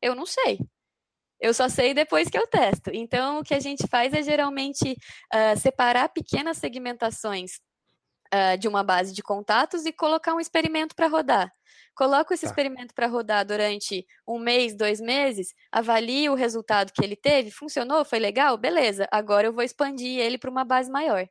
Eu 0.00 0.14
não 0.14 0.26
sei. 0.26 0.58
Eu 1.40 1.52
só 1.52 1.68
sei 1.68 1.92
depois 1.92 2.28
que 2.28 2.38
eu 2.38 2.46
testo. 2.46 2.90
Então, 2.92 3.40
o 3.40 3.44
que 3.44 3.54
a 3.54 3.60
gente 3.60 3.86
faz 3.88 4.12
é 4.12 4.22
geralmente 4.22 4.92
uh, 4.92 5.58
separar 5.58 6.08
pequenas 6.08 6.56
segmentações 6.56 7.60
uh, 8.32 8.56
de 8.58 8.66
uma 8.68 8.82
base 8.82 9.12
de 9.12 9.22
contatos 9.22 9.84
e 9.84 9.92
colocar 9.92 10.34
um 10.34 10.40
experimento 10.40 10.94
para 10.94 11.08
rodar. 11.08 11.52
Coloco 11.94 12.32
esse 12.32 12.42
tá. 12.42 12.48
experimento 12.48 12.94
para 12.94 13.06
rodar 13.06 13.44
durante 13.44 14.06
um 14.26 14.38
mês, 14.38 14.76
dois 14.76 15.00
meses, 15.00 15.54
avalio 15.72 16.32
o 16.32 16.36
resultado 16.36 16.92
que 16.92 17.02
ele 17.02 17.16
teve, 17.16 17.50
funcionou, 17.50 18.04
foi 18.04 18.18
legal, 18.18 18.56
beleza. 18.56 19.08
Agora 19.10 19.46
eu 19.46 19.52
vou 19.52 19.62
expandir 19.62 20.20
ele 20.20 20.38
para 20.38 20.50
uma 20.50 20.64
base 20.64 20.90
maior. 20.90 21.26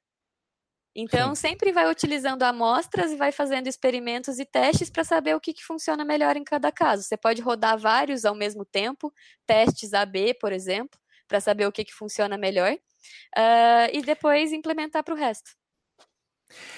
Então, 0.95 1.35
Sim. 1.35 1.49
sempre 1.49 1.73
vai 1.73 1.91
utilizando 1.91 2.43
amostras 2.43 3.11
e 3.11 3.17
vai 3.17 3.31
fazendo 3.31 3.67
experimentos 3.67 4.39
e 4.39 4.45
testes 4.45 4.89
para 4.89 5.03
saber 5.03 5.35
o 5.35 5.41
que, 5.41 5.53
que 5.53 5.63
funciona 5.63 6.05
melhor 6.05 6.37
em 6.37 6.43
cada 6.43 6.71
caso. 6.71 7.03
Você 7.03 7.17
pode 7.17 7.41
rodar 7.41 7.77
vários 7.77 8.23
ao 8.23 8.33
mesmo 8.33 8.63
tempo, 8.63 9.13
testes 9.45 9.93
AB, 9.93 10.35
por 10.35 10.53
exemplo, 10.53 10.97
para 11.27 11.41
saber 11.41 11.67
o 11.67 11.71
que, 11.71 11.83
que 11.83 11.93
funciona 11.93 12.37
melhor, 12.37 12.71
uh, 12.73 13.89
e 13.91 14.01
depois 14.03 14.53
implementar 14.53 15.03
para 15.03 15.13
o 15.13 15.17
resto. 15.17 15.51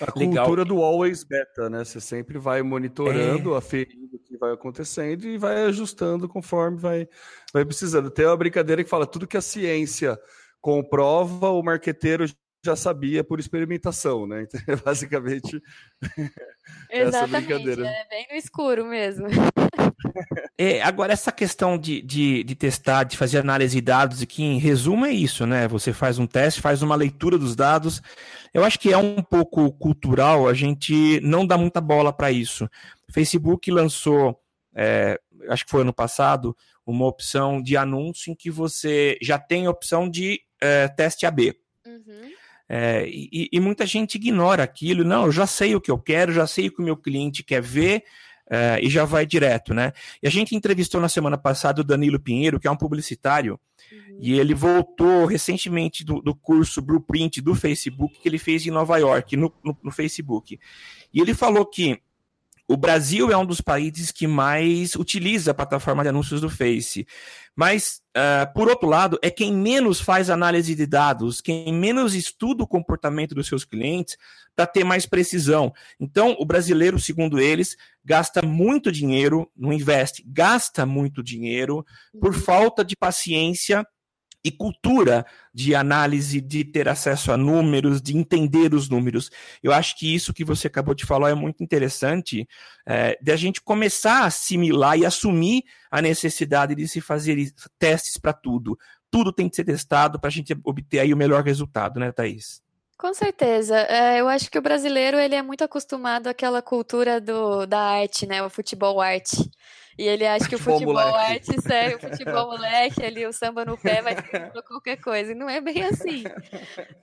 A 0.01 0.17
Legal. 0.17 0.45
cultura 0.45 0.65
do 0.65 0.81
always 0.81 1.23
beta, 1.23 1.69
né? 1.69 1.83
Você 1.83 1.99
sempre 1.99 2.39
vai 2.39 2.63
monitorando, 2.63 3.53
é... 3.53 3.57
aferindo 3.57 4.15
o 4.15 4.19
que 4.19 4.37
vai 4.37 4.53
acontecendo 4.53 5.25
e 5.25 5.37
vai 5.37 5.65
ajustando 5.65 6.27
conforme 6.27 6.77
vai, 6.77 7.07
vai 7.53 7.65
precisando. 7.65 8.09
Tem 8.09 8.25
uma 8.25 8.37
brincadeira 8.37 8.83
que 8.83 8.89
fala 8.89 9.05
tudo 9.05 9.27
que 9.27 9.37
a 9.37 9.41
ciência 9.41 10.17
comprova, 10.61 11.49
o 11.49 11.61
marqueteiro 11.61 12.25
já 12.67 12.75
sabia 12.75 13.23
por 13.23 13.39
experimentação, 13.39 14.27
né? 14.27 14.43
Então, 14.43 14.59
é 14.67 14.75
basicamente 14.75 15.61
essa 16.89 17.27
brincadeira. 17.27 17.87
É 17.87 18.07
bem 18.09 18.27
no 18.29 18.37
escuro 18.37 18.85
mesmo. 18.85 19.27
É, 20.59 20.81
agora, 20.81 21.13
essa 21.13 21.31
questão 21.31 21.77
de, 21.77 22.01
de, 22.01 22.43
de, 22.43 22.55
testar, 22.55 23.03
de 23.03 23.15
fazer 23.15 23.37
análise 23.37 23.75
de 23.75 23.81
dados, 23.81 24.23
e 24.23 24.25
que 24.25 24.43
em 24.43 24.57
resumo 24.57 25.05
é 25.05 25.11
isso, 25.11 25.45
né? 25.45 25.67
Você 25.67 25.93
faz 25.93 26.17
um 26.17 26.25
teste, 26.25 26.61
faz 26.61 26.81
uma 26.81 26.95
leitura 26.95 27.37
dos 27.37 27.55
dados. 27.55 28.01
Eu 28.51 28.63
acho 28.63 28.79
que 28.79 28.91
é 28.91 28.97
um 28.97 29.21
pouco 29.21 29.71
cultural, 29.73 30.47
a 30.47 30.55
gente 30.55 31.19
não 31.21 31.45
dá 31.45 31.57
muita 31.57 31.79
bola 31.79 32.11
para 32.11 32.31
isso. 32.31 32.65
O 33.07 33.13
Facebook 33.13 33.69
lançou, 33.69 34.39
é, 34.75 35.19
acho 35.47 35.63
que 35.63 35.71
foi 35.71 35.81
ano 35.81 35.93
passado, 35.93 36.55
uma 36.85 37.05
opção 37.05 37.61
de 37.61 37.77
anúncio 37.77 38.31
em 38.31 38.35
que 38.35 38.49
você 38.49 39.15
já 39.21 39.37
tem 39.37 39.67
a 39.67 39.71
opção 39.71 40.09
de 40.09 40.41
é, 40.59 40.87
teste 40.87 41.27
AB. 41.27 41.55
Uhum. 41.85 42.31
É, 42.69 43.07
e, 43.07 43.49
e, 43.51 43.59
muita 43.59 43.85
gente 43.85 44.15
ignora 44.15 44.63
aquilo. 44.63 45.03
Não, 45.03 45.25
eu 45.25 45.31
já 45.31 45.47
sei 45.47 45.75
o 45.75 45.81
que 45.81 45.89
eu 45.89 45.97
quero, 45.97 46.33
já 46.33 46.45
sei 46.45 46.67
o 46.67 46.71
que 46.71 46.81
o 46.81 46.85
meu 46.85 46.97
cliente 46.97 47.43
quer 47.43 47.61
ver. 47.61 48.03
É, 48.49 48.79
e 48.81 48.89
já 48.89 49.03
vai 49.03 49.25
direto, 49.25 49.73
né? 49.73 49.91
E 50.23 50.27
a 50.27 50.31
gente 50.31 50.55
entrevistou 50.55 51.01
na 51.01 51.09
semana 51.09 51.37
passada 51.37 51.81
o 51.81 51.83
Danilo 51.83 52.17
Pinheiro, 52.17 52.57
que 52.61 52.65
é 52.65 52.71
um 52.71 52.77
publicitário, 52.77 53.59
uhum. 53.91 54.19
e 54.21 54.39
ele 54.39 54.53
voltou 54.53 55.25
recentemente 55.25 56.05
do, 56.05 56.21
do, 56.21 56.33
curso 56.33 56.81
Blueprint 56.81 57.41
do 57.41 57.53
Facebook 57.53 58.17
que 58.17 58.29
ele 58.29 58.37
fez 58.37 58.65
em 58.65 58.71
Nova 58.71 58.97
York, 58.97 59.35
no, 59.35 59.53
no, 59.61 59.77
no 59.83 59.91
Facebook. 59.91 60.57
E 61.13 61.19
ele 61.19 61.33
falou 61.33 61.65
que 61.65 61.99
o 62.67 62.75
Brasil 62.75 63.31
é 63.31 63.37
um 63.37 63.45
dos 63.45 63.61
países 63.61 64.11
que 64.11 64.27
mais 64.27 64.93
utiliza 64.95 65.51
a 65.51 65.53
plataforma 65.53 66.03
de 66.03 66.09
anúncios 66.09 66.41
do 66.41 66.49
Face. 66.49 67.07
Mas, 67.55 68.01
uh, 68.15 68.53
por 68.53 68.67
outro 68.67 68.87
lado, 68.87 69.17
é 69.21 69.31
quem 69.31 69.51
menos 69.53 70.01
faz 70.01 70.29
análise 70.29 70.75
de 70.75 70.85
dados, 70.85 71.39
quem 71.41 71.73
menos 71.73 72.13
estuda 72.13 72.63
o 72.63 72.67
comportamento 72.67 73.33
dos 73.33 73.47
seus 73.47 73.63
clientes 73.63 74.17
para 74.55 74.67
ter 74.67 74.83
mais 74.83 75.05
precisão. 75.05 75.73
Então, 75.99 76.35
o 76.39 76.45
brasileiro, 76.45 76.99
segundo 76.99 77.39
eles, 77.39 77.77
gasta 78.03 78.41
muito 78.41 78.91
dinheiro, 78.91 79.49
não 79.55 79.71
investe, 79.71 80.23
gasta 80.27 80.85
muito 80.85 81.23
dinheiro 81.23 81.85
por 82.19 82.33
uhum. 82.33 82.41
falta 82.41 82.83
de 82.83 82.95
paciência 82.95 83.87
e 84.47 84.51
cultura 84.51 85.25
de 85.53 85.75
análise, 85.75 86.39
de 86.39 86.63
ter 86.63 86.87
acesso 86.87 87.33
a 87.33 87.37
números, 87.37 88.01
de 88.01 88.15
entender 88.15 88.73
os 88.73 88.87
números. 88.87 89.29
Eu 89.61 89.73
acho 89.73 89.97
que 89.97 90.15
isso 90.15 90.33
que 90.33 90.45
você 90.45 90.67
acabou 90.67 90.95
de 90.95 91.05
falar 91.05 91.31
é 91.31 91.33
muito 91.33 91.61
interessante, 91.61 92.47
é, 92.85 93.17
de 93.21 93.31
a 93.31 93.35
gente 93.35 93.61
começar 93.61 94.23
a 94.23 94.25
assimilar 94.27 94.97
e 94.97 95.05
assumir 95.05 95.63
a 95.91 96.01
necessidade 96.01 96.75
de 96.75 96.87
se 96.87 97.01
fazer 97.01 97.37
testes 97.77 98.17
para 98.17 98.31
tudo. 98.31 98.79
Tudo 99.11 99.33
tem 99.33 99.49
que 99.49 99.55
ser 99.57 99.65
testado 99.65 100.17
para 100.17 100.29
a 100.29 100.31
gente 100.31 100.57
obter 100.63 100.99
aí 100.99 101.13
o 101.13 101.17
melhor 101.17 101.43
resultado, 101.43 101.99
né, 101.99 102.11
Thaís? 102.13 102.61
Com 102.97 103.13
certeza. 103.13 103.77
É, 103.77 104.19
eu 104.19 104.27
acho 104.27 104.49
que 104.49 104.57
o 104.57 104.61
brasileiro 104.61 105.19
ele 105.19 105.35
é 105.35 105.41
muito 105.41 105.63
acostumado 105.63 106.27
àquela 106.27 106.61
cultura 106.61 107.21
do, 107.21 107.65
da 107.65 107.79
arte, 107.79 108.25
né? 108.25 108.41
O 108.41 108.49
futebol 108.49 108.99
arte. 108.99 109.51
E 109.97 110.03
ele 110.07 110.25
acha 110.27 110.47
que 110.47 110.55
o 110.55 110.59
futebol 110.59 110.93
moleque. 110.93 111.51
arte 111.51 111.61
segue 111.61 111.95
o 111.95 111.99
futebol 111.99 112.47
moleque, 112.47 113.03
ali 113.03 113.25
o 113.25 113.33
samba 113.33 113.65
no 113.65 113.77
pé 113.77 114.01
vai 114.01 114.15
ser 114.15 114.51
qualquer 114.63 114.97
coisa. 114.97 115.31
E 115.31 115.35
não 115.35 115.49
é 115.49 115.59
bem 115.59 115.83
assim. 115.83 116.23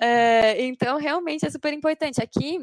É, 0.00 0.62
então, 0.64 0.98
realmente 0.98 1.44
é 1.44 1.50
super 1.50 1.72
importante. 1.72 2.22
Aqui 2.22 2.60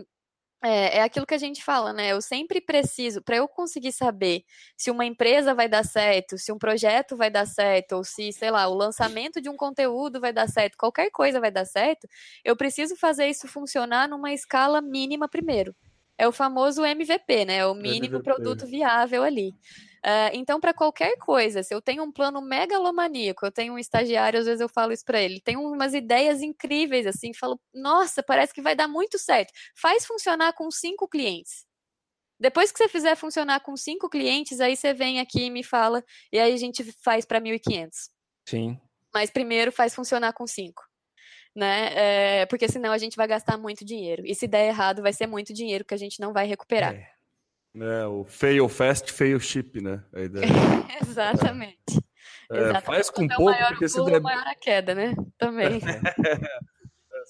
é, 0.64 1.00
é, 1.00 1.02
aquilo 1.02 1.26
que 1.26 1.34
a 1.34 1.40
gente 1.40 1.64
fala, 1.64 1.92
né? 1.92 2.12
Eu 2.12 2.22
sempre 2.22 2.62
preciso, 2.62 3.22
para 3.22 3.36
eu 3.36 3.48
conseguir 3.48 3.92
saber 3.92 4.44
se 4.78 4.92
uma 4.92 5.04
empresa 5.04 5.56
vai 5.56 5.68
dar 5.68 5.84
certo, 5.84 6.38
se 6.38 6.52
um 6.52 6.58
projeto 6.60 7.18
vai 7.18 7.32
dar 7.32 7.48
certo, 7.48 7.94
ou 7.94 8.04
se, 8.04 8.32
sei 8.32 8.52
lá, 8.52 8.68
o 8.68 8.76
lançamento 8.76 9.42
de 9.42 9.50
um 9.50 9.58
conteúdo 9.58 10.22
vai 10.22 10.32
dar 10.32 10.48
certo, 10.48 10.78
qualquer 10.78 11.10
coisa 11.10 11.40
vai 11.40 11.50
dar 11.50 11.66
certo, 11.66 12.08
eu 12.46 12.56
preciso 12.56 12.96
fazer 12.96 13.28
isso 13.28 13.48
funcionar 13.48 14.08
numa 14.08 14.32
escala 14.32 14.82
mínima 14.82 15.28
primeiro. 15.28 15.76
É 16.22 16.28
o 16.28 16.32
famoso 16.32 16.86
MVP, 16.86 17.46
né? 17.46 17.56
É 17.58 17.66
o 17.66 17.74
mínimo 17.74 18.18
MVP. 18.18 18.24
produto 18.24 18.68
viável 18.68 19.24
ali. 19.24 19.56
Uh, 20.06 20.30
então, 20.34 20.60
para 20.60 20.72
qualquer 20.72 21.18
coisa, 21.18 21.64
se 21.64 21.74
eu 21.74 21.82
tenho 21.82 22.04
um 22.04 22.12
plano 22.12 22.40
megalomaníaco, 22.40 23.44
eu 23.44 23.52
tenho 23.52 23.74
um 23.74 23.80
estagiário, 23.80 24.40
às 24.40 24.46
vezes 24.46 24.62
eu 24.62 24.70
falo 24.70 24.92
isso 24.92 25.04
para 25.04 25.20
ele, 25.20 25.42
tem 25.42 25.58
umas 25.58 25.96
ideias 25.96 26.44
incríveis, 26.44 27.08
assim, 27.08 27.34
falo, 27.34 27.60
nossa, 27.74 28.22
parece 28.22 28.54
que 28.54 28.62
vai 28.62 28.76
dar 28.76 28.88
muito 28.88 29.18
certo. 29.18 29.52
Faz 29.76 30.06
funcionar 30.06 30.54
com 30.54 30.70
cinco 30.70 31.08
clientes. 31.08 31.66
Depois 32.40 32.72
que 32.72 32.78
você 32.78 32.88
fizer 32.88 33.16
funcionar 33.16 33.60
com 33.62 33.76
cinco 33.76 34.08
clientes, 34.08 34.60
aí 34.60 34.76
você 34.76 34.94
vem 34.94 35.20
aqui 35.20 35.46
e 35.46 35.50
me 35.50 35.64
fala, 35.64 36.04
e 36.32 36.38
aí 36.38 36.54
a 36.54 36.58
gente 36.58 36.84
faz 37.04 37.26
para 37.26 37.42
1.500. 37.42 37.90
Sim. 38.48 38.80
Mas 39.12 39.32
primeiro 39.32 39.72
faz 39.72 39.96
funcionar 39.96 40.34
com 40.34 40.46
cinco. 40.46 40.84
Né? 41.56 42.42
É, 42.42 42.46
porque 42.46 42.68
senão 42.70 42.94
a 42.94 42.98
gente 42.98 43.18
vai 43.18 43.28
gastar 43.28 43.58
muito 43.58 43.84
dinheiro. 43.84 44.24
E 44.26 44.34
se 44.34 44.48
der 44.48 44.68
errado, 44.68 45.02
vai 45.02 45.12
ser 45.12 45.28
muito 45.28 45.54
dinheiro 45.54 45.84
que 45.84 45.94
a 45.94 45.98
gente 45.98 46.20
não 46.20 46.32
vai 46.32 46.48
recuperar. 46.48 46.94
É. 46.94 47.08
É, 47.74 48.06
o 48.06 48.26
fail 48.26 48.68
fast, 48.68 49.12
fail 49.12 49.40
chip, 49.40 49.82
né? 49.82 50.04
A 50.14 50.22
ideia. 50.22 50.46
Exatamente. 51.02 52.02
É, 52.52 52.58
Exatamente. 52.58 52.86
Faz 52.86 53.10
com 53.10 53.28
pouco, 53.28 53.58
porque 53.70 53.88
se 53.88 54.04
der... 54.06 54.20
maior 54.20 54.46
a 54.46 54.56
queda, 54.56 54.94
né? 54.94 55.16
Também. 55.38 55.80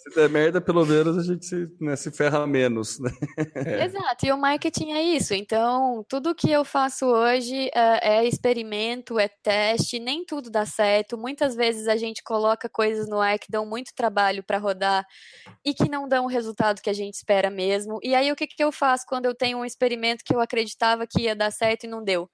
se 0.02 0.16
der 0.16 0.28
merda, 0.28 0.60
pelo 0.60 0.84
menos 0.84 1.16
a 1.16 1.22
gente 1.22 1.46
se, 1.46 1.68
né, 1.80 1.96
se 1.96 2.10
ferra 2.12 2.48
menos, 2.48 3.00
né? 3.00 3.12
Exato, 3.86 4.26
e 4.26 4.32
o 4.32 4.38
marketing 4.38 4.94
é 4.94 5.02
isso. 5.04 5.34
Então, 5.34 6.04
tudo 6.10 6.34
que 6.34 6.50
eu 6.50 6.66
faço 6.66 7.06
hoje 7.06 7.70
é, 7.74 8.18
é 8.18 8.28
experimento, 8.28 9.20
é 9.20 9.28
teste, 9.28 10.00
nem 10.00 10.26
tudo 10.26 10.50
dá 10.50 10.66
certo. 10.66 11.18
Muitas 11.18 11.56
vezes 11.56 11.88
a 11.88 11.96
gente 11.96 12.24
coloca 12.24 12.68
coisas 12.68 13.08
no 13.08 13.22
ar 13.22 13.38
que 13.38 13.52
dão 13.52 13.64
muito 13.64 13.94
trabalho 13.94 14.44
para 14.44 14.58
rodar 14.58 15.06
e 15.64 15.74
que 15.74 15.88
não 15.88 16.08
dão 16.08 16.26
o 16.26 16.30
resultado 16.30 16.82
que 16.82 16.90
a 16.90 16.94
gente 16.94 17.14
espera 17.14 17.52
mesmo. 17.52 18.00
E 18.02 18.16
aí, 18.16 18.32
o 18.32 18.36
que, 18.36 18.48
que 18.48 18.64
eu 18.64 18.72
faço 18.72 19.06
quando 19.08 19.26
eu 19.26 19.36
tenho 19.36 19.60
um 19.60 19.66
experimento 19.66 20.24
que 20.26 20.34
eu 20.34 20.40
acreditava 20.40 21.06
que 21.06 21.22
ia 21.22 21.36
dar 21.36 21.52
certo 21.52 21.84
e 21.84 21.88
não 21.88 22.04
deu? 22.04 22.28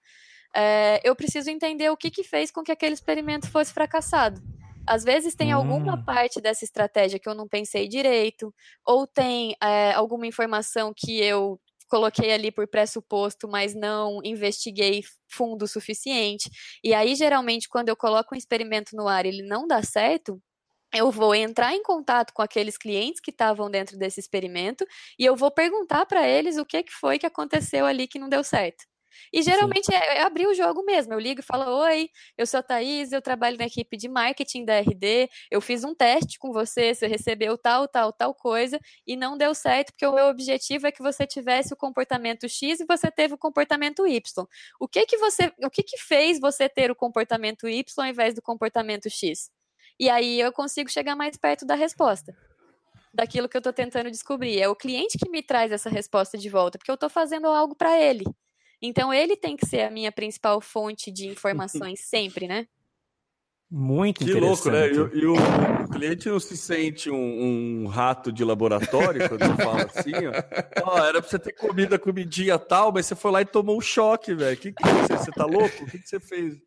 É, 0.56 1.02
eu 1.04 1.16
preciso 1.16 1.50
entender 1.50 1.90
o 1.90 1.98
que, 1.98 2.10
que 2.10 2.24
fez 2.24 2.50
com 2.50 2.64
que 2.64 2.72
aquele 2.72 2.94
experimento 2.94 3.52
fosse 3.52 3.74
fracassado. 3.74 4.42
Às 4.88 5.04
vezes 5.04 5.36
tem 5.36 5.54
hum. 5.54 5.58
alguma 5.58 6.04
parte 6.04 6.40
dessa 6.40 6.64
estratégia 6.64 7.20
que 7.20 7.28
eu 7.28 7.36
não 7.36 7.48
pensei 7.48 7.88
direito, 7.88 8.54
ou 8.86 9.06
tem 9.06 9.56
é, 9.62 9.92
alguma 9.94 10.26
informação 10.26 10.94
que 10.96 11.20
eu 11.20 11.60
coloquei 11.90 12.32
ali 12.32 12.52
por 12.52 12.68
pressuposto, 12.68 13.48
mas 13.48 13.74
não 13.74 14.20
investiguei 14.24 15.04
fundo 15.30 15.64
o 15.64 15.68
suficiente. 15.68 16.50
E 16.84 16.94
aí, 16.94 17.16
geralmente, 17.16 17.68
quando 17.70 17.90
eu 17.90 17.96
coloco 17.96 18.36
um 18.36 18.38
experimento 18.38 18.96
no 18.96 19.08
ar 19.08 19.26
e 19.26 19.30
ele 19.30 19.44
não 19.44 19.68
dá 19.68 19.82
certo, 19.82 20.42
eu 20.94 21.12
vou 21.12 21.36
entrar 21.36 21.74
em 21.74 21.84
contato 21.84 22.34
com 22.34 22.42
aqueles 22.42 22.78
clientes 22.78 23.22
que 23.22 23.32
estavam 23.32 23.70
dentro 23.70 23.98
desse 23.98 24.20
experimento 24.20 24.86
e 25.20 25.26
eu 25.26 25.36
vou 25.36 25.52
perguntar 25.52 26.06
para 26.06 26.28
eles 26.28 26.58
o 26.58 26.66
que, 26.66 26.84
que 26.84 26.94
foi 26.94 27.20
que 27.20 27.26
aconteceu 27.26 27.86
ali 27.86 28.08
que 28.08 28.20
não 28.20 28.30
deu 28.30 28.44
certo. 28.44 28.86
E 29.34 29.42
geralmente 29.42 29.94
é, 29.94 30.18
é, 30.18 30.22
abrir 30.22 30.48
o 30.48 30.54
jogo 30.54 30.84
mesmo. 30.84 31.14
Eu 31.14 31.20
ligo 31.20 31.42
e 31.42 31.44
falo: 31.44 31.66
Oi, 31.82 32.10
eu 32.38 32.46
sou 32.46 32.60
a 32.60 32.64
Thaís, 32.64 33.12
eu 33.12 33.22
trabalho 33.22 33.58
na 33.58 33.66
equipe 33.66 33.98
de 33.98 34.08
marketing 34.08 34.66
da 34.66 34.80
RD. 34.80 35.30
Eu 35.52 35.62
fiz 35.62 35.84
um 35.84 35.94
teste 35.94 36.40
com 36.40 36.52
você, 36.52 36.94
você 36.94 37.08
recebeu 37.08 37.58
tal, 37.58 37.88
tal, 37.88 38.12
tal 38.14 38.34
coisa 38.34 38.80
e 39.06 39.16
não 39.16 39.38
deu 39.38 39.54
certo, 39.54 39.92
porque 39.92 40.06
o 40.06 40.14
meu 40.14 40.28
objetivo 40.28 40.88
é 40.88 40.92
que 40.92 41.02
você 41.02 41.26
tivesse 41.26 41.74
o 41.74 41.78
comportamento 41.78 42.48
X 42.48 42.80
e 42.80 42.86
você 42.86 43.12
teve 43.12 43.34
o 43.34 43.38
comportamento 43.38 44.08
Y. 44.08 44.48
O 44.80 44.88
que 44.88 45.06
que 45.06 45.18
você, 45.18 45.52
o 45.64 45.70
que 45.70 45.84
que 45.84 45.98
fez 45.98 46.40
você 46.40 46.70
ter 46.70 46.92
o 46.92 46.96
comportamento 46.96 47.68
Y 47.68 47.84
ao 47.98 48.06
invés 48.06 48.34
do 48.34 48.42
comportamento 48.42 49.10
X? 49.10 49.50
E 50.00 50.10
aí 50.10 50.40
eu 50.40 50.52
consigo 50.52 50.90
chegar 50.90 51.16
mais 51.16 51.38
perto 51.38 51.66
da 51.66 51.76
resposta 51.76 52.36
daquilo 53.18 53.50
que 53.50 53.58
eu 53.58 53.60
estou 53.60 53.74
tentando 53.74 54.12
descobrir. 54.12 54.60
É 54.62 54.70
o 54.70 54.76
cliente 54.76 55.18
que 55.18 55.30
me 55.30 55.42
traz 55.42 55.72
essa 55.72 55.90
resposta 55.90 56.38
de 56.38 56.50
volta, 56.50 56.78
porque 56.78 56.92
eu 56.92 56.96
estou 56.96 57.10
fazendo 57.10 57.48
algo 57.48 57.76
para 57.76 58.00
ele. 58.00 58.24
Então 58.82 59.14
ele 59.14 59.36
tem 59.36 59.56
que 59.56 59.66
ser 59.66 59.82
a 59.82 59.92
minha 59.92 60.12
principal 60.12 60.62
fonte 60.62 61.12
de 61.12 61.28
informações 61.30 62.02
sempre, 62.02 62.48
né? 62.48 62.68
Muito 63.70 64.24
que 64.24 64.34
louco, 64.34 64.72
né? 64.72 64.88
E, 64.88 64.94
e 64.94 65.26
o, 65.26 65.34
o, 65.34 65.90
cliente 65.90 66.30
não 66.30 66.40
se 66.40 66.56
sente 66.56 67.10
um, 67.10 67.84
um, 67.84 67.88
rato 67.88 68.32
de 68.32 68.42
laboratório 68.46 69.28
quando 69.28 69.42
você 69.46 69.62
fala 69.62 69.84
assim, 69.84 70.12
ó. 70.26 70.90
Oh, 70.90 70.98
era 71.00 71.22
pra 71.22 71.30
você 71.30 71.38
ter 71.38 71.52
comido 71.52 71.94
a 71.94 72.00
comidinha 72.00 72.58
tal, 72.58 72.94
mas 72.94 73.08
você 73.08 73.16
foi 73.16 73.30
lá 73.30 73.42
e 73.42 73.46
tomou 73.46 73.78
um 73.78 73.82
choque, 73.82 74.34
velho. 74.34 74.56
Que 74.56 74.72
que 74.72 74.84
você, 74.84 75.18
você 75.18 75.32
tá 75.32 75.46
louco? 75.46 75.84
O 75.84 75.86
que, 75.86 76.00
que 76.00 76.08
você 76.08 76.18
fez? 76.18 76.58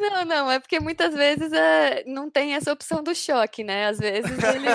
Não, 0.00 0.24
não, 0.24 0.50
é 0.50 0.58
porque 0.58 0.78
muitas 0.80 1.14
vezes 1.14 1.52
é, 1.52 2.04
não 2.06 2.30
tem 2.30 2.54
essa 2.54 2.72
opção 2.72 3.02
do 3.02 3.14
choque, 3.14 3.64
né? 3.64 3.88
Às 3.88 3.98
vezes 3.98 4.30
ele, 4.30 4.66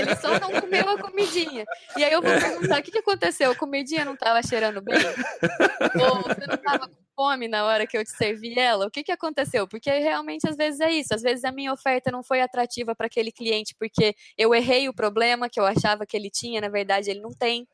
ele 0.00 0.16
só 0.16 0.38
não 0.40 0.60
comeu 0.60 0.88
a 0.88 0.98
comidinha. 0.98 1.64
E 1.96 2.04
aí 2.04 2.12
eu 2.12 2.22
vou 2.22 2.32
perguntar: 2.32 2.80
o 2.80 2.82
que, 2.82 2.90
que 2.90 2.98
aconteceu? 2.98 3.50
A 3.50 3.56
comidinha 3.56 4.04
não 4.04 4.14
estava 4.14 4.42
cheirando 4.42 4.80
bem? 4.80 4.96
Ou 4.96 6.22
você 6.22 6.46
não 6.46 6.54
estava 6.54 6.88
com 6.88 7.02
fome 7.14 7.48
na 7.48 7.64
hora 7.64 7.86
que 7.86 7.96
eu 7.96 8.04
te 8.04 8.10
servi 8.10 8.58
ela? 8.58 8.86
O 8.86 8.90
que, 8.90 9.04
que 9.04 9.12
aconteceu? 9.12 9.68
Porque 9.68 9.90
realmente 9.90 10.48
às 10.48 10.56
vezes 10.56 10.80
é 10.80 10.90
isso. 10.90 11.14
Às 11.14 11.22
vezes 11.22 11.44
a 11.44 11.52
minha 11.52 11.72
oferta 11.72 12.10
não 12.10 12.22
foi 12.22 12.40
atrativa 12.40 12.94
para 12.94 13.06
aquele 13.06 13.30
cliente 13.30 13.74
porque 13.78 14.14
eu 14.36 14.54
errei 14.54 14.88
o 14.88 14.94
problema 14.94 15.48
que 15.48 15.60
eu 15.60 15.66
achava 15.66 16.06
que 16.06 16.16
ele 16.16 16.30
tinha, 16.30 16.60
na 16.60 16.68
verdade 16.68 17.10
ele 17.10 17.20
não 17.20 17.30
tem. 17.30 17.66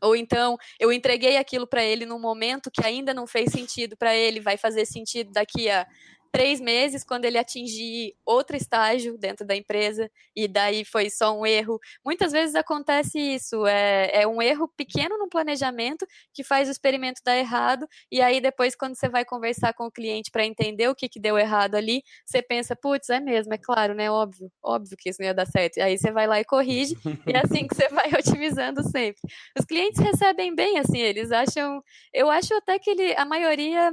Ou 0.00 0.14
então, 0.14 0.56
eu 0.78 0.92
entreguei 0.92 1.36
aquilo 1.36 1.66
para 1.66 1.84
ele 1.84 2.04
num 2.04 2.18
momento 2.18 2.70
que 2.70 2.84
ainda 2.84 3.14
não 3.14 3.26
fez 3.26 3.52
sentido 3.52 3.96
para 3.96 4.14
ele, 4.14 4.40
vai 4.40 4.56
fazer 4.56 4.84
sentido 4.86 5.32
daqui 5.32 5.70
a 5.70 5.86
três 6.36 6.60
meses 6.60 7.02
quando 7.02 7.24
ele 7.24 7.38
atingir 7.38 8.14
outro 8.22 8.58
estágio 8.58 9.16
dentro 9.16 9.46
da 9.46 9.56
empresa 9.56 10.10
e 10.34 10.46
daí 10.46 10.84
foi 10.84 11.08
só 11.08 11.34
um 11.34 11.46
erro. 11.46 11.80
Muitas 12.04 12.30
vezes 12.30 12.54
acontece 12.54 13.18
isso, 13.18 13.66
é, 13.66 14.10
é 14.12 14.26
um 14.26 14.42
erro 14.42 14.68
pequeno 14.68 15.16
no 15.16 15.30
planejamento 15.30 16.06
que 16.34 16.44
faz 16.44 16.68
o 16.68 16.70
experimento 16.70 17.22
dar 17.24 17.38
errado 17.38 17.88
e 18.12 18.20
aí 18.20 18.38
depois 18.38 18.76
quando 18.76 18.96
você 18.96 19.08
vai 19.08 19.24
conversar 19.24 19.72
com 19.72 19.86
o 19.86 19.90
cliente 19.90 20.30
para 20.30 20.44
entender 20.44 20.90
o 20.90 20.94
que, 20.94 21.08
que 21.08 21.18
deu 21.18 21.38
errado 21.38 21.74
ali, 21.74 22.02
você 22.26 22.42
pensa, 22.42 22.76
putz, 22.76 23.08
é 23.08 23.18
mesmo, 23.18 23.54
é 23.54 23.58
claro, 23.58 23.94
né, 23.94 24.10
óbvio, 24.10 24.52
óbvio 24.62 24.94
que 24.94 25.08
isso 25.08 25.22
não 25.22 25.28
ia 25.28 25.32
dar 25.32 25.46
certo. 25.46 25.78
Aí 25.78 25.96
você 25.96 26.12
vai 26.12 26.26
lá 26.26 26.38
e 26.38 26.44
corrige 26.44 26.98
e 27.26 27.32
é 27.32 27.40
assim 27.42 27.66
que 27.66 27.74
você 27.74 27.88
vai 27.88 28.10
otimizando 28.12 28.82
sempre. 28.82 29.22
Os 29.58 29.64
clientes 29.64 29.98
recebem 29.98 30.54
bem, 30.54 30.78
assim, 30.78 30.98
eles 30.98 31.32
acham, 31.32 31.82
eu 32.12 32.28
acho 32.28 32.52
até 32.56 32.78
que 32.78 32.90
ele, 32.90 33.14
a 33.16 33.24
maioria 33.24 33.90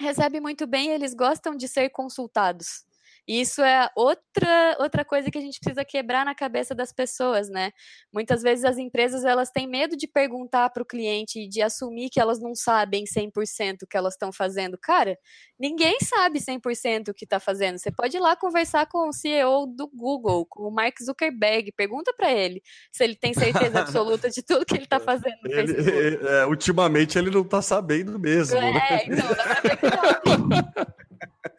recebe 0.00 0.40
muito 0.40 0.66
bem, 0.66 0.90
eles 0.90 1.14
gostam 1.14 1.56
de 1.56 1.68
ser 1.68 1.90
consultados. 1.90 2.87
E 3.28 3.42
isso 3.42 3.60
é 3.60 3.90
outra, 3.94 4.76
outra 4.80 5.04
coisa 5.04 5.30
que 5.30 5.36
a 5.36 5.40
gente 5.40 5.60
precisa 5.60 5.84
quebrar 5.84 6.24
na 6.24 6.34
cabeça 6.34 6.74
das 6.74 6.94
pessoas, 6.94 7.50
né? 7.50 7.72
Muitas 8.10 8.40
vezes 8.40 8.64
as 8.64 8.78
empresas 8.78 9.22
elas 9.22 9.50
têm 9.50 9.68
medo 9.68 9.94
de 9.98 10.08
perguntar 10.08 10.70
para 10.70 10.82
o 10.82 10.86
cliente, 10.86 11.46
de 11.46 11.60
assumir 11.60 12.08
que 12.08 12.18
elas 12.18 12.40
não 12.40 12.54
sabem 12.54 13.04
100% 13.04 13.82
o 13.82 13.86
que 13.86 13.98
elas 13.98 14.14
estão 14.14 14.32
fazendo. 14.32 14.78
Cara, 14.80 15.14
ninguém 15.60 15.98
sabe 16.02 16.40
100% 16.40 17.10
o 17.10 17.14
que 17.14 17.26
está 17.26 17.38
fazendo. 17.38 17.76
Você 17.76 17.92
pode 17.92 18.16
ir 18.16 18.20
lá 18.20 18.34
conversar 18.34 18.86
com 18.86 19.10
o 19.10 19.12
CEO 19.12 19.66
do 19.66 19.86
Google, 19.86 20.46
com 20.46 20.62
o 20.62 20.70
Mark 20.70 20.96
Zuckerberg, 20.98 21.70
pergunta 21.72 22.14
para 22.16 22.32
ele 22.32 22.62
se 22.90 23.04
ele 23.04 23.14
tem 23.14 23.34
certeza 23.34 23.80
absoluta 23.80 24.30
de 24.30 24.42
tudo 24.42 24.64
que 24.64 24.74
ele 24.74 24.84
está 24.84 24.98
fazendo 24.98 25.36
ele. 25.44 26.18
É, 26.26 26.46
ultimamente 26.46 27.18
ele 27.18 27.30
não 27.30 27.42
está 27.42 27.60
sabendo 27.60 28.18
mesmo. 28.18 28.56
É, 28.56 28.72
né? 28.72 29.04
então, 29.04 29.28
dá 29.28 29.44
pra 29.44 29.60
ver 29.60 29.76
que 29.76 29.86
não. 29.86 30.98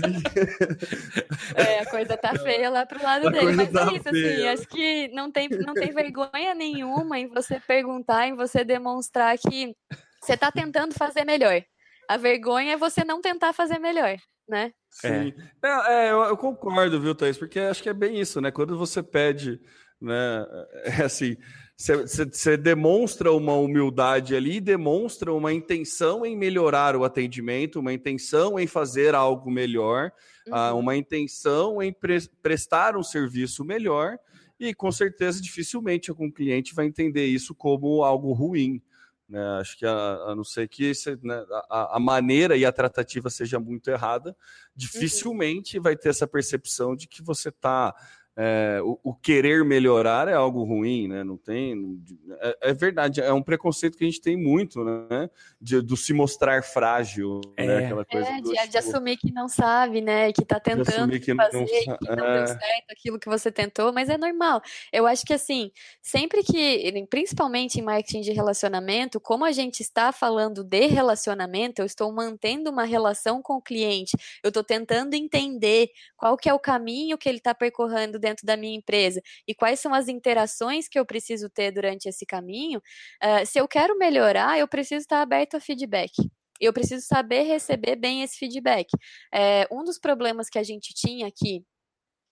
Mas... 0.00 0.22
É, 1.54 1.80
a 1.80 1.86
coisa 1.86 2.16
tá 2.16 2.34
feia 2.34 2.70
lá 2.70 2.86
pro 2.86 3.02
lado 3.02 3.28
a 3.28 3.30
dele. 3.30 3.52
Mas 3.52 3.70
tá 3.70 3.82
é 3.82 3.96
isso, 3.96 4.08
assim, 4.08 4.20
feia. 4.20 4.52
assim, 4.52 4.62
acho 4.62 4.68
que 4.68 5.08
não 5.08 5.30
tem, 5.30 5.48
não 5.48 5.74
tem 5.74 5.90
vergonha 5.92 6.54
nenhuma 6.54 7.18
em 7.18 7.26
você 7.26 7.60
perguntar, 7.60 8.26
em 8.26 8.34
você 8.34 8.64
demonstrar 8.64 9.36
que 9.38 9.74
você 10.20 10.36
tá 10.36 10.50
tentando 10.50 10.94
fazer 10.94 11.24
melhor. 11.24 11.62
A 12.08 12.16
vergonha 12.16 12.74
é 12.74 12.76
você 12.76 13.04
não 13.04 13.20
tentar 13.20 13.52
fazer 13.52 13.78
melhor, 13.78 14.16
né? 14.48 14.72
Sim. 14.90 15.32
É. 15.62 15.68
É, 15.68 16.06
é 16.06 16.12
eu, 16.12 16.22
eu, 16.24 16.36
concordo, 16.36 17.00
viu, 17.00 17.14
Thaís? 17.14 17.38
Porque 17.38 17.58
acho 17.58 17.82
que 17.82 17.88
é 17.88 17.94
bem 17.94 18.20
isso, 18.20 18.40
né? 18.40 18.50
Quando 18.50 18.76
você 18.76 19.02
pede, 19.02 19.60
né? 20.00 20.44
É 20.84 21.04
assim, 21.04 21.36
você 21.76 22.56
demonstra 22.56 23.32
uma 23.32 23.54
humildade 23.54 24.36
ali, 24.36 24.60
demonstra 24.60 25.32
uma 25.32 25.52
intenção 25.52 26.24
em 26.24 26.36
melhorar 26.36 26.94
o 26.94 27.04
atendimento, 27.04 27.80
uma 27.80 27.92
intenção 27.92 28.58
em 28.58 28.66
fazer 28.66 29.14
algo 29.14 29.50
melhor, 29.50 30.12
ah, 30.50 30.70
uhum. 30.70 30.76
uh, 30.76 30.80
uma 30.80 30.96
intenção 30.96 31.82
em 31.82 31.92
pre 31.92 32.20
prestar 32.40 32.96
um 32.96 33.02
serviço 33.02 33.64
melhor, 33.64 34.18
e 34.60 34.72
com 34.72 34.92
certeza 34.92 35.42
dificilmente 35.42 36.08
algum 36.08 36.30
cliente 36.30 36.74
vai 36.74 36.86
entender 36.86 37.26
isso 37.26 37.54
como 37.54 38.04
algo 38.04 38.32
ruim. 38.32 38.80
Né? 39.28 39.42
Acho 39.58 39.76
que 39.78 39.86
a, 39.86 40.14
a 40.28 40.34
não 40.36 40.44
ser 40.44 40.68
que 40.68 40.92
né, 41.22 41.44
a, 41.70 41.96
a, 41.96 41.98
maneira 41.98 42.56
e 42.56 42.64
a 42.64 42.70
tratativa 42.70 43.30
seja 43.30 43.58
muito 43.58 43.90
errada, 43.90 44.30
uhum. 44.30 44.34
dificilmente 44.76 45.78
uhum. 45.78 45.82
vai 45.82 45.96
ter 45.96 46.10
essa 46.10 46.28
percepção 46.28 46.94
de 46.94 47.08
que 47.08 47.22
você 47.22 47.48
está 47.48 47.94
é, 48.34 48.80
o, 48.82 48.98
o, 49.02 49.14
querer 49.14 49.62
melhorar 49.62 50.26
é 50.26 50.32
algo 50.32 50.64
ruim, 50.64 51.06
né? 51.06 51.22
Não 51.22 51.36
tem. 51.36 52.02
É, 52.40 52.70
é, 52.70 52.72
verdade, 52.72 53.20
é 53.20 53.32
um 53.32 53.42
preconceito 53.42 53.98
que 53.98 54.04
a 54.04 54.06
gente 54.06 54.22
tem 54.22 54.38
muito, 54.38 54.82
né? 54.82 55.28
De, 55.60 55.82
do 55.82 55.98
se 55.98 56.14
mostrar 56.14 56.62
frágil, 56.62 57.42
né? 57.58 57.64
é. 57.64 57.66
né? 57.66 57.84
Aquela 57.84 58.04
coisa 58.06 58.28
é, 58.30 58.40
de, 58.40 58.70
de, 58.70 58.78
assumir 58.78 59.18
que 59.18 59.30
não 59.30 59.48
sabe, 59.48 60.00
né? 60.00 60.32
Que 60.32 60.46
tá 60.46 60.58
tentando 60.58 61.20
que 61.20 61.34
fazer, 61.34 61.58
não, 61.58 61.98
que 61.98 62.08
não 62.08 62.16
deu 62.16 62.42
é. 62.42 62.46
certo 62.46 62.90
aquilo 62.90 63.18
que 63.18 63.28
você 63.28 63.52
tentou, 63.52 63.92
mas 63.92 64.08
é 64.08 64.16
normal. 64.16 64.62
Eu 64.90 65.06
acho 65.06 65.26
que 65.26 65.34
assim, 65.34 65.70
sempre 66.00 66.42
que, 66.42 66.90
principalmente 67.10 67.80
em 67.80 67.82
marketing 67.82 68.22
de 68.22 68.32
relacionamento, 68.32 69.20
como 69.20 69.44
a 69.44 69.52
gente 69.52 69.80
está 69.80 70.10
falando 70.10 70.64
de 70.64 70.86
relacionamento, 70.86 71.82
eu 71.82 71.86
estou 71.86 72.10
mantendo 72.10 72.70
uma 72.70 72.84
relação 72.84 73.42
com 73.42 73.56
o 73.56 73.62
cliente, 73.62 74.16
eu 74.42 74.48
estou 74.48 74.64
tentando 74.64 75.12
entender 75.12 75.90
qual 76.16 76.34
que 76.38 76.48
é 76.48 76.54
o 76.54 76.58
caminho 76.58 77.18
que 77.18 77.28
ele 77.28 77.38
está 77.38 77.54
percorrendo 77.54 78.21
dentro 78.22 78.46
da 78.46 78.56
minha 78.56 78.76
empresa 78.76 79.20
e 79.46 79.54
quais 79.54 79.80
são 79.80 79.92
as 79.92 80.08
interações 80.08 80.88
que 80.88 80.98
eu 80.98 81.04
preciso 81.04 81.50
ter 81.50 81.70
durante 81.72 82.08
esse 82.08 82.24
caminho, 82.24 82.80
uh, 83.22 83.44
se 83.44 83.58
eu 83.58 83.68
quero 83.68 83.98
melhorar, 83.98 84.58
eu 84.58 84.68
preciso 84.68 85.02
estar 85.02 85.20
aberto 85.20 85.56
a 85.56 85.60
feedback 85.60 86.12
eu 86.60 86.72
preciso 86.72 87.04
saber 87.04 87.42
receber 87.42 87.96
bem 87.96 88.22
esse 88.22 88.38
feedback. 88.38 88.88
É, 89.34 89.66
um 89.70 89.82
dos 89.82 89.98
problemas 89.98 90.48
que 90.48 90.60
a 90.60 90.62
gente 90.62 90.94
tinha 90.94 91.26
aqui, 91.26 91.64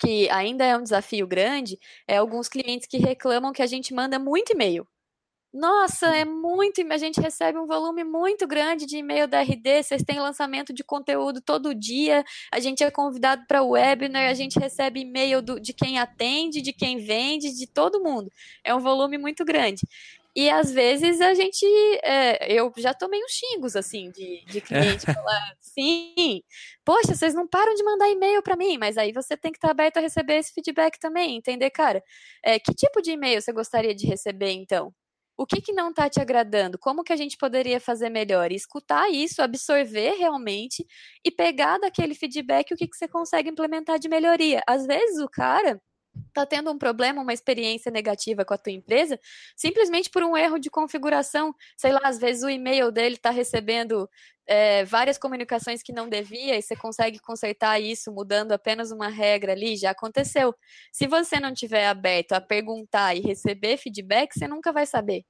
que 0.01 0.31
ainda 0.31 0.65
é 0.65 0.77
um 0.77 0.83
desafio 0.83 1.27
grande, 1.27 1.79
é 2.09 2.19
alguns 2.19 2.49
clientes 2.49 2.87
que 2.89 2.99
reclamam 2.99 3.53
que 3.53 3.63
a 3.63 3.67
gente 3.67 3.93
manda 3.93 4.19
muito 4.19 4.53
e-mail. 4.53 4.87
Nossa, 5.53 6.07
é 6.15 6.25
muito. 6.25 6.81
A 6.93 6.97
gente 6.97 7.21
recebe 7.21 7.59
um 7.59 7.67
volume 7.67 8.05
muito 8.05 8.47
grande 8.47 8.87
de 8.87 8.99
e-mail 8.99 9.27
da 9.27 9.41
RD. 9.41 9.83
Vocês 9.83 10.03
têm 10.05 10.21
lançamento 10.21 10.73
de 10.73 10.85
conteúdo 10.85 11.41
todo 11.41 11.75
dia. 11.75 12.25
A 12.53 12.61
gente 12.61 12.85
é 12.85 12.91
convidado 12.91 13.45
para 13.49 13.61
o 13.61 13.71
webinar. 13.71 14.31
A 14.31 14.35
gente 14.35 14.61
recebe 14.61 15.01
e-mail 15.01 15.43
do, 15.43 15.59
de 15.59 15.73
quem 15.73 15.99
atende, 15.99 16.63
de 16.63 16.73
quem 16.73 16.99
vende, 17.05 17.53
de 17.53 17.67
todo 17.67 18.01
mundo. 18.01 18.31
É 18.63 18.73
um 18.73 18.79
volume 18.79 19.19
muito 19.19 19.45
grande. 19.45 19.83
E 20.37 20.49
às 20.49 20.71
vezes 20.71 21.21
a 21.21 21.35
gente. 21.35 21.67
É, 22.05 22.53
eu 22.53 22.73
já 22.77 22.95
tomei 22.95 23.21
uns 23.25 23.33
xingos, 23.33 23.75
assim, 23.75 24.11
de, 24.13 24.45
de 24.47 24.61
cliente 25.03 25.05
falar, 25.07 25.57
sim, 25.61 26.43
poxa, 26.85 27.15
vocês 27.15 27.35
não 27.35 27.49
param 27.49 27.75
de 27.75 27.83
mandar 27.83 28.09
e-mail 28.09 28.41
para 28.43 28.57
mim, 28.57 28.79
mas 28.79 28.97
aí 28.97 29.13
você 29.13 29.37
tem 29.37 29.51
que 29.51 29.59
estar 29.59 29.69
tá 29.69 29.73
aberto 29.73 29.97
a 29.97 30.01
receber 30.01 30.37
esse 30.39 30.53
feedback 30.53 30.99
também, 31.01 31.37
entender, 31.37 31.71
cara? 31.71 32.03
É, 32.45 32.59
que 32.61 32.73
tipo 32.75 33.03
de 33.03 33.13
e-mail 33.13 33.43
você 33.43 33.53
gostaria 33.53 33.95
de 33.95 34.07
receber, 34.07 34.53
então? 34.53 34.95
O 35.41 35.47
que, 35.47 35.59
que 35.63 35.73
não 35.73 35.89
está 35.89 36.07
te 36.11 36.21
agradando? 36.21 36.79
Como 36.79 37.03
que 37.03 37.15
a 37.15 37.17
gente 37.17 37.39
poderia 37.39 37.81
fazer 37.81 38.11
melhor? 38.11 38.53
E 38.53 38.57
escutar 38.57 39.09
isso, 39.11 39.41
absorver 39.41 40.11
realmente 40.19 40.87
e 41.25 41.31
pegar 41.31 41.79
daquele 41.79 42.15
feedback 42.15 42.75
o 42.75 42.77
que, 42.77 42.87
que 42.87 42.95
você 42.95 43.09
consegue 43.09 43.49
implementar 43.49 43.99
de 43.99 44.07
melhoria. 44.07 44.61
Às 44.69 44.87
vezes 44.87 45.19
o 45.19 45.31
cara 45.31 45.81
tá 46.33 46.47
tendo 46.47 46.71
um 46.71 46.79
problema, 46.79 47.23
uma 47.23 47.33
experiência 47.33 47.91
negativa 47.91 48.45
com 48.45 48.55
a 48.55 48.59
tua 48.59 48.73
empresa, 48.73 49.19
simplesmente 49.57 50.11
por 50.11 50.23
um 50.23 50.37
erro 50.37 50.59
de 50.59 50.71
configuração, 50.71 51.55
sei 51.77 51.93
lá, 51.93 52.01
às 52.05 52.19
vezes 52.19 52.43
o 52.43 52.51
e-mail 52.51 52.91
dele 52.91 53.17
está 53.17 53.31
recebendo 53.31 54.09
é, 54.47 54.85
várias 54.85 55.17
comunicações 55.17 55.83
que 55.83 55.93
não 55.93 56.09
devia 56.09 56.59
e 56.59 56.63
você 56.63 56.75
consegue 56.75 57.19
consertar 57.19 57.81
isso 57.81 58.13
mudando 58.13 58.53
apenas 58.53 58.91
uma 58.91 59.09
regra 59.09 59.53
ali, 59.53 59.77
já 59.77 59.91
aconteceu. 59.91 60.55
Se 60.93 61.07
você 61.07 61.39
não 61.39 61.55
tiver 61.55 61.87
aberto 61.87 62.33
a 62.33 62.41
perguntar 62.41 63.15
e 63.15 63.21
receber 63.21 63.77
feedback, 63.77 64.33
você 64.33 64.49
nunca 64.49 64.73
vai 64.73 64.87
saber. 64.87 65.25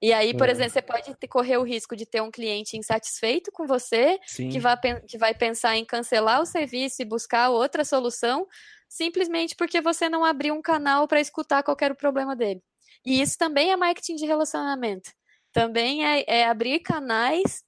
E 0.00 0.12
aí, 0.12 0.32
por 0.36 0.48
é. 0.48 0.52
exemplo, 0.52 0.72
você 0.72 0.82
pode 0.82 1.12
correr 1.28 1.56
o 1.56 1.64
risco 1.64 1.96
de 1.96 2.06
ter 2.06 2.22
um 2.22 2.30
cliente 2.30 2.76
insatisfeito 2.76 3.50
com 3.50 3.66
você, 3.66 4.18
que 4.36 4.60
vai, 4.60 4.76
que 5.06 5.18
vai 5.18 5.34
pensar 5.34 5.76
em 5.76 5.84
cancelar 5.84 6.40
o 6.40 6.46
serviço 6.46 7.02
e 7.02 7.04
buscar 7.04 7.50
outra 7.50 7.84
solução, 7.84 8.46
simplesmente 8.88 9.54
porque 9.54 9.80
você 9.80 10.08
não 10.08 10.24
abriu 10.24 10.54
um 10.54 10.62
canal 10.62 11.06
para 11.06 11.20
escutar 11.20 11.62
qual 11.62 11.76
era 11.80 11.94
o 11.94 11.96
problema 11.96 12.34
dele. 12.34 12.62
E 13.04 13.20
isso 13.20 13.36
também 13.38 13.70
é 13.70 13.76
marketing 13.76 14.16
de 14.16 14.26
relacionamento. 14.26 15.10
Também 15.52 16.04
é, 16.04 16.24
é 16.26 16.46
abrir 16.46 16.80
canais 16.80 17.62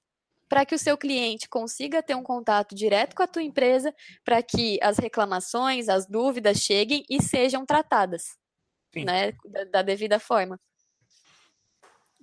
para 0.49 0.67
que 0.67 0.75
o 0.75 0.79
seu 0.79 0.99
cliente 0.99 1.49
consiga 1.49 2.03
ter 2.03 2.17
um 2.17 2.25
contato 2.25 2.75
direto 2.75 3.15
com 3.15 3.23
a 3.23 3.27
tua 3.29 3.43
empresa, 3.43 3.95
para 4.25 4.43
que 4.43 4.79
as 4.83 4.99
reclamações, 4.99 5.89
as 5.89 6.07
dúvidas 6.07 6.59
cheguem 6.59 7.05
e 7.09 7.23
sejam 7.23 7.65
tratadas, 7.65 8.37
né, 8.95 9.33
da, 9.45 9.65
da 9.65 9.83
devida 9.83 10.19
forma. 10.19 10.59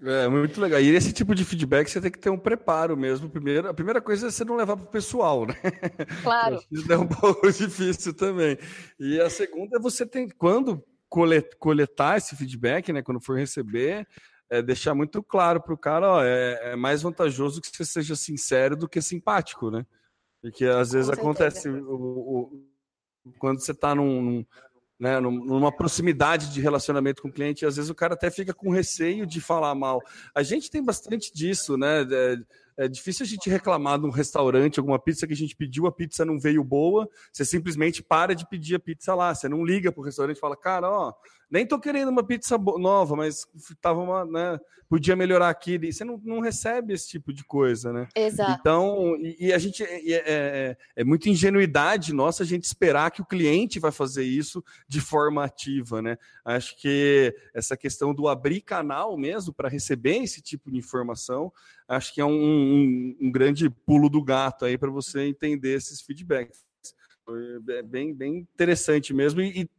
É 0.04 0.28
muito 0.28 0.62
legal. 0.62 0.80
E 0.80 0.90
esse 0.90 1.12
tipo 1.12 1.34
de 1.34 1.44
feedback 1.44 1.90
você 1.90 2.00
tem 2.00 2.12
que 2.12 2.20
ter 2.20 2.30
um 2.30 2.38
preparo 2.38 2.96
mesmo. 2.96 3.30
Primeiro, 3.30 3.70
a 3.70 3.74
primeira 3.74 4.00
coisa 4.00 4.28
é 4.28 4.32
você 4.32 4.46
não 4.46 4.56
levar 4.56 4.78
para 4.78 4.86
o 4.86 4.92
pessoal, 4.92 5.46
né? 5.46 5.56
Claro. 6.22 6.62
Isso 6.72 6.92
é 6.92 6.98
um 6.98 7.08
pouco 7.08 7.52
difícil 7.52 8.14
também. 8.14 8.58
E 9.00 9.20
a 9.20 9.30
segunda 9.30 9.78
é 9.78 9.82
você 9.82 10.06
tem 10.06 10.30
quando 10.30 10.84
coletar 11.60 12.18
esse 12.18 12.36
feedback, 12.36 12.94
né? 12.94 13.02
Quando 13.02 13.22
for 13.22 13.38
receber, 13.38 14.08
é 14.50 14.62
deixar 14.62 14.94
muito 14.94 15.24
claro 15.24 15.62
para 15.62 15.74
o 15.74 15.78
cara, 15.78 16.10
ó, 16.10 16.24
é, 16.24 16.72
é, 16.72 16.76
mais 16.76 17.02
vantajoso 17.02 17.62
que 17.62 17.70
você 17.70 17.86
seja 17.86 18.16
sincero 18.16 18.76
do 18.76 18.88
que 18.88 19.02
simpático, 19.02 19.72
né? 19.72 19.86
Porque 20.42 20.66
às 20.66 20.92
vezes 20.92 21.10
acontece 21.10 21.70
o, 21.70 21.96
o, 21.96 22.68
quando 23.40 23.60
você 23.60 23.72
está 23.72 23.96
num, 23.96 24.22
num 24.22 24.46
né, 25.00 25.20
numa 25.20 25.72
proximidade 25.72 26.52
de 26.52 26.60
relacionamento 26.60 27.22
com 27.22 27.28
o 27.28 27.32
cliente, 27.32 27.66
às 27.66 27.76
vezes 27.76 27.90
o 27.90 27.96
cara 27.96 28.16
até 28.16 28.32
fica 28.32 28.54
com 28.54 28.72
receio 28.72 29.26
de 29.26 29.40
falar 29.40 29.76
mal. 29.76 30.02
A 30.34 30.42
gente 30.42 30.72
tem 30.72 30.84
bastante 30.84 31.32
disso, 31.34 31.78
né? 31.78 32.04
É, 32.78 32.86
é 32.86 32.88
difícil 32.88 33.26
a 33.26 33.28
gente 33.28 33.50
reclamar 33.50 34.00
de 34.00 34.06
um 34.06 34.10
restaurante, 34.10 34.80
alguma 34.80 35.00
pizza 35.00 35.28
que 35.28 35.34
a 35.34 35.36
gente 35.36 35.56
pediu, 35.56 35.88
a 35.88 35.92
pizza 35.92 36.24
não 36.26 36.40
veio 36.40 36.64
boa, 36.64 37.10
você 37.32 37.44
simplesmente 37.44 38.04
para 38.04 38.36
de 38.36 38.48
pedir 38.48 38.76
a 38.76 38.80
pizza 38.80 39.14
lá. 39.16 39.34
Você 39.34 39.50
não 39.50 39.66
liga 39.66 39.92
pro 39.92 40.04
restaurante 40.04 40.38
e 40.38 40.40
fala, 40.40 40.56
cara, 40.56 40.90
ó, 40.90 41.14
nem 41.50 41.66
tô 41.66 41.80
querendo 41.80 42.10
uma 42.10 42.24
pizza 42.24 42.58
nova, 42.58 43.16
mas 43.16 43.48
tava 43.82 44.02
uma, 44.02 44.26
né, 44.26 44.60
podia 44.90 45.16
melhorar 45.16 45.50
aqui. 45.50 45.78
Você 45.92 46.04
não, 46.04 46.22
não 46.24 46.40
recebe 46.40 46.94
esse 46.94 47.08
tipo 47.08 47.34
de 47.34 47.44
coisa, 47.44 47.94
né? 47.94 48.08
Exato. 48.16 48.58
Então, 48.60 49.16
e, 49.18 49.48
e 49.48 49.54
a 49.54 49.58
gente 49.58 49.84
é, 49.84 50.12
é, 50.12 50.78
é 50.96 51.04
muita 51.04 51.30
ingenuidade 51.30 52.14
nossa 52.14 52.44
a 52.44 52.46
gente 52.46 52.66
esperar 52.66 53.12
que 53.12 53.22
o 53.22 53.26
cliente 53.26 53.80
vai 53.80 53.92
fazer 53.92 54.24
isso 54.24 54.64
de 54.88 55.00
forma 55.00 55.44
ativa, 55.44 56.02
né? 56.02 56.18
Acho 56.44 56.78
que 56.78 57.34
essa 57.54 57.78
questão 57.78 58.14
do 58.14 58.28
abrir 58.28 58.62
canal 58.62 59.18
mesmo 59.18 59.54
para 59.54 59.70
receber 59.70 60.18
esse 60.18 60.42
tipo 60.42 60.70
de 60.70 60.78
informação 60.78 61.52
acho 61.88 62.14
que 62.14 62.22
é 62.22 62.26
um, 62.26 62.32
um, 62.32 63.18
um 63.22 63.32
grande 63.32 63.70
pulo 63.70 64.10
do 64.10 64.24
gato 64.24 64.66
aí 64.66 64.78
para 64.78 64.90
você 64.90 65.22
entender 65.22 65.74
esses 65.74 66.02
feedbacks. 66.02 66.66
É 67.70 67.82
bem, 67.82 68.14
bem 68.14 68.38
interessante 68.38 69.14
mesmo. 69.14 69.42
E, 69.42 69.62
e 69.62 69.70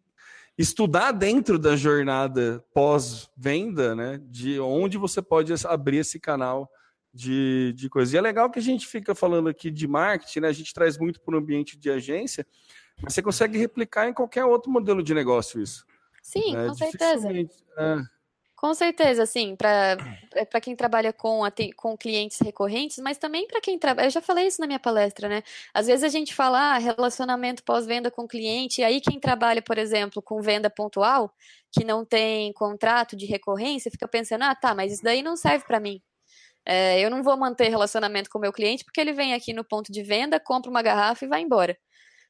estudar 0.58 1.12
dentro 1.12 1.58
da 1.58 1.76
jornada 1.76 2.64
pós-venda, 2.74 3.94
né? 3.94 4.20
De 4.24 4.58
onde 4.58 4.98
você 4.98 5.22
pode 5.22 5.52
abrir 5.66 5.98
esse 5.98 6.18
canal 6.18 6.70
de, 7.12 7.72
de 7.74 7.88
coisas. 7.88 8.12
E 8.12 8.18
é 8.18 8.20
legal 8.20 8.50
que 8.50 8.58
a 8.58 8.62
gente 8.62 8.86
fica 8.86 9.14
falando 9.14 9.48
aqui 9.48 9.70
de 9.70 9.86
marketing, 9.86 10.40
né? 10.40 10.48
A 10.48 10.52
gente 10.52 10.74
traz 10.74 10.98
muito 10.98 11.20
para 11.20 11.34
o 11.34 11.38
ambiente 11.38 11.78
de 11.78 11.90
agência, 11.90 12.46
mas 13.00 13.14
você 13.14 13.22
consegue 13.22 13.56
replicar 13.56 14.08
em 14.08 14.12
qualquer 14.12 14.44
outro 14.44 14.70
modelo 14.70 15.02
de 15.02 15.14
negócio 15.14 15.62
isso. 15.62 15.86
Sim, 16.22 16.54
né? 16.54 16.66
com 16.66 16.74
certeza. 16.74 17.28
É, 17.30 17.96
com 18.58 18.74
certeza, 18.74 19.22
assim, 19.22 19.54
para 19.54 20.60
quem 20.60 20.74
trabalha 20.74 21.12
com, 21.12 21.42
com 21.76 21.96
clientes 21.96 22.40
recorrentes, 22.40 22.98
mas 22.98 23.16
também 23.16 23.46
para 23.46 23.60
quem 23.60 23.78
trabalha. 23.78 24.06
Eu 24.06 24.10
já 24.10 24.20
falei 24.20 24.48
isso 24.48 24.60
na 24.60 24.66
minha 24.66 24.80
palestra, 24.80 25.28
né? 25.28 25.44
Às 25.72 25.86
vezes 25.86 26.02
a 26.02 26.08
gente 26.08 26.34
fala 26.34 26.74
ah, 26.74 26.78
relacionamento 26.78 27.62
pós-venda 27.62 28.10
com 28.10 28.26
cliente, 28.26 28.80
e 28.80 28.84
aí 28.84 29.00
quem 29.00 29.20
trabalha, 29.20 29.62
por 29.62 29.78
exemplo, 29.78 30.20
com 30.20 30.42
venda 30.42 30.68
pontual, 30.68 31.32
que 31.70 31.84
não 31.84 32.04
tem 32.04 32.52
contrato 32.52 33.14
de 33.14 33.26
recorrência, 33.26 33.92
fica 33.92 34.08
pensando, 34.08 34.42
ah, 34.42 34.56
tá, 34.56 34.74
mas 34.74 34.92
isso 34.92 35.04
daí 35.04 35.22
não 35.22 35.36
serve 35.36 35.64
para 35.64 35.78
mim. 35.78 36.02
É, 36.66 37.00
eu 37.00 37.10
não 37.10 37.22
vou 37.22 37.36
manter 37.36 37.68
relacionamento 37.68 38.28
com 38.28 38.38
o 38.38 38.40
meu 38.40 38.52
cliente 38.52 38.84
porque 38.84 39.00
ele 39.00 39.12
vem 39.12 39.34
aqui 39.34 39.52
no 39.52 39.62
ponto 39.62 39.92
de 39.92 40.02
venda, 40.02 40.40
compra 40.40 40.68
uma 40.68 40.82
garrafa 40.82 41.24
e 41.24 41.28
vai 41.28 41.42
embora. 41.42 41.78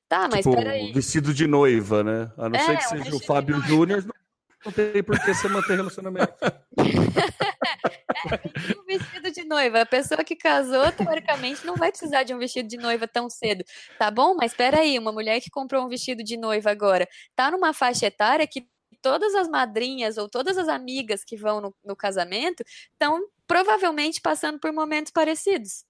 Tá, 0.06 0.28
mas 0.30 0.44
tipo, 0.44 0.54
peraí. 0.54 0.92
vestido 0.92 1.32
de 1.32 1.46
noiva, 1.46 2.04
né? 2.04 2.30
A 2.36 2.50
não 2.50 2.58
é, 2.58 2.64
ser 2.64 2.76
que 2.76 2.84
seja 2.84 3.16
o 3.16 3.20
Fábio 3.20 3.60
Júnior, 3.62 4.04
não 4.04 4.27
tem 4.74 5.02
por 5.02 5.18
que 5.20 5.34
você 5.34 5.48
manter 5.48 5.76
relacionamento. 5.76 6.34
é, 6.44 6.52
um 8.78 8.84
vestido 8.84 9.30
de 9.30 9.44
noiva. 9.44 9.82
A 9.82 9.86
pessoa 9.86 10.24
que 10.24 10.36
casou, 10.36 10.90
teoricamente, 10.92 11.64
não 11.64 11.76
vai 11.76 11.90
precisar 11.90 12.24
de 12.24 12.34
um 12.34 12.38
vestido 12.38 12.68
de 12.68 12.76
noiva 12.76 13.06
tão 13.06 13.30
cedo. 13.30 13.64
Tá 13.98 14.10
bom? 14.10 14.34
Mas 14.34 14.52
espera 14.52 14.80
aí, 14.80 14.98
uma 14.98 15.12
mulher 15.12 15.40
que 15.40 15.50
comprou 15.50 15.84
um 15.84 15.88
vestido 15.88 16.24
de 16.24 16.36
noiva 16.36 16.70
agora, 16.70 17.08
tá 17.34 17.50
numa 17.50 17.72
faixa 17.72 18.06
etária 18.06 18.46
que 18.46 18.66
todas 19.00 19.34
as 19.34 19.48
madrinhas 19.48 20.18
ou 20.18 20.28
todas 20.28 20.58
as 20.58 20.68
amigas 20.68 21.24
que 21.24 21.36
vão 21.36 21.60
no, 21.60 21.74
no 21.84 21.96
casamento 21.96 22.64
estão 22.92 23.20
provavelmente 23.46 24.20
passando 24.20 24.58
por 24.58 24.72
momentos 24.72 25.12
parecidos. 25.12 25.84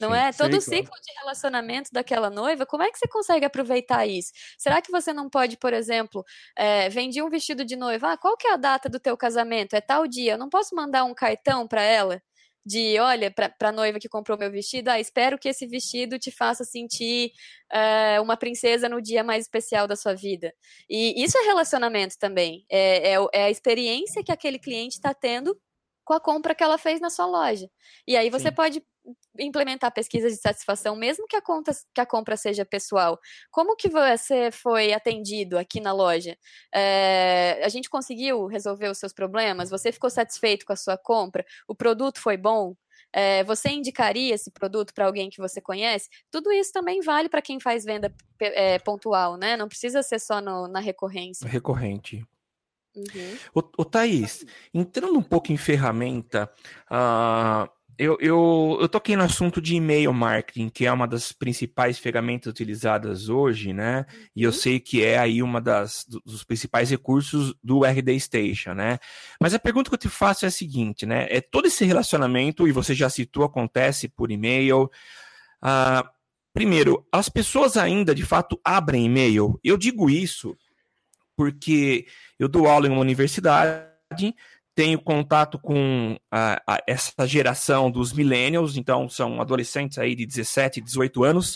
Não 0.00 0.10
sim, 0.10 0.16
é? 0.16 0.32
Todo 0.32 0.56
o 0.56 0.60
ciclo 0.60 0.94
de 1.04 1.12
relacionamento 1.20 1.90
daquela 1.92 2.30
noiva, 2.30 2.64
como 2.64 2.82
é 2.82 2.90
que 2.90 2.98
você 2.98 3.06
consegue 3.08 3.44
aproveitar 3.44 4.06
isso? 4.06 4.32
Será 4.58 4.80
que 4.80 4.90
você 4.90 5.12
não 5.12 5.28
pode, 5.28 5.56
por 5.56 5.72
exemplo, 5.72 6.24
é, 6.56 6.88
um 7.22 7.28
vestido 7.28 7.64
de 7.64 7.76
noiva, 7.76 8.12
ah, 8.12 8.16
qual 8.16 8.36
que 8.36 8.46
é 8.46 8.54
a 8.54 8.56
data 8.56 8.88
do 8.88 8.98
teu 8.98 9.16
casamento? 9.16 9.74
É 9.74 9.80
tal 9.80 10.06
dia, 10.06 10.32
eu 10.32 10.38
não 10.38 10.48
posso 10.48 10.74
mandar 10.74 11.04
um 11.04 11.14
cartão 11.14 11.68
para 11.68 11.82
ela? 11.82 12.22
de 12.64 12.98
olha 12.98 13.30
para 13.30 13.68
a 13.68 13.72
noiva 13.72 13.98
que 13.98 14.08
comprou 14.08 14.38
meu 14.38 14.50
vestido, 14.50 14.88
ah, 14.88 15.00
espero 15.00 15.38
que 15.38 15.48
esse 15.48 15.66
vestido 15.66 16.18
te 16.18 16.30
faça 16.30 16.64
sentir 16.64 17.32
é, 17.72 18.20
uma 18.20 18.36
princesa 18.36 18.88
no 18.88 19.00
dia 19.00 19.24
mais 19.24 19.44
especial 19.44 19.86
da 19.86 19.96
sua 19.96 20.14
vida. 20.14 20.52
E 20.88 21.22
isso 21.22 21.38
é 21.38 21.42
relacionamento 21.46 22.16
também, 22.18 22.64
é, 22.70 23.14
é, 23.14 23.16
é 23.32 23.44
a 23.44 23.50
experiência 23.50 24.22
que 24.22 24.32
aquele 24.32 24.58
cliente 24.58 24.96
está 24.96 25.14
tendo 25.14 25.58
com 26.10 26.14
a 26.14 26.20
compra 26.20 26.56
que 26.56 26.64
ela 26.64 26.76
fez 26.76 27.00
na 27.00 27.08
sua 27.08 27.24
loja. 27.24 27.70
E 28.04 28.16
aí 28.16 28.30
você 28.30 28.48
Sim. 28.48 28.54
pode 28.54 28.82
implementar 29.38 29.92
pesquisas 29.92 30.32
de 30.32 30.40
satisfação, 30.40 30.96
mesmo 30.96 31.24
que 31.28 31.36
a, 31.36 31.40
conta, 31.40 31.70
que 31.94 32.00
a 32.00 32.04
compra 32.04 32.36
seja 32.36 32.64
pessoal. 32.64 33.16
Como 33.48 33.76
que 33.76 33.88
você 33.88 34.50
foi 34.50 34.92
atendido 34.92 35.56
aqui 35.56 35.78
na 35.78 35.92
loja? 35.92 36.36
É, 36.74 37.60
a 37.62 37.68
gente 37.68 37.88
conseguiu 37.88 38.48
resolver 38.48 38.88
os 38.88 38.98
seus 38.98 39.12
problemas? 39.12 39.70
Você 39.70 39.92
ficou 39.92 40.10
satisfeito 40.10 40.66
com 40.66 40.72
a 40.72 40.76
sua 40.76 40.98
compra? 40.98 41.46
O 41.68 41.76
produto 41.76 42.20
foi 42.20 42.36
bom? 42.36 42.74
É, 43.12 43.44
você 43.44 43.68
indicaria 43.68 44.34
esse 44.34 44.50
produto 44.50 44.92
para 44.92 45.06
alguém 45.06 45.30
que 45.30 45.38
você 45.38 45.60
conhece? 45.60 46.08
Tudo 46.28 46.50
isso 46.50 46.72
também 46.72 47.00
vale 47.02 47.28
para 47.28 47.40
quem 47.40 47.60
faz 47.60 47.84
venda 47.84 48.12
é, 48.40 48.80
pontual, 48.80 49.36
né? 49.36 49.56
Não 49.56 49.68
precisa 49.68 50.02
ser 50.02 50.18
só 50.18 50.40
no, 50.40 50.66
na 50.66 50.80
recorrência. 50.80 51.48
Recorrente. 51.48 52.26
Uhum. 52.96 53.36
O, 53.54 53.60
o 53.78 53.84
Thaís, 53.84 54.44
entrando 54.74 55.18
um 55.18 55.22
pouco 55.22 55.52
em 55.52 55.56
ferramenta, 55.56 56.50
uh, 56.90 57.70
eu, 58.00 58.16
eu, 58.18 58.78
eu 58.80 58.88
toquei 58.88 59.14
no 59.14 59.22
assunto 59.22 59.60
de 59.60 59.74
e-mail 59.76 60.10
marketing, 60.10 60.70
que 60.70 60.86
é 60.86 60.92
uma 60.92 61.06
das 61.06 61.32
principais 61.32 61.98
ferramentas 61.98 62.50
utilizadas 62.50 63.28
hoje, 63.28 63.74
né? 63.74 64.06
E 64.34 64.42
eu 64.42 64.48
uhum. 64.50 64.56
sei 64.56 64.80
que 64.80 65.04
é 65.04 65.18
aí 65.18 65.42
uma 65.42 65.60
das 65.60 66.06
dos 66.24 66.42
principais 66.42 66.88
recursos 66.88 67.54
do 67.62 67.84
RD 67.84 68.18
Station, 68.18 68.72
né? 68.72 68.98
Mas 69.38 69.52
a 69.52 69.58
pergunta 69.58 69.90
que 69.90 69.94
eu 69.94 69.98
te 69.98 70.08
faço 70.08 70.46
é 70.46 70.48
a 70.48 70.50
seguinte, 70.50 71.04
né? 71.04 71.26
É 71.28 71.42
todo 71.42 71.66
esse 71.66 71.84
relacionamento, 71.84 72.66
e 72.66 72.72
você 72.72 72.94
já 72.94 73.10
citou, 73.10 73.44
acontece 73.44 74.08
por 74.08 74.30
e-mail. 74.30 74.84
Uh, 75.62 76.08
primeiro, 76.54 77.06
as 77.12 77.28
pessoas 77.28 77.76
ainda 77.76 78.14
de 78.14 78.24
fato 78.24 78.58
abrem 78.64 79.04
e-mail. 79.04 79.60
Eu 79.62 79.76
digo 79.76 80.08
isso 80.08 80.56
porque 81.40 82.04
eu 82.38 82.50
dou 82.50 82.66
aula 82.66 82.86
em 82.86 82.90
uma 82.90 83.00
universidade 83.00 83.80
tenho 84.74 85.00
contato 85.00 85.58
com 85.58 86.18
a, 86.30 86.60
a, 86.66 86.82
essa 86.86 87.26
geração 87.26 87.90
dos 87.90 88.12
millennials, 88.12 88.76
então 88.76 89.08
são 89.08 89.40
adolescentes 89.40 89.96
aí 89.96 90.14
de 90.14 90.26
17, 90.26 90.82
18 90.82 91.24
anos. 91.24 91.54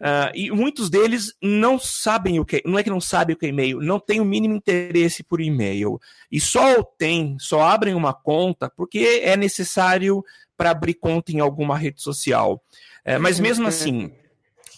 Uh, 0.00 0.34
e 0.34 0.50
muitos 0.50 0.90
deles 0.90 1.32
não 1.40 1.78
sabem 1.78 2.40
o 2.40 2.44
que, 2.44 2.60
não 2.66 2.76
é 2.76 2.82
que 2.82 2.90
não 2.90 3.00
sabem 3.00 3.34
o 3.34 3.38
que 3.38 3.46
é 3.46 3.50
e-mail, 3.50 3.80
não 3.80 4.00
tem 4.00 4.20
o 4.20 4.24
mínimo 4.24 4.56
interesse 4.56 5.22
por 5.22 5.40
e-mail. 5.40 6.00
E 6.30 6.40
só 6.40 6.82
tem, 6.82 7.36
só 7.38 7.62
abrem 7.62 7.94
uma 7.94 8.12
conta 8.12 8.68
porque 8.76 9.20
é 9.22 9.36
necessário 9.36 10.24
para 10.56 10.70
abrir 10.70 10.94
conta 10.94 11.30
em 11.30 11.38
alguma 11.38 11.78
rede 11.78 12.02
social. 12.02 12.60
É, 13.04 13.16
mas 13.16 13.38
mesmo 13.38 13.68
assim, 13.68 14.12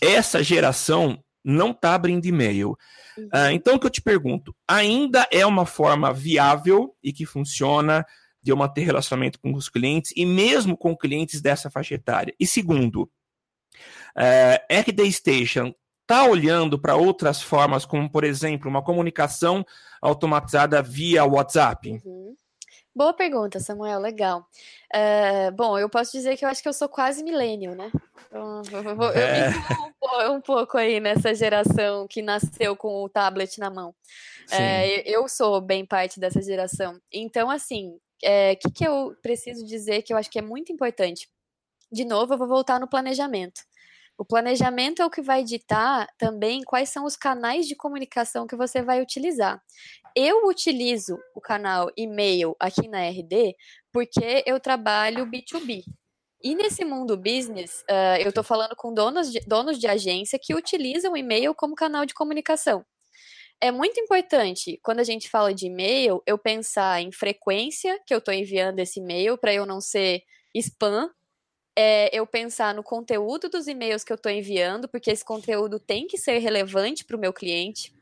essa 0.00 0.42
geração 0.42 1.22
não 1.46 1.70
está 1.70 1.94
abrindo 1.94 2.26
e-mail. 2.26 2.72
Uh, 3.16 3.50
então, 3.52 3.76
o 3.76 3.78
que 3.78 3.86
eu 3.86 3.90
te 3.90 4.02
pergunto, 4.02 4.54
ainda 4.66 5.28
é 5.30 5.46
uma 5.46 5.64
forma 5.64 6.12
viável 6.12 6.94
e 7.02 7.12
que 7.12 7.24
funciona 7.24 8.04
de 8.42 8.50
eu 8.50 8.56
manter 8.56 8.82
relacionamento 8.82 9.38
com 9.38 9.54
os 9.54 9.68
clientes 9.68 10.12
e 10.16 10.26
mesmo 10.26 10.76
com 10.76 10.96
clientes 10.96 11.40
dessa 11.40 11.70
faixa 11.70 11.94
etária? 11.94 12.34
E 12.38 12.46
segundo, 12.46 13.08
é, 14.16 14.64
RD 14.68 15.12
Station 15.12 15.72
está 16.02 16.24
olhando 16.24 16.78
para 16.78 16.96
outras 16.96 17.40
formas, 17.40 17.84
como, 17.84 18.10
por 18.10 18.24
exemplo, 18.24 18.68
uma 18.68 18.82
comunicação 18.82 19.64
automatizada 20.02 20.82
via 20.82 21.24
WhatsApp? 21.24 22.00
Uhum. 22.04 22.36
Boa 22.96 23.12
pergunta, 23.12 23.60
Samuel, 23.60 24.00
legal. 24.00 24.48
Uh, 24.90 25.52
bom, 25.54 25.78
eu 25.78 25.86
posso 25.86 26.12
dizer 26.12 26.34
que 26.34 26.46
eu 26.46 26.48
acho 26.48 26.62
que 26.62 26.68
eu 26.68 26.72
sou 26.72 26.88
quase 26.88 27.22
milênio, 27.22 27.74
né? 27.74 27.92
Então, 28.26 28.62
eu, 28.72 29.10
é. 29.12 29.50
me 29.50 29.56
um, 30.30 30.36
um, 30.36 30.40
pouco 30.40 30.78
aí 30.78 30.98
nessa 30.98 31.34
geração 31.34 32.08
que 32.08 32.22
nasceu 32.22 32.74
com 32.74 33.04
o 33.04 33.08
tablet 33.10 33.58
na 33.58 33.68
mão. 33.68 33.90
Uh, 34.50 35.02
eu 35.04 35.28
sou 35.28 35.60
bem 35.60 35.84
parte 35.84 36.18
dessa 36.18 36.40
geração. 36.40 36.98
Então, 37.12 37.50
assim, 37.50 37.90
o 37.90 38.00
é, 38.24 38.56
que, 38.56 38.70
que 38.70 38.88
eu 38.88 39.14
preciso 39.20 39.66
dizer 39.66 40.00
que 40.00 40.14
eu 40.14 40.16
acho 40.16 40.30
que 40.30 40.38
é 40.38 40.42
muito 40.42 40.72
importante? 40.72 41.28
De 41.92 42.06
novo, 42.06 42.32
eu 42.32 42.38
vou 42.38 42.48
voltar 42.48 42.80
no 42.80 42.88
planejamento. 42.88 43.60
O 44.18 44.24
planejamento 44.24 45.02
é 45.02 45.04
o 45.04 45.10
que 45.10 45.20
vai 45.20 45.44
ditar 45.44 46.08
também 46.18 46.62
quais 46.62 46.88
são 46.88 47.04
os 47.04 47.16
canais 47.16 47.66
de 47.66 47.76
comunicação 47.76 48.46
que 48.46 48.56
você 48.56 48.80
vai 48.80 49.02
utilizar. 49.02 49.62
Eu 50.14 50.46
utilizo 50.46 51.18
o 51.34 51.40
canal 51.40 51.90
e-mail 51.96 52.56
aqui 52.58 52.88
na 52.88 53.06
RD 53.08 53.54
porque 53.92 54.42
eu 54.46 54.58
trabalho 54.58 55.26
B2B. 55.26 55.82
E 56.42 56.54
nesse 56.54 56.84
mundo 56.84 57.16
business, 57.16 57.82
uh, 57.90 58.20
eu 58.20 58.28
estou 58.28 58.44
falando 58.44 58.74
com 58.76 58.94
donos 58.94 59.30
de, 59.30 59.40
donos 59.40 59.78
de 59.78 59.86
agência 59.86 60.38
que 60.42 60.54
utilizam 60.54 61.16
e-mail 61.16 61.54
como 61.54 61.74
canal 61.74 62.06
de 62.06 62.14
comunicação. 62.14 62.84
É 63.60 63.70
muito 63.70 63.98
importante, 63.98 64.78
quando 64.82 65.00
a 65.00 65.04
gente 65.04 65.30
fala 65.30 65.52
de 65.52 65.66
e-mail, 65.66 66.22
eu 66.26 66.38
pensar 66.38 67.00
em 67.00 67.10
frequência 67.10 67.98
que 68.06 68.14
eu 68.14 68.18
estou 68.18 68.32
enviando 68.32 68.78
esse 68.78 69.00
e-mail 69.00 69.38
para 69.38 69.52
eu 69.52 69.64
não 69.64 69.80
ser 69.80 70.22
spam 70.54 71.10
é 71.76 72.08
eu 72.16 72.26
pensar 72.26 72.74
no 72.74 72.82
conteúdo 72.82 73.48
dos 73.48 73.68
e-mails 73.68 74.02
que 74.02 74.12
eu 74.12 74.16
estou 74.16 74.32
enviando, 74.32 74.88
porque 74.88 75.10
esse 75.10 75.24
conteúdo 75.24 75.78
tem 75.78 76.06
que 76.06 76.16
ser 76.18 76.38
relevante 76.38 77.04
para 77.04 77.16
o 77.16 77.20
meu 77.20 77.32
cliente. 77.32 77.94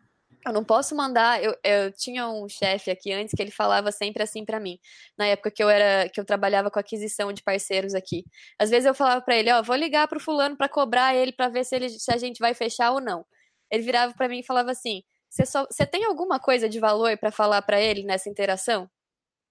Eu 0.47 0.53
não 0.53 0.65
posso 0.65 0.95
mandar. 0.95 1.43
Eu, 1.43 1.57
eu 1.65 1.93
tinha 1.93 2.29
um 2.29 2.49
chefe 2.49 2.91
aqui 2.91 3.13
antes 3.13 3.35
que 3.35 3.43
ele 3.43 3.51
falava 3.51 3.91
sempre 3.91 4.23
assim 4.23 4.45
para 4.45 4.61
mim, 4.61 4.79
na 5.19 5.27
época 5.27 5.51
que 5.51 5.63
eu 5.63 5.71
era 5.71 6.09
que 6.09 6.21
eu 6.21 6.25
trabalhava 6.25 6.71
com 6.71 6.79
aquisição 6.79 7.33
de 7.33 7.43
parceiros 7.43 7.95
aqui. 7.95 8.25
Às 8.59 8.71
vezes 8.71 8.87
eu 8.87 8.95
falava 8.95 9.23
para 9.23 9.37
ele, 9.37 9.51
ó, 9.53 9.63
vou 9.63 9.77
ligar 9.77 10.07
pro 10.09 10.21
fulano 10.21 10.57
para 10.57 10.69
cobrar 10.69 11.15
ele 11.15 11.33
para 11.33 11.49
ver 11.49 11.65
se 11.65 11.75
ele 11.77 11.89
se 11.91 12.13
a 12.13 12.19
gente 12.19 12.39
vai 12.41 12.55
fechar 12.55 12.93
ou 12.93 13.01
não. 13.01 13.25
Ele 13.71 13.83
virava 13.83 14.15
para 14.15 14.29
mim 14.29 14.41
e 14.41 14.45
falava 14.47 14.71
assim: 14.71 15.03
"Você 15.31 15.47
só 15.47 15.67
você 15.71 15.87
tem 15.87 16.05
alguma 16.05 16.39
coisa 16.41 16.69
de 16.69 16.79
valor 16.81 17.17
para 17.19 17.31
falar 17.33 17.63
para 17.63 17.81
ele 17.81 18.05
nessa 18.05 18.29
interação?" 18.29 18.89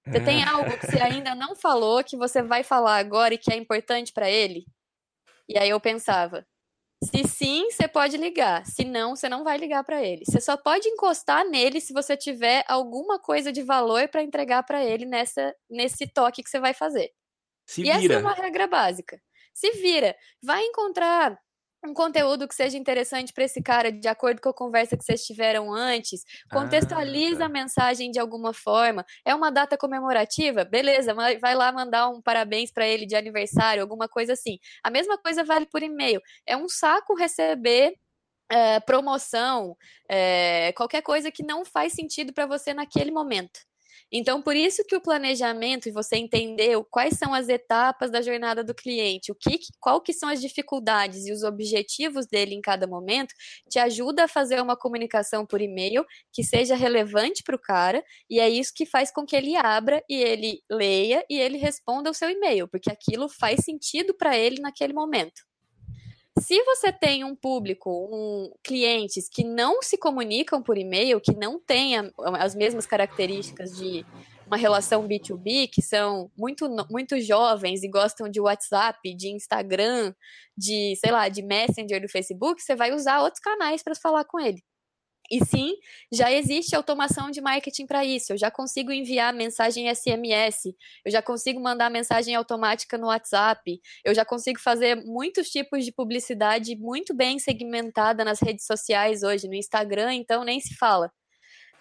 Você 0.05 0.19
tem 0.19 0.41
é. 0.41 0.47
algo 0.47 0.77
que 0.77 0.85
você 0.85 1.01
ainda 1.01 1.33
não 1.33 1.55
falou, 1.55 2.03
que 2.03 2.17
você 2.17 2.41
vai 2.41 2.63
falar 2.63 2.97
agora 2.97 3.33
e 3.33 3.37
que 3.37 3.51
é 3.51 3.55
importante 3.55 4.11
para 4.11 4.29
ele? 4.29 4.65
E 5.47 5.57
aí 5.57 5.69
eu 5.69 5.79
pensava, 5.79 6.45
se 7.03 7.27
sim, 7.27 7.69
você 7.69 7.87
pode 7.87 8.17
ligar. 8.17 8.65
Se 8.65 8.85
não, 8.85 9.15
você 9.15 9.27
não 9.27 9.43
vai 9.43 9.57
ligar 9.57 9.83
para 9.83 10.01
ele. 10.01 10.23
Você 10.25 10.39
só 10.39 10.55
pode 10.55 10.87
encostar 10.87 11.45
nele 11.45 11.81
se 11.81 11.93
você 11.93 12.15
tiver 12.15 12.63
alguma 12.67 13.19
coisa 13.19 13.51
de 13.51 13.61
valor 13.61 14.07
para 14.07 14.23
entregar 14.23 14.63
para 14.63 14.83
ele 14.83 15.05
nessa 15.05 15.53
nesse 15.69 16.07
toque 16.07 16.43
que 16.43 16.49
você 16.49 16.59
vai 16.59 16.73
fazer. 16.73 17.11
Se 17.65 17.81
e 17.81 17.83
vira. 17.85 17.97
essa 17.97 18.13
é 18.13 18.17
uma 18.17 18.33
regra 18.33 18.67
básica. 18.67 19.21
Se 19.53 19.71
vira. 19.71 20.15
Vai 20.41 20.63
encontrar 20.63 21.37
um 21.85 21.93
conteúdo 21.93 22.47
que 22.47 22.55
seja 22.55 22.77
interessante 22.77 23.33
para 23.33 23.43
esse 23.43 23.61
cara, 23.61 23.91
de 23.91 24.07
acordo 24.07 24.41
com 24.41 24.49
a 24.49 24.53
conversa 24.53 24.97
que 24.97 25.03
vocês 25.03 25.25
tiveram 25.25 25.73
antes, 25.73 26.23
contextualiza 26.51 27.35
ah, 27.35 27.39
tá. 27.39 27.45
a 27.45 27.49
mensagem 27.49 28.11
de 28.11 28.19
alguma 28.19 28.53
forma. 28.53 29.05
É 29.25 29.35
uma 29.35 29.51
data 29.51 29.77
comemorativa? 29.77 30.63
Beleza, 30.63 31.13
vai 31.13 31.55
lá 31.55 31.71
mandar 31.71 32.09
um 32.09 32.21
parabéns 32.21 32.71
para 32.71 32.87
ele 32.87 33.05
de 33.05 33.15
aniversário, 33.15 33.81
alguma 33.81 34.07
coisa 34.07 34.33
assim. 34.33 34.57
A 34.83 34.89
mesma 34.89 35.17
coisa 35.17 35.43
vale 35.43 35.65
por 35.65 35.83
e-mail. 35.83 36.21
É 36.45 36.55
um 36.55 36.69
saco 36.69 37.15
receber 37.15 37.93
é, 38.49 38.79
promoção, 38.79 39.75
é, 40.09 40.71
qualquer 40.73 41.01
coisa 41.01 41.31
que 41.31 41.43
não 41.43 41.65
faz 41.65 41.93
sentido 41.93 42.33
para 42.33 42.45
você 42.45 42.73
naquele 42.73 43.11
momento. 43.11 43.59
Então, 44.15 44.43
por 44.43 44.55
isso 44.55 44.83
que 44.85 44.95
o 44.95 45.01
planejamento 45.01 45.89
e 45.89 45.91
você 45.91 46.17
entender 46.17 46.77
quais 46.91 47.17
são 47.17 47.33
as 47.33 47.49
etapas 47.49 48.11
da 48.11 48.21
jornada 48.21 48.63
do 48.63 48.75
cliente, 48.75 49.31
o 49.31 49.35
que, 49.35 49.57
qual 49.79 49.99
que 49.99 50.13
são 50.13 50.29
as 50.29 50.39
dificuldades 50.39 51.25
e 51.25 51.31
os 51.31 51.41
objetivos 51.43 52.27
dele 52.27 52.53
em 52.53 52.61
cada 52.61 52.85
momento, 52.85 53.33
te 53.67 53.79
ajuda 53.79 54.25
a 54.25 54.27
fazer 54.27 54.61
uma 54.61 54.77
comunicação 54.77 55.47
por 55.47 55.61
e-mail 55.61 56.05
que 56.31 56.43
seja 56.43 56.75
relevante 56.75 57.41
para 57.43 57.55
o 57.55 57.59
cara, 57.59 58.03
e 58.29 58.39
é 58.39 58.47
isso 58.47 58.71
que 58.75 58.85
faz 58.85 59.11
com 59.11 59.25
que 59.25 59.35
ele 59.35 59.55
abra 59.55 60.03
e 60.07 60.15
ele 60.15 60.61
leia 60.69 61.25
e 61.27 61.39
ele 61.39 61.57
responda 61.57 62.11
o 62.11 62.13
seu 62.13 62.29
e-mail, 62.29 62.67
porque 62.67 62.91
aquilo 62.91 63.27
faz 63.27 63.65
sentido 63.65 64.13
para 64.13 64.37
ele 64.37 64.61
naquele 64.61 64.93
momento. 64.93 65.41
Se 66.39 66.61
você 66.63 66.91
tem 66.91 67.23
um 67.23 67.35
público, 67.35 67.89
um, 68.11 68.51
clientes 68.63 69.29
que 69.29 69.43
não 69.43 69.81
se 69.81 69.97
comunicam 69.97 70.63
por 70.63 70.77
e-mail, 70.77 71.21
que 71.21 71.35
não 71.35 71.59
têm 71.59 71.93
as 72.39 72.55
mesmas 72.55 72.87
características 72.87 73.77
de 73.77 74.03
uma 74.47 74.57
relação 74.57 75.07
B2B, 75.07 75.69
que 75.71 75.81
são 75.81 76.31
muito, 76.37 76.67
muito 76.89 77.19
jovens 77.21 77.83
e 77.83 77.87
gostam 77.87 78.27
de 78.27 78.41
WhatsApp, 78.41 79.15
de 79.15 79.29
Instagram, 79.29 80.13
de, 80.57 80.95
sei 80.97 81.11
lá, 81.11 81.29
de 81.29 81.41
Messenger 81.43 82.01
do 82.01 82.09
Facebook, 82.09 82.61
você 82.61 82.75
vai 82.75 82.93
usar 82.93 83.21
outros 83.21 83.41
canais 83.41 83.83
para 83.83 83.95
falar 83.95 84.25
com 84.25 84.39
ele. 84.39 84.61
E 85.33 85.43
sim, 85.43 85.73
já 86.11 86.31
existe 86.31 86.75
automação 86.75 87.31
de 87.31 87.41
marketing 87.41 87.87
para 87.87 88.05
isso. 88.05 88.33
Eu 88.33 88.37
já 88.37 88.51
consigo 88.51 88.91
enviar 88.91 89.33
mensagem 89.33 89.89
SMS, 89.89 90.75
eu 91.03 91.11
já 91.11 91.23
consigo 91.23 91.59
mandar 91.59 91.89
mensagem 91.89 92.35
automática 92.35 92.99
no 92.99 93.07
WhatsApp, 93.07 93.81
eu 94.05 94.13
já 94.13 94.23
consigo 94.23 94.59
fazer 94.59 94.95
muitos 95.03 95.49
tipos 95.49 95.83
de 95.83 95.91
publicidade 95.91 96.75
muito 96.75 97.15
bem 97.15 97.39
segmentada 97.39 98.23
nas 98.23 98.39
redes 98.39 98.67
sociais 98.67 99.23
hoje, 99.23 99.47
no 99.47 99.55
Instagram, 99.55 100.13
então 100.13 100.43
nem 100.43 100.59
se 100.59 100.75
fala. 100.75 101.11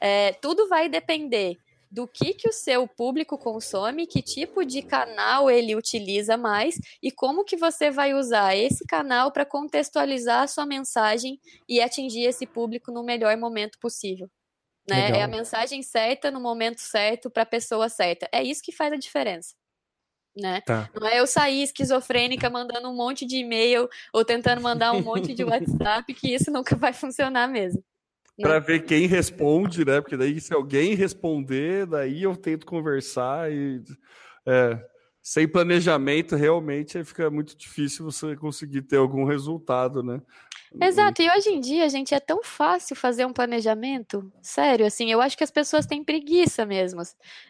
É, 0.00 0.32
tudo 0.40 0.66
vai 0.66 0.88
depender 0.88 1.58
do 1.92 2.08
que, 2.08 2.32
que 2.32 2.48
o 2.48 2.52
seu 2.52 2.88
público 2.88 3.36
consome, 3.36 4.06
que 4.06 4.22
tipo 4.22 4.64
de 4.64 4.80
canal 4.80 5.50
ele 5.50 5.76
utiliza 5.76 6.38
mais 6.38 6.80
e 7.02 7.12
como 7.12 7.44
que 7.44 7.54
você 7.54 7.90
vai 7.90 8.14
usar 8.14 8.56
esse 8.56 8.86
canal 8.86 9.30
para 9.30 9.44
contextualizar 9.44 10.42
a 10.42 10.46
sua 10.46 10.64
mensagem 10.64 11.38
e 11.68 11.82
atingir 11.82 12.22
esse 12.22 12.46
público 12.46 12.90
no 12.90 13.04
melhor 13.04 13.36
momento 13.36 13.78
possível. 13.78 14.26
Né? 14.88 15.10
É 15.18 15.22
a 15.22 15.28
mensagem 15.28 15.82
certa 15.82 16.30
no 16.30 16.40
momento 16.40 16.80
certo 16.80 17.30
para 17.30 17.42
a 17.42 17.46
pessoa 17.46 17.90
certa. 17.90 18.26
É 18.32 18.42
isso 18.42 18.62
que 18.62 18.72
faz 18.72 18.90
a 18.90 18.96
diferença. 18.96 19.54
Né? 20.34 20.62
Tá. 20.62 20.88
Não 20.98 21.06
é 21.06 21.20
eu 21.20 21.26
sair 21.26 21.62
esquizofrênica 21.62 22.48
mandando 22.48 22.88
um 22.88 22.96
monte 22.96 23.26
de 23.26 23.36
e-mail 23.36 23.86
ou 24.14 24.24
tentando 24.24 24.62
mandar 24.62 24.92
um 24.92 25.02
monte 25.02 25.34
de 25.34 25.44
WhatsApp, 25.44 26.14
que 26.14 26.34
isso 26.34 26.50
nunca 26.50 26.74
vai 26.74 26.94
funcionar 26.94 27.46
mesmo 27.46 27.84
para 28.42 28.58
ver 28.58 28.84
quem 28.84 29.06
responde, 29.06 29.84
né? 29.84 30.00
Porque 30.00 30.16
daí 30.16 30.40
se 30.40 30.52
alguém 30.52 30.94
responder, 30.94 31.86
daí 31.86 32.22
eu 32.22 32.36
tento 32.36 32.66
conversar 32.66 33.50
e 33.50 33.82
é, 34.44 34.78
sem 35.22 35.46
planejamento 35.46 36.34
realmente 36.34 37.02
fica 37.04 37.30
muito 37.30 37.56
difícil 37.56 38.04
você 38.04 38.36
conseguir 38.36 38.82
ter 38.82 38.96
algum 38.96 39.24
resultado, 39.24 40.02
né? 40.02 40.20
Exato, 40.80 41.20
e 41.20 41.30
hoje 41.30 41.50
em 41.50 41.60
dia, 41.60 41.88
gente, 41.88 42.14
é 42.14 42.20
tão 42.20 42.42
fácil 42.42 42.96
fazer 42.96 43.26
um 43.26 43.32
planejamento. 43.32 44.32
Sério, 44.40 44.86
assim, 44.86 45.10
eu 45.10 45.20
acho 45.20 45.36
que 45.36 45.44
as 45.44 45.50
pessoas 45.50 45.84
têm 45.84 46.02
preguiça 46.02 46.64
mesmo. 46.64 47.02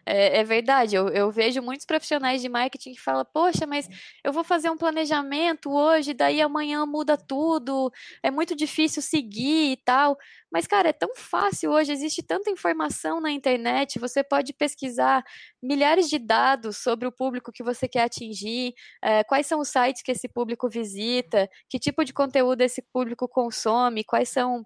É, 0.04 0.40
é 0.40 0.44
verdade, 0.44 0.96
eu, 0.96 1.08
eu, 1.08 1.30
vejo 1.30 1.62
muitos 1.62 1.86
profissionais 1.86 2.42
de 2.42 2.48
marketing 2.48 2.94
que 2.94 3.00
falam, 3.00 3.24
poxa, 3.32 3.64
mas 3.64 3.88
eu 4.24 4.32
vou 4.32 4.42
fazer 4.42 4.70
um 4.70 4.76
planejamento 4.76 5.70
hoje, 5.70 6.14
daí 6.14 6.40
amanhã 6.40 6.84
muda 6.84 7.16
tudo, 7.16 7.92
é 8.22 8.30
muito 8.30 8.56
difícil 8.56 9.00
seguir 9.00 9.72
e 9.72 9.76
tal. 9.76 10.18
Mas, 10.52 10.66
cara, 10.66 10.90
é 10.90 10.92
tão 10.92 11.14
fácil 11.16 11.70
hoje, 11.70 11.92
existe 11.92 12.22
tanta 12.22 12.50
informação 12.50 13.20
na 13.20 13.30
internet, 13.30 13.98
você 13.98 14.22
pode 14.22 14.52
pesquisar 14.52 15.24
milhares 15.62 16.08
de 16.08 16.18
dados 16.18 16.76
sobre 16.78 17.08
o 17.08 17.12
público 17.12 17.50
que 17.52 17.62
você 17.62 17.88
quer 17.88 18.02
atingir, 18.04 18.74
é, 19.02 19.24
quais 19.24 19.46
são 19.46 19.60
os 19.60 19.68
sites 19.68 20.02
que 20.02 20.12
esse 20.12 20.28
público 20.28 20.68
visita, 20.68 21.48
que 21.68 21.78
tipo 21.78 22.04
de 22.04 22.12
conteúdo 22.12 22.60
esse 22.62 22.82
público 22.92 23.26
consome, 23.28 24.04
quais 24.04 24.28
são 24.28 24.64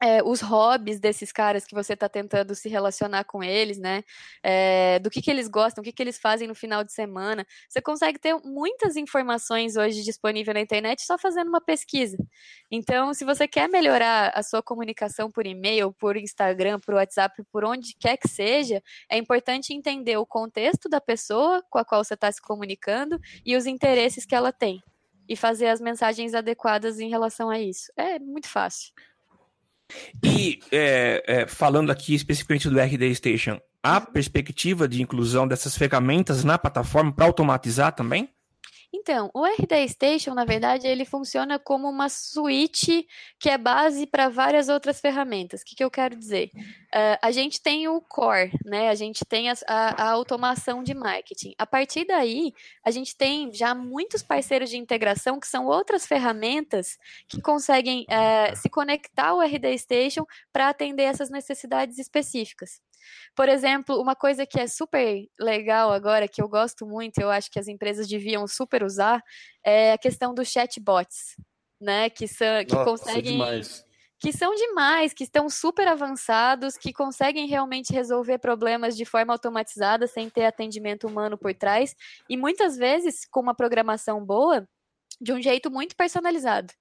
é, 0.00 0.22
os 0.22 0.40
hobbies 0.40 1.00
desses 1.00 1.32
caras 1.32 1.66
que 1.66 1.74
você 1.74 1.94
está 1.94 2.08
tentando 2.08 2.54
se 2.54 2.68
relacionar 2.68 3.24
com 3.24 3.42
eles, 3.42 3.78
né? 3.78 4.04
É, 4.42 4.98
do 5.00 5.10
que, 5.10 5.20
que 5.20 5.30
eles 5.30 5.48
gostam, 5.48 5.82
o 5.82 5.84
que, 5.84 5.92
que 5.92 6.02
eles 6.02 6.18
fazem 6.18 6.46
no 6.46 6.54
final 6.54 6.84
de 6.84 6.92
semana. 6.92 7.44
Você 7.68 7.80
consegue 7.80 8.18
ter 8.18 8.34
muitas 8.44 8.96
informações 8.96 9.76
hoje 9.76 10.02
disponíveis 10.04 10.54
na 10.54 10.60
internet 10.60 11.02
só 11.02 11.18
fazendo 11.18 11.48
uma 11.48 11.60
pesquisa. 11.60 12.16
Então, 12.70 13.12
se 13.12 13.24
você 13.24 13.48
quer 13.48 13.68
melhorar 13.68 14.30
a 14.34 14.42
sua 14.42 14.62
comunicação 14.62 15.30
por 15.30 15.46
e-mail, 15.46 15.92
por 15.92 16.16
Instagram, 16.16 16.78
por 16.78 16.94
WhatsApp, 16.94 17.42
por 17.50 17.64
onde 17.64 17.96
quer 17.98 18.16
que 18.16 18.28
seja, 18.28 18.80
é 19.10 19.18
importante 19.18 19.74
entender 19.74 20.16
o 20.16 20.26
contexto 20.26 20.88
da 20.88 21.00
pessoa 21.00 21.62
com 21.68 21.78
a 21.78 21.84
qual 21.84 22.04
você 22.04 22.14
está 22.14 22.30
se 22.30 22.40
comunicando 22.40 23.18
e 23.44 23.56
os 23.56 23.66
interesses 23.66 24.24
que 24.24 24.34
ela 24.34 24.52
tem. 24.52 24.80
E 25.28 25.36
fazer 25.36 25.66
as 25.66 25.80
mensagens 25.80 26.32
adequadas 26.34 27.00
em 27.00 27.10
relação 27.10 27.50
a 27.50 27.60
isso. 27.60 27.92
É 27.96 28.18
muito 28.18 28.48
fácil. 28.48 28.92
E 30.22 30.60
é, 30.70 31.22
é, 31.26 31.46
falando 31.46 31.90
aqui 31.90 32.14
especificamente 32.14 32.68
do 32.68 32.78
RD 32.78 33.14
Station, 33.14 33.58
há 33.82 34.00
perspectiva 34.00 34.86
de 34.88 35.02
inclusão 35.02 35.46
dessas 35.46 35.76
ferramentas 35.76 36.44
na 36.44 36.58
plataforma 36.58 37.12
para 37.12 37.26
automatizar 37.26 37.92
também? 37.92 38.28
Então, 38.90 39.30
o 39.34 39.44
RD 39.44 39.86
Station, 39.88 40.32
na 40.32 40.46
verdade, 40.46 40.86
ele 40.86 41.04
funciona 41.04 41.58
como 41.58 41.88
uma 41.88 42.08
suíte 42.08 43.06
que 43.38 43.50
é 43.50 43.58
base 43.58 44.06
para 44.06 44.30
várias 44.30 44.70
outras 44.70 44.98
ferramentas. 44.98 45.60
O 45.60 45.64
que, 45.64 45.76
que 45.76 45.84
eu 45.84 45.90
quero 45.90 46.16
dizer? 46.16 46.50
Uh, 46.54 47.18
a 47.20 47.30
gente 47.30 47.60
tem 47.60 47.86
o 47.86 48.00
core, 48.00 48.50
né? 48.64 48.88
A 48.88 48.94
gente 48.94 49.26
tem 49.26 49.50
a, 49.50 49.54
a, 49.66 50.04
a, 50.04 50.10
automação 50.10 50.82
de 50.82 50.94
marketing. 50.94 51.54
A 51.58 51.66
partir 51.66 52.06
daí, 52.06 52.54
a 52.82 52.90
gente 52.90 53.14
tem 53.14 53.52
já 53.52 53.74
muitos 53.74 54.22
parceiros 54.22 54.70
de 54.70 54.78
integração 54.78 55.38
que 55.38 55.46
são 55.46 55.66
outras 55.66 56.06
ferramentas 56.06 56.96
que 57.28 57.42
conseguem 57.42 58.06
uh, 58.08 58.56
se 58.56 58.70
conectar 58.70 59.28
ao 59.28 59.42
RD 59.42 59.76
Station 59.78 60.24
para 60.50 60.70
atender 60.70 61.02
essas 61.02 61.28
necessidades 61.28 61.98
específicas. 61.98 62.80
Por 63.34 63.48
exemplo, 63.48 64.00
uma 64.00 64.14
coisa 64.14 64.46
que 64.46 64.58
é 64.58 64.66
super 64.66 65.26
legal 65.38 65.92
agora, 65.92 66.28
que 66.28 66.42
eu 66.42 66.48
gosto 66.48 66.86
muito, 66.86 67.18
eu 67.18 67.30
acho 67.30 67.50
que 67.50 67.58
as 67.58 67.68
empresas 67.68 68.08
deviam 68.08 68.46
super 68.46 68.82
usar, 68.82 69.22
é 69.64 69.92
a 69.92 69.98
questão 69.98 70.34
dos 70.34 70.48
chatbots, 70.48 71.36
né? 71.80 72.10
Que, 72.10 72.26
são, 72.26 72.64
que 72.64 72.74
Nossa, 72.74 72.84
conseguem. 72.84 73.38
Que 74.20 74.32
são 74.32 74.52
demais, 74.52 75.12
que 75.12 75.22
estão 75.22 75.48
super 75.48 75.86
avançados, 75.86 76.76
que 76.76 76.92
conseguem 76.92 77.46
realmente 77.46 77.92
resolver 77.92 78.38
problemas 78.38 78.96
de 78.96 79.04
forma 79.04 79.32
automatizada, 79.32 80.08
sem 80.08 80.28
ter 80.28 80.44
atendimento 80.44 81.06
humano 81.06 81.38
por 81.38 81.54
trás, 81.54 81.94
e 82.28 82.36
muitas 82.36 82.76
vezes 82.76 83.24
com 83.30 83.38
uma 83.38 83.54
programação 83.54 84.24
boa, 84.24 84.68
de 85.20 85.32
um 85.32 85.40
jeito 85.40 85.70
muito 85.70 85.94
personalizado, 85.94 86.72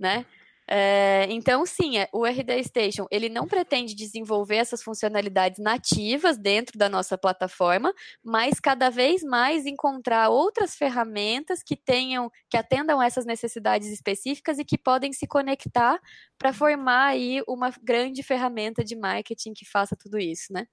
né? 0.00 0.26
É, 0.68 1.26
então, 1.28 1.66
sim, 1.66 1.98
é, 1.98 2.08
o 2.12 2.24
RD 2.24 2.62
Station 2.64 3.06
ele 3.10 3.28
não 3.28 3.46
pretende 3.46 3.94
desenvolver 3.94 4.56
essas 4.56 4.82
funcionalidades 4.82 5.58
nativas 5.58 6.38
dentro 6.38 6.78
da 6.78 6.88
nossa 6.88 7.18
plataforma, 7.18 7.92
mas 8.22 8.60
cada 8.60 8.88
vez 8.88 9.22
mais 9.22 9.66
encontrar 9.66 10.28
outras 10.28 10.74
ferramentas 10.76 11.62
que 11.62 11.76
tenham, 11.76 12.30
que 12.48 12.56
atendam 12.56 13.02
essas 13.02 13.26
necessidades 13.26 13.88
específicas 13.88 14.58
e 14.58 14.64
que 14.64 14.78
podem 14.78 15.12
se 15.12 15.26
conectar 15.26 16.00
para 16.38 16.52
formar 16.52 17.06
aí 17.06 17.42
uma 17.48 17.70
grande 17.82 18.22
ferramenta 18.22 18.84
de 18.84 18.94
marketing 18.94 19.52
que 19.52 19.64
faça 19.64 19.96
tudo 19.96 20.18
isso, 20.18 20.52
né? 20.52 20.66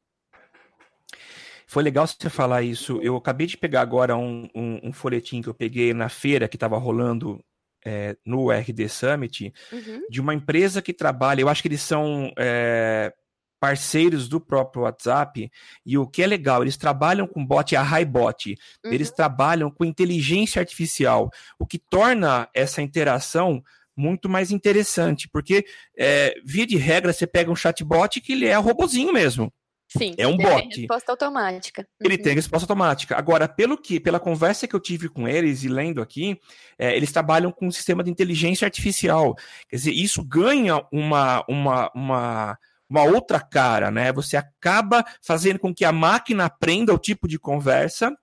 Foi 1.66 1.84
legal 1.84 2.08
você 2.08 2.30
falar 2.32 2.64
isso. 2.64 3.00
Eu 3.02 3.16
acabei 3.16 3.46
de 3.46 3.56
pegar 3.56 3.82
agora 3.82 4.18
um, 4.18 4.50
um, 4.56 4.80
um 4.86 4.94
folhetim 4.94 5.42
que 5.42 5.50
eu 5.50 5.54
peguei 5.54 5.94
na 5.94 6.10
feira 6.10 6.48
que 6.48 6.56
estava 6.56 6.78
rolando 6.80 7.44
é, 7.86 8.16
no 8.26 8.52
RD 8.52 8.90
Summit 8.90 9.54
uhum. 9.72 10.02
de 10.10 10.22
uma 10.22 10.34
empresa 10.34 10.82
que 10.82 10.94
trabalha, 10.94 11.42
eu 11.42 11.50
acho 11.50 11.62
que 11.62 11.68
eles 11.68 11.82
são 11.82 12.32
é, 12.38 13.14
parceiros 13.60 14.28
do 14.28 14.40
próprio 14.40 14.84
WhatsApp, 14.84 15.52
e 15.86 15.98
o 15.98 16.08
que 16.08 16.24
é 16.24 16.28
legal, 16.28 16.62
eles 16.62 16.78
trabalham 16.78 17.28
com 17.28 17.46
bot, 17.46 17.76
a 17.76 18.00
HiBot, 18.00 18.56
uhum. 18.86 18.92
eles 18.92 19.12
trabalham 19.12 19.70
com 19.70 19.84
inteligência 19.84 20.60
artificial, 20.60 21.30
o 21.60 21.66
que 21.66 21.78
torna 21.78 22.50
essa 22.54 22.82
interação 22.82 23.62
muito 23.96 24.30
mais 24.30 24.50
interessante, 24.50 25.28
porque 25.28 25.66
é, 25.98 26.34
via 26.46 26.66
de 26.66 26.78
regra 26.78 27.12
você 27.12 27.28
pega 27.28 27.52
um 27.52 27.56
chatbot 27.56 28.22
que 28.22 28.32
ele 28.32 28.46
é 28.46 28.56
robozinho 28.56 29.12
mesmo. 29.12 29.52
Sim, 29.98 30.14
é 30.18 30.28
um 30.28 30.34
ele 30.34 30.44
bot. 30.44 30.70
Tem 30.70 30.82
resposta 30.82 31.12
automática. 31.12 31.88
Ele 32.00 32.16
uhum. 32.16 32.22
tem 32.22 32.36
resposta 32.36 32.64
automática. 32.66 33.18
Agora, 33.18 33.48
pelo 33.48 33.76
que, 33.76 34.00
pela 34.00 34.20
conversa 34.20 34.68
que 34.68 34.76
eu 34.76 34.80
tive 34.80 35.10
com 35.10 35.28
eles 35.28 35.64
e 35.64 35.68
lendo 35.68 36.00
aqui, 36.00 36.40
é, 36.78 36.96
eles 36.96 37.12
trabalham 37.12 37.52
com 37.52 37.68
um 37.68 37.72
sistema 37.72 38.04
de 38.04 38.12
inteligência 38.12 38.66
artificial. 38.66 39.36
Quer 39.68 39.78
dizer, 39.78 39.92
isso 39.92 40.24
ganha 40.24 40.86
uma, 40.92 41.44
uma, 41.50 41.92
uma, 41.96 42.58
uma 42.88 43.04
outra 43.04 43.40
cara, 43.40 43.90
né? 43.90 44.14
Você 44.14 44.38
acaba 44.38 45.04
fazendo 45.24 45.58
com 45.58 45.74
que 45.74 45.84
a 45.84 45.92
máquina 45.92 46.46
aprenda 46.46 46.94
o 46.94 47.00
tipo 47.00 47.28
de 47.28 47.40
conversa 47.40 48.16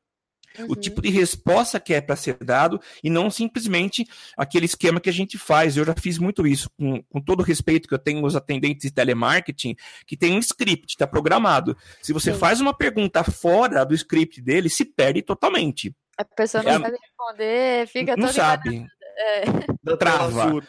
uhum. 0.58 0.66
o 0.70 0.76
tipo 0.76 1.00
de 1.00 1.10
resposta 1.10 1.78
que 1.80 1.94
é 1.94 2.00
para 2.00 2.16
ser 2.16 2.36
dado 2.42 2.80
e 3.02 3.10
não 3.10 3.30
simplesmente 3.30 4.06
aquele 4.36 4.66
esquema 4.66 5.00
que 5.00 5.10
a 5.10 5.12
gente 5.12 5.38
faz. 5.38 5.76
Eu 5.76 5.84
já 5.84 5.94
fiz 5.94 6.18
muito 6.18 6.46
isso, 6.46 6.70
com, 6.78 7.02
com 7.02 7.20
todo 7.20 7.40
o 7.40 7.42
respeito 7.42 7.88
que 7.88 7.94
eu 7.94 7.98
tenho 7.98 8.24
aos 8.24 8.36
atendentes 8.36 8.82
de 8.82 8.94
telemarketing, 8.94 9.76
que 10.06 10.16
tem 10.16 10.34
um 10.34 10.38
script, 10.38 10.86
está 10.88 11.06
programado. 11.06 11.76
Se 12.02 12.12
você 12.12 12.32
Sim. 12.32 12.38
faz 12.38 12.60
uma 12.60 12.74
pergunta 12.74 13.22
fora 13.24 13.84
do 13.84 13.94
script 13.94 14.40
dele, 14.40 14.68
se 14.68 14.84
perde 14.84 15.22
totalmente. 15.22 15.94
A 16.16 16.24
pessoa 16.24 16.62
não 16.62 16.70
é, 16.70 16.78
sabe 16.80 16.96
responder, 16.98 17.86
fica 17.88 18.16
Não 18.16 18.32
sabe. 18.32 18.86
É. 19.18 19.96
Trava 19.96 20.62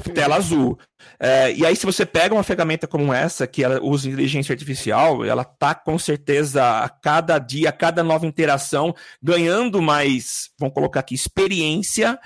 tela 0.00 0.36
azul. 0.36 0.78
É, 1.18 1.52
e 1.52 1.64
aí, 1.64 1.74
se 1.74 1.86
você 1.86 2.04
pega 2.04 2.34
uma 2.34 2.42
ferramenta 2.42 2.86
como 2.86 3.12
essa, 3.12 3.46
que 3.46 3.64
ela 3.64 3.80
usa 3.82 4.08
inteligência 4.08 4.52
artificial, 4.52 5.24
ela 5.24 5.44
tá 5.44 5.74
com 5.74 5.98
certeza 5.98 6.82
a 6.82 6.88
cada 6.88 7.38
dia, 7.38 7.70
a 7.70 7.72
cada 7.72 8.02
nova 8.02 8.26
interação, 8.26 8.94
ganhando 9.22 9.80
mais, 9.80 10.50
vamos 10.58 10.74
colocar 10.74 11.00
aqui, 11.00 11.14
experiência, 11.14 12.18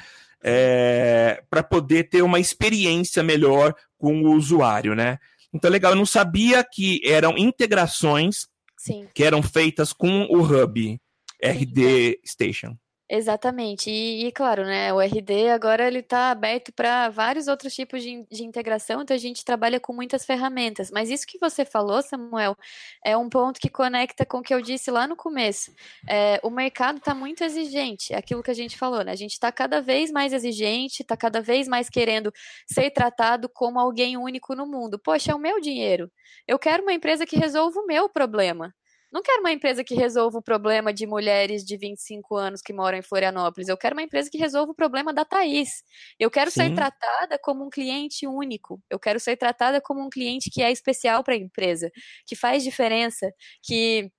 é, 0.43 1.43
para 1.49 1.63
poder 1.63 2.05
ter 2.05 2.23
uma 2.23 2.41
experiência 2.41 3.23
melhor 3.23 3.75
com 3.99 4.23
o 4.23 4.35
usuário, 4.35 4.95
né? 4.95 5.19
Então, 5.53 5.71
legal, 5.71 5.93
eu 5.93 5.97
não 5.97 6.07
sabia 6.07 6.65
que 6.65 7.01
eram 7.05 7.37
integrações 7.37 8.47
Sim. 8.79 9.07
que 9.13 9.23
eram 9.23 9.43
feitas 9.43 9.93
com 9.93 10.23
o 10.31 10.41
Hub 10.41 11.01
RD 11.43 12.21
Station. 12.25 12.77
Exatamente. 13.13 13.91
E, 13.91 14.27
e, 14.27 14.31
claro, 14.33 14.65
né, 14.65 14.93
o 14.93 15.01
RD 15.01 15.51
agora 15.51 15.85
ele 15.85 15.99
está 15.99 16.31
aberto 16.31 16.73
para 16.73 17.09
vários 17.09 17.49
outros 17.49 17.75
tipos 17.75 18.05
de, 18.05 18.25
de 18.31 18.45
integração, 18.45 19.03
então 19.03 19.13
a 19.17 19.19
gente 19.19 19.45
trabalha 19.45 19.81
com 19.81 19.93
muitas 19.93 20.25
ferramentas. 20.25 20.93
Mas 20.93 21.11
isso 21.11 21.27
que 21.27 21.37
você 21.37 21.65
falou, 21.65 22.01
Samuel, 22.03 22.57
é 23.05 23.17
um 23.17 23.29
ponto 23.29 23.59
que 23.59 23.69
conecta 23.69 24.25
com 24.25 24.39
o 24.39 24.43
que 24.43 24.55
eu 24.55 24.63
disse 24.63 24.93
lá 24.93 25.09
no 25.09 25.17
começo. 25.17 25.73
É, 26.09 26.39
o 26.45 26.51
mercado 26.51 26.99
está 26.99 27.13
muito 27.13 27.43
exigente, 27.43 28.15
aquilo 28.15 28.45
que 28.45 28.51
a 28.53 28.55
gente 28.55 28.79
falou, 28.79 29.03
né? 29.03 29.11
A 29.11 29.17
gente 29.17 29.33
está 29.33 29.51
cada 29.51 29.81
vez 29.83 30.13
mais 30.13 30.33
exigente, 30.33 31.03
está 31.03 31.17
cada 31.17 31.41
vez 31.41 31.67
mais 31.67 31.89
querendo 31.91 32.33
ser 32.65 32.93
tratado 32.93 33.49
como 33.49 33.81
alguém 33.81 34.17
único 34.17 34.55
no 34.55 34.67
mundo. 34.69 35.01
Poxa, 35.01 35.33
é 35.33 35.35
o 35.35 35.39
meu 35.39 35.61
dinheiro. 35.61 36.09
Eu 36.47 36.61
quero 36.61 36.85
uma 36.85 36.93
empresa 36.93 37.27
que 37.27 37.37
resolva 37.37 37.81
o 37.81 37.87
meu 37.87 38.09
problema. 38.09 38.73
Não 39.13 39.23
quero 39.23 39.41
uma 39.41 39.51
empresa 39.53 39.83
que 39.83 39.95
resolva 39.95 40.39
o 40.39 40.43
problema 40.43 40.93
de 40.93 41.07
mulheres 41.07 41.65
de 41.65 41.77
25 41.77 42.37
anos 42.37 42.63
que 42.63 42.73
moram 42.73 42.99
em 42.99 43.03
Florianópolis. 43.03 43.69
Eu 43.69 43.77
quero 43.77 43.95
uma 43.95 44.03
empresa 44.03 44.31
que 44.31 44.39
resolva 44.39 44.73
o 44.73 44.75
problema 44.75 45.13
da 45.13 45.25
Thaís. 45.25 45.83
Eu 46.19 46.31
quero 46.31 46.51
Sim. 46.51 46.61
ser 46.61 46.75
tratada 46.75 47.39
como 47.39 47.65
um 47.65 47.71
cliente 47.71 48.27
único. 48.27 48.81
Eu 48.89 48.99
quero 48.99 49.19
ser 49.19 49.37
tratada 49.37 49.81
como 49.81 50.01
um 50.01 50.09
cliente 50.09 50.51
que 50.51 50.63
é 50.63 50.71
especial 50.71 51.25
para 51.25 51.35
a 51.35 51.39
empresa, 51.39 51.91
que 52.27 52.37
faz 52.37 52.63
diferença, 52.63 53.33
que 53.63 54.11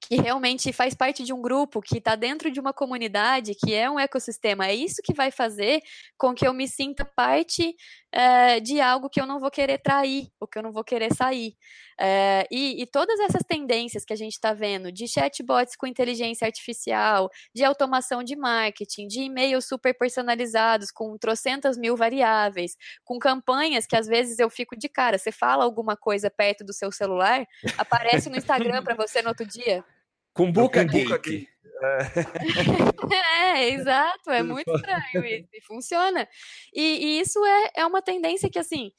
que 0.00 0.16
realmente 0.16 0.72
faz 0.72 0.94
parte 0.94 1.22
de 1.22 1.32
um 1.32 1.42
grupo, 1.42 1.80
que 1.80 1.98
está 1.98 2.16
dentro 2.16 2.50
de 2.50 2.58
uma 2.58 2.72
comunidade, 2.72 3.54
que 3.54 3.74
é 3.74 3.88
um 3.90 4.00
ecossistema. 4.00 4.66
É 4.66 4.74
isso 4.74 5.02
que 5.04 5.12
vai 5.12 5.30
fazer 5.30 5.82
com 6.16 6.34
que 6.34 6.46
eu 6.46 6.54
me 6.54 6.66
sinta 6.66 7.04
parte 7.04 7.74
é, 8.12 8.60
de 8.60 8.80
algo 8.80 9.08
que 9.08 9.20
eu 9.20 9.26
não 9.26 9.38
vou 9.38 9.50
querer 9.50 9.78
trair, 9.78 10.28
ou 10.40 10.46
que 10.46 10.58
eu 10.58 10.62
não 10.62 10.72
vou 10.72 10.82
querer 10.82 11.14
sair. 11.14 11.54
É, 11.98 12.46
e, 12.50 12.82
e, 12.82 12.86
todas 12.86 13.20
essas 13.20 13.42
tendências 13.42 14.04
que 14.04 14.12
a 14.12 14.16
gente 14.16 14.32
está 14.32 14.54
vendo, 14.54 14.90
de 14.90 15.06
chatbots 15.06 15.76
com 15.76 15.86
inteligência 15.86 16.46
artificial, 16.46 17.28
de 17.54 17.62
automação 17.62 18.24
de 18.24 18.34
marketing, 18.34 19.06
de 19.06 19.20
e-mails 19.20 19.66
super 19.66 19.92
personalizados, 19.96 20.90
com 20.90 21.16
trocentas 21.18 21.76
mil 21.76 21.96
variáveis, 21.96 22.74
com 23.04 23.18
campanhas 23.18 23.86
que 23.86 23.96
às 23.96 24.06
vezes 24.06 24.38
eu 24.38 24.48
fico 24.48 24.76
de 24.76 24.88
cara. 24.88 25.18
Você 25.18 25.30
fala 25.30 25.62
alguma 25.62 25.96
coisa 25.96 26.30
perto 26.30 26.64
do 26.64 26.72
seu 26.72 26.90
celular, 26.90 27.44
aparece 27.76 28.30
no 28.30 28.36
Instagram 28.36 28.82
para 28.82 28.94
você 28.96 29.20
no 29.20 29.28
outro 29.28 29.46
dia. 29.46 29.84
Com 30.32 30.50
Buca 30.50 30.82
Gate. 30.84 31.48
É. 31.82 33.56
é, 33.56 33.70
exato, 33.70 34.30
é 34.30 34.42
muito 34.42 34.70
estranho 34.74 35.24
isso, 35.24 35.48
e 35.52 35.60
funciona. 35.62 36.28
E, 36.74 36.82
e, 36.82 37.20
isso 37.20 37.44
é, 37.44 37.70
é 37.76 37.86
uma 37.86 38.02
tendência 38.02 38.50
que, 38.50 38.58
assim, 38.58 38.92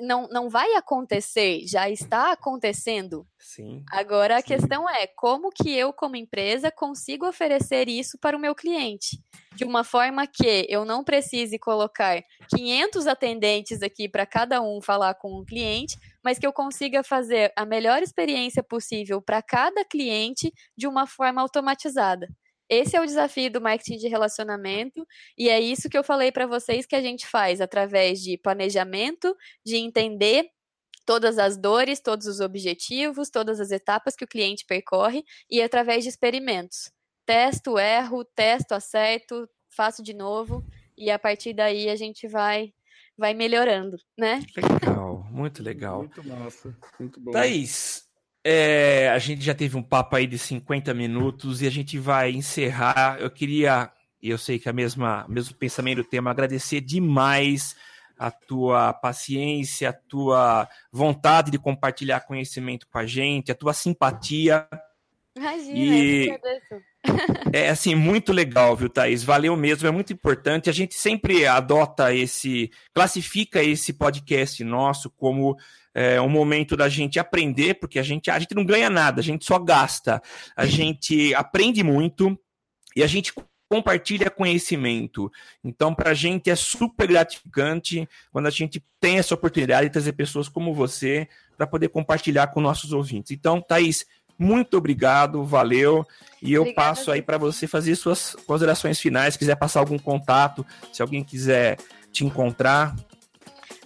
não, 0.00 0.28
não 0.28 0.48
vai 0.48 0.74
acontecer, 0.74 1.60
já 1.66 1.88
está 1.88 2.32
acontecendo. 2.32 3.26
Sim. 3.38 3.84
Agora 3.90 4.36
a 4.36 4.40
sim. 4.40 4.48
questão 4.48 4.88
é 4.88 5.06
como 5.06 5.50
que 5.50 5.72
eu, 5.74 5.92
como 5.92 6.16
empresa, 6.16 6.70
consigo 6.70 7.26
oferecer 7.26 7.88
isso 7.88 8.18
para 8.18 8.36
o 8.36 8.40
meu 8.40 8.54
cliente? 8.54 9.22
De 9.54 9.64
uma 9.64 9.84
forma 9.84 10.26
que 10.26 10.66
eu 10.68 10.84
não 10.84 11.02
precise 11.02 11.58
colocar 11.58 12.22
500 12.54 13.06
atendentes 13.06 13.82
aqui 13.82 14.08
para 14.08 14.26
cada 14.26 14.60
um 14.60 14.80
falar 14.80 15.14
com 15.14 15.32
o 15.32 15.40
um 15.40 15.44
cliente, 15.44 15.96
mas 16.28 16.38
que 16.38 16.46
eu 16.46 16.52
consiga 16.52 17.02
fazer 17.02 17.50
a 17.56 17.64
melhor 17.64 18.02
experiência 18.02 18.62
possível 18.62 19.22
para 19.22 19.40
cada 19.40 19.82
cliente 19.82 20.52
de 20.76 20.86
uma 20.86 21.06
forma 21.06 21.40
automatizada. 21.40 22.28
Esse 22.68 22.98
é 22.98 23.00
o 23.00 23.06
desafio 23.06 23.50
do 23.50 23.62
marketing 23.62 23.96
de 23.96 24.08
relacionamento 24.08 25.06
e 25.38 25.48
é 25.48 25.58
isso 25.58 25.88
que 25.88 25.96
eu 25.96 26.04
falei 26.04 26.30
para 26.30 26.46
vocês 26.46 26.84
que 26.84 26.94
a 26.94 27.00
gente 27.00 27.26
faz 27.26 27.62
através 27.62 28.20
de 28.20 28.36
planejamento, 28.36 29.34
de 29.64 29.76
entender 29.76 30.50
todas 31.06 31.38
as 31.38 31.56
dores, 31.56 31.98
todos 31.98 32.26
os 32.26 32.40
objetivos, 32.40 33.30
todas 33.30 33.58
as 33.58 33.70
etapas 33.70 34.14
que 34.14 34.24
o 34.24 34.28
cliente 34.28 34.66
percorre 34.66 35.24
e 35.50 35.62
através 35.62 36.02
de 36.02 36.10
experimentos. 36.10 36.92
Testo, 37.24 37.78
erro, 37.78 38.22
testo, 38.22 38.74
acerto, 38.74 39.48
faço 39.70 40.02
de 40.02 40.12
novo 40.12 40.62
e 40.94 41.10
a 41.10 41.18
partir 41.18 41.54
daí 41.54 41.88
a 41.88 41.96
gente 41.96 42.28
vai 42.28 42.74
vai 43.18 43.34
melhorando, 43.34 43.96
né? 44.16 44.40
Legal, 44.56 45.26
muito 45.30 45.62
legal. 45.62 45.98
Muito 45.98 46.24
massa, 46.26 46.76
muito 46.98 47.20
bom. 47.20 47.32
Thaís, 47.32 48.04
é, 48.44 49.10
a 49.10 49.18
gente 49.18 49.42
já 49.44 49.54
teve 49.54 49.76
um 49.76 49.82
papo 49.82 50.14
aí 50.14 50.26
de 50.26 50.38
50 50.38 50.94
minutos 50.94 51.60
e 51.60 51.66
a 51.66 51.70
gente 51.70 51.98
vai 51.98 52.30
encerrar. 52.30 53.18
Eu 53.20 53.28
queria, 53.28 53.90
eu 54.22 54.38
sei 54.38 54.58
que 54.60 54.68
a 54.68 54.72
mesma 54.72 55.26
mesmo 55.28 55.56
pensamento 55.56 55.98
do 55.98 56.04
tema, 56.04 56.30
agradecer 56.30 56.80
demais 56.80 57.74
a 58.16 58.30
tua 58.30 58.92
paciência, 58.92 59.90
a 59.90 59.92
tua 59.92 60.68
vontade 60.92 61.50
de 61.50 61.58
compartilhar 61.58 62.20
conhecimento 62.20 62.86
com 62.88 62.98
a 62.98 63.06
gente, 63.06 63.50
a 63.50 63.54
tua 63.54 63.72
simpatia. 63.72 64.68
Imagina, 65.36 65.78
e... 65.78 66.28
eu 66.28 66.34
agradeço. 66.34 66.87
É 67.52 67.68
assim, 67.70 67.94
muito 67.94 68.32
legal, 68.32 68.76
viu, 68.76 68.88
Thaís? 68.88 69.22
Valeu 69.22 69.56
mesmo, 69.56 69.86
é 69.88 69.90
muito 69.90 70.12
importante. 70.12 70.68
A 70.68 70.72
gente 70.72 70.94
sempre 70.94 71.46
adota 71.46 72.14
esse, 72.14 72.70
classifica 72.92 73.62
esse 73.62 73.92
podcast 73.92 74.62
nosso 74.64 75.10
como 75.10 75.56
é, 75.94 76.20
um 76.20 76.28
momento 76.28 76.76
da 76.76 76.88
gente 76.88 77.18
aprender, 77.18 77.74
porque 77.74 77.98
a 77.98 78.02
gente, 78.02 78.30
a 78.30 78.38
gente 78.38 78.54
não 78.54 78.64
ganha 78.64 78.90
nada, 78.90 79.20
a 79.20 79.24
gente 79.24 79.44
só 79.44 79.58
gasta. 79.58 80.22
A 80.56 80.66
gente 80.66 81.34
aprende 81.34 81.82
muito 81.82 82.38
e 82.94 83.02
a 83.02 83.06
gente 83.06 83.32
compartilha 83.68 84.30
conhecimento. 84.30 85.30
Então, 85.62 85.94
para 85.94 86.10
a 86.10 86.14
gente 86.14 86.50
é 86.50 86.56
super 86.56 87.06
gratificante 87.06 88.08
quando 88.32 88.46
a 88.46 88.50
gente 88.50 88.82
tem 88.98 89.18
essa 89.18 89.34
oportunidade 89.34 89.88
de 89.88 89.92
trazer 89.92 90.12
pessoas 90.12 90.48
como 90.48 90.74
você 90.74 91.28
para 91.56 91.66
poder 91.66 91.88
compartilhar 91.88 92.46
com 92.48 92.60
nossos 92.60 92.92
ouvintes. 92.92 93.32
Então, 93.32 93.60
Thaís, 93.60 94.06
muito 94.38 94.76
obrigado, 94.76 95.44
valeu. 95.44 96.06
E 96.40 96.52
eu 96.52 96.62
Obrigada, 96.62 96.88
passo 96.88 97.10
aí 97.10 97.20
para 97.20 97.36
você 97.36 97.66
fazer 97.66 97.96
suas 97.96 98.36
considerações 98.46 99.00
finais, 99.00 99.34
se 99.34 99.38
quiser 99.38 99.56
passar 99.56 99.80
algum 99.80 99.98
contato, 99.98 100.64
se 100.92 101.02
alguém 101.02 101.24
quiser 101.24 101.76
te 102.12 102.24
encontrar, 102.24 102.94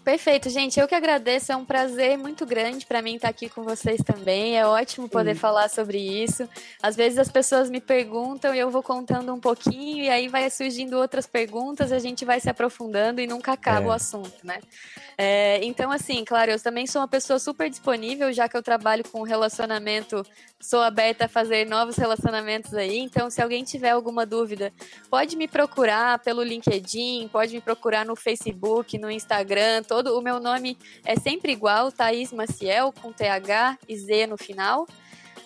Perfeito, 0.05 0.51
gente. 0.51 0.81
Eu 0.81 0.89
que 0.89 0.97
agradeço. 0.97 1.53
É 1.53 1.57
um 1.57 1.65
prazer 1.65 2.19
muito 2.19 2.45
grande 2.45 2.85
para 2.85 3.01
mim 3.01 3.15
estar 3.15 3.29
aqui 3.29 3.49
com 3.49 3.63
vocês 3.63 4.01
também. 4.03 4.59
É 4.59 4.67
ótimo 4.67 5.09
poder 5.09 5.37
falar 5.37 5.69
sobre 5.71 5.99
isso. 5.99 6.49
Às 6.83 6.97
vezes 6.97 7.19
as 7.19 7.31
pessoas 7.31 7.71
me 7.71 7.81
perguntam 7.81 8.53
e 8.53 8.59
eu 8.59 8.69
vou 8.69 8.83
contando 8.83 9.33
um 9.33 9.39
pouquinho, 9.39 10.05
e 10.05 10.11
aí 10.11 10.27
vai 10.27 10.51
surgindo 10.51 10.99
outras 10.99 11.27
perguntas, 11.27 11.93
a 11.93 12.01
gente 12.01 12.25
vai 12.25 12.41
se 12.41 12.51
aprofundando 12.51 13.21
e 13.21 13.29
nunca 13.29 13.53
acaba 13.53 13.87
é. 13.87 13.89
o 13.89 13.93
assunto, 13.93 14.45
né? 14.45 14.59
É, 15.17 15.61
então, 15.63 15.93
assim, 15.93 16.25
claro, 16.25 16.51
eu 16.51 16.61
também 16.61 16.87
sou 16.87 17.01
uma 17.01 17.09
pessoa 17.09 17.39
super 17.39 17.71
disponível, 17.71 18.33
já 18.33 18.49
que 18.49 18.57
eu 18.57 18.63
trabalho 18.63 19.05
com 19.09 19.23
relacionamento, 19.23 20.27
sou 20.63 20.81
aberta 20.81 21.25
a 21.25 21.29
fazer 21.29 21.67
novos 21.67 21.97
relacionamentos 21.97 22.73
aí. 22.73 22.99
Então, 22.99 23.29
se 23.29 23.43
alguém 23.43 23.65
tiver 23.65 23.91
alguma 23.91 24.25
dúvida, 24.25 24.73
pode 25.11 25.37
me 25.37 25.49
procurar 25.49 26.21
pelo 26.21 26.43
LinkedIn, 26.43 27.29
pode 27.33 27.53
me 27.53 27.61
procurar 27.61 28.07
no 28.07 28.15
Facebook, 28.15 28.97
no 28.97 29.11
Instagram 29.11 29.83
todo. 29.83 30.17
O 30.17 30.23
meu 30.23 30.39
nome 30.39 30.79
é 31.05 31.17
sempre 31.17 31.53
igual, 31.53 31.91
Thaís 31.91 32.33
Maciel, 32.33 32.93
com 33.03 33.13
TH 33.13 33.77
e 33.89 33.97
Z 33.97 34.29
no 34.29 34.39
final. 34.39 34.87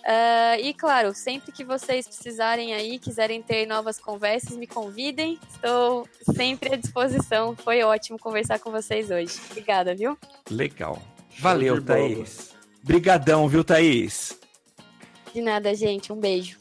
Uh, 0.07 0.61
e 0.63 0.73
claro, 0.73 1.13
sempre 1.13 1.51
que 1.51 1.65
vocês 1.65 2.07
precisarem 2.07 2.75
aí, 2.75 2.97
quiserem 2.97 3.43
ter 3.43 3.67
novas 3.67 3.99
conversas, 3.99 4.57
me 4.57 4.67
convidem. 4.67 5.37
Estou 5.51 6.07
sempre 6.33 6.75
à 6.75 6.77
disposição. 6.77 7.57
Foi 7.57 7.83
ótimo 7.83 8.17
conversar 8.17 8.61
com 8.61 8.71
vocês 8.71 9.11
hoje. 9.11 9.35
Obrigada, 9.51 9.97
viu? 9.97 10.17
Legal. 10.49 11.03
Valeu, 11.41 11.83
Thaís. 11.83 12.55
Obrigadão, 12.85 13.49
viu, 13.49 13.65
Thaís? 13.65 14.39
De 15.37 15.43
nada, 15.43 15.75
gente. 15.75 16.11
Um 16.11 16.17
beijo. 16.17 16.57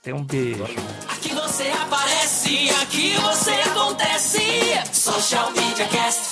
Tem 0.00 0.14
um 0.14 0.22
beijo. 0.22 0.62
Aqui 1.08 1.30
você 1.30 1.64
aparece, 1.64 2.70
aqui 2.80 3.14
você 3.16 3.50
acontece. 3.50 4.38
Social 4.92 5.50
Media 5.50 5.88
Cast. 5.88 6.27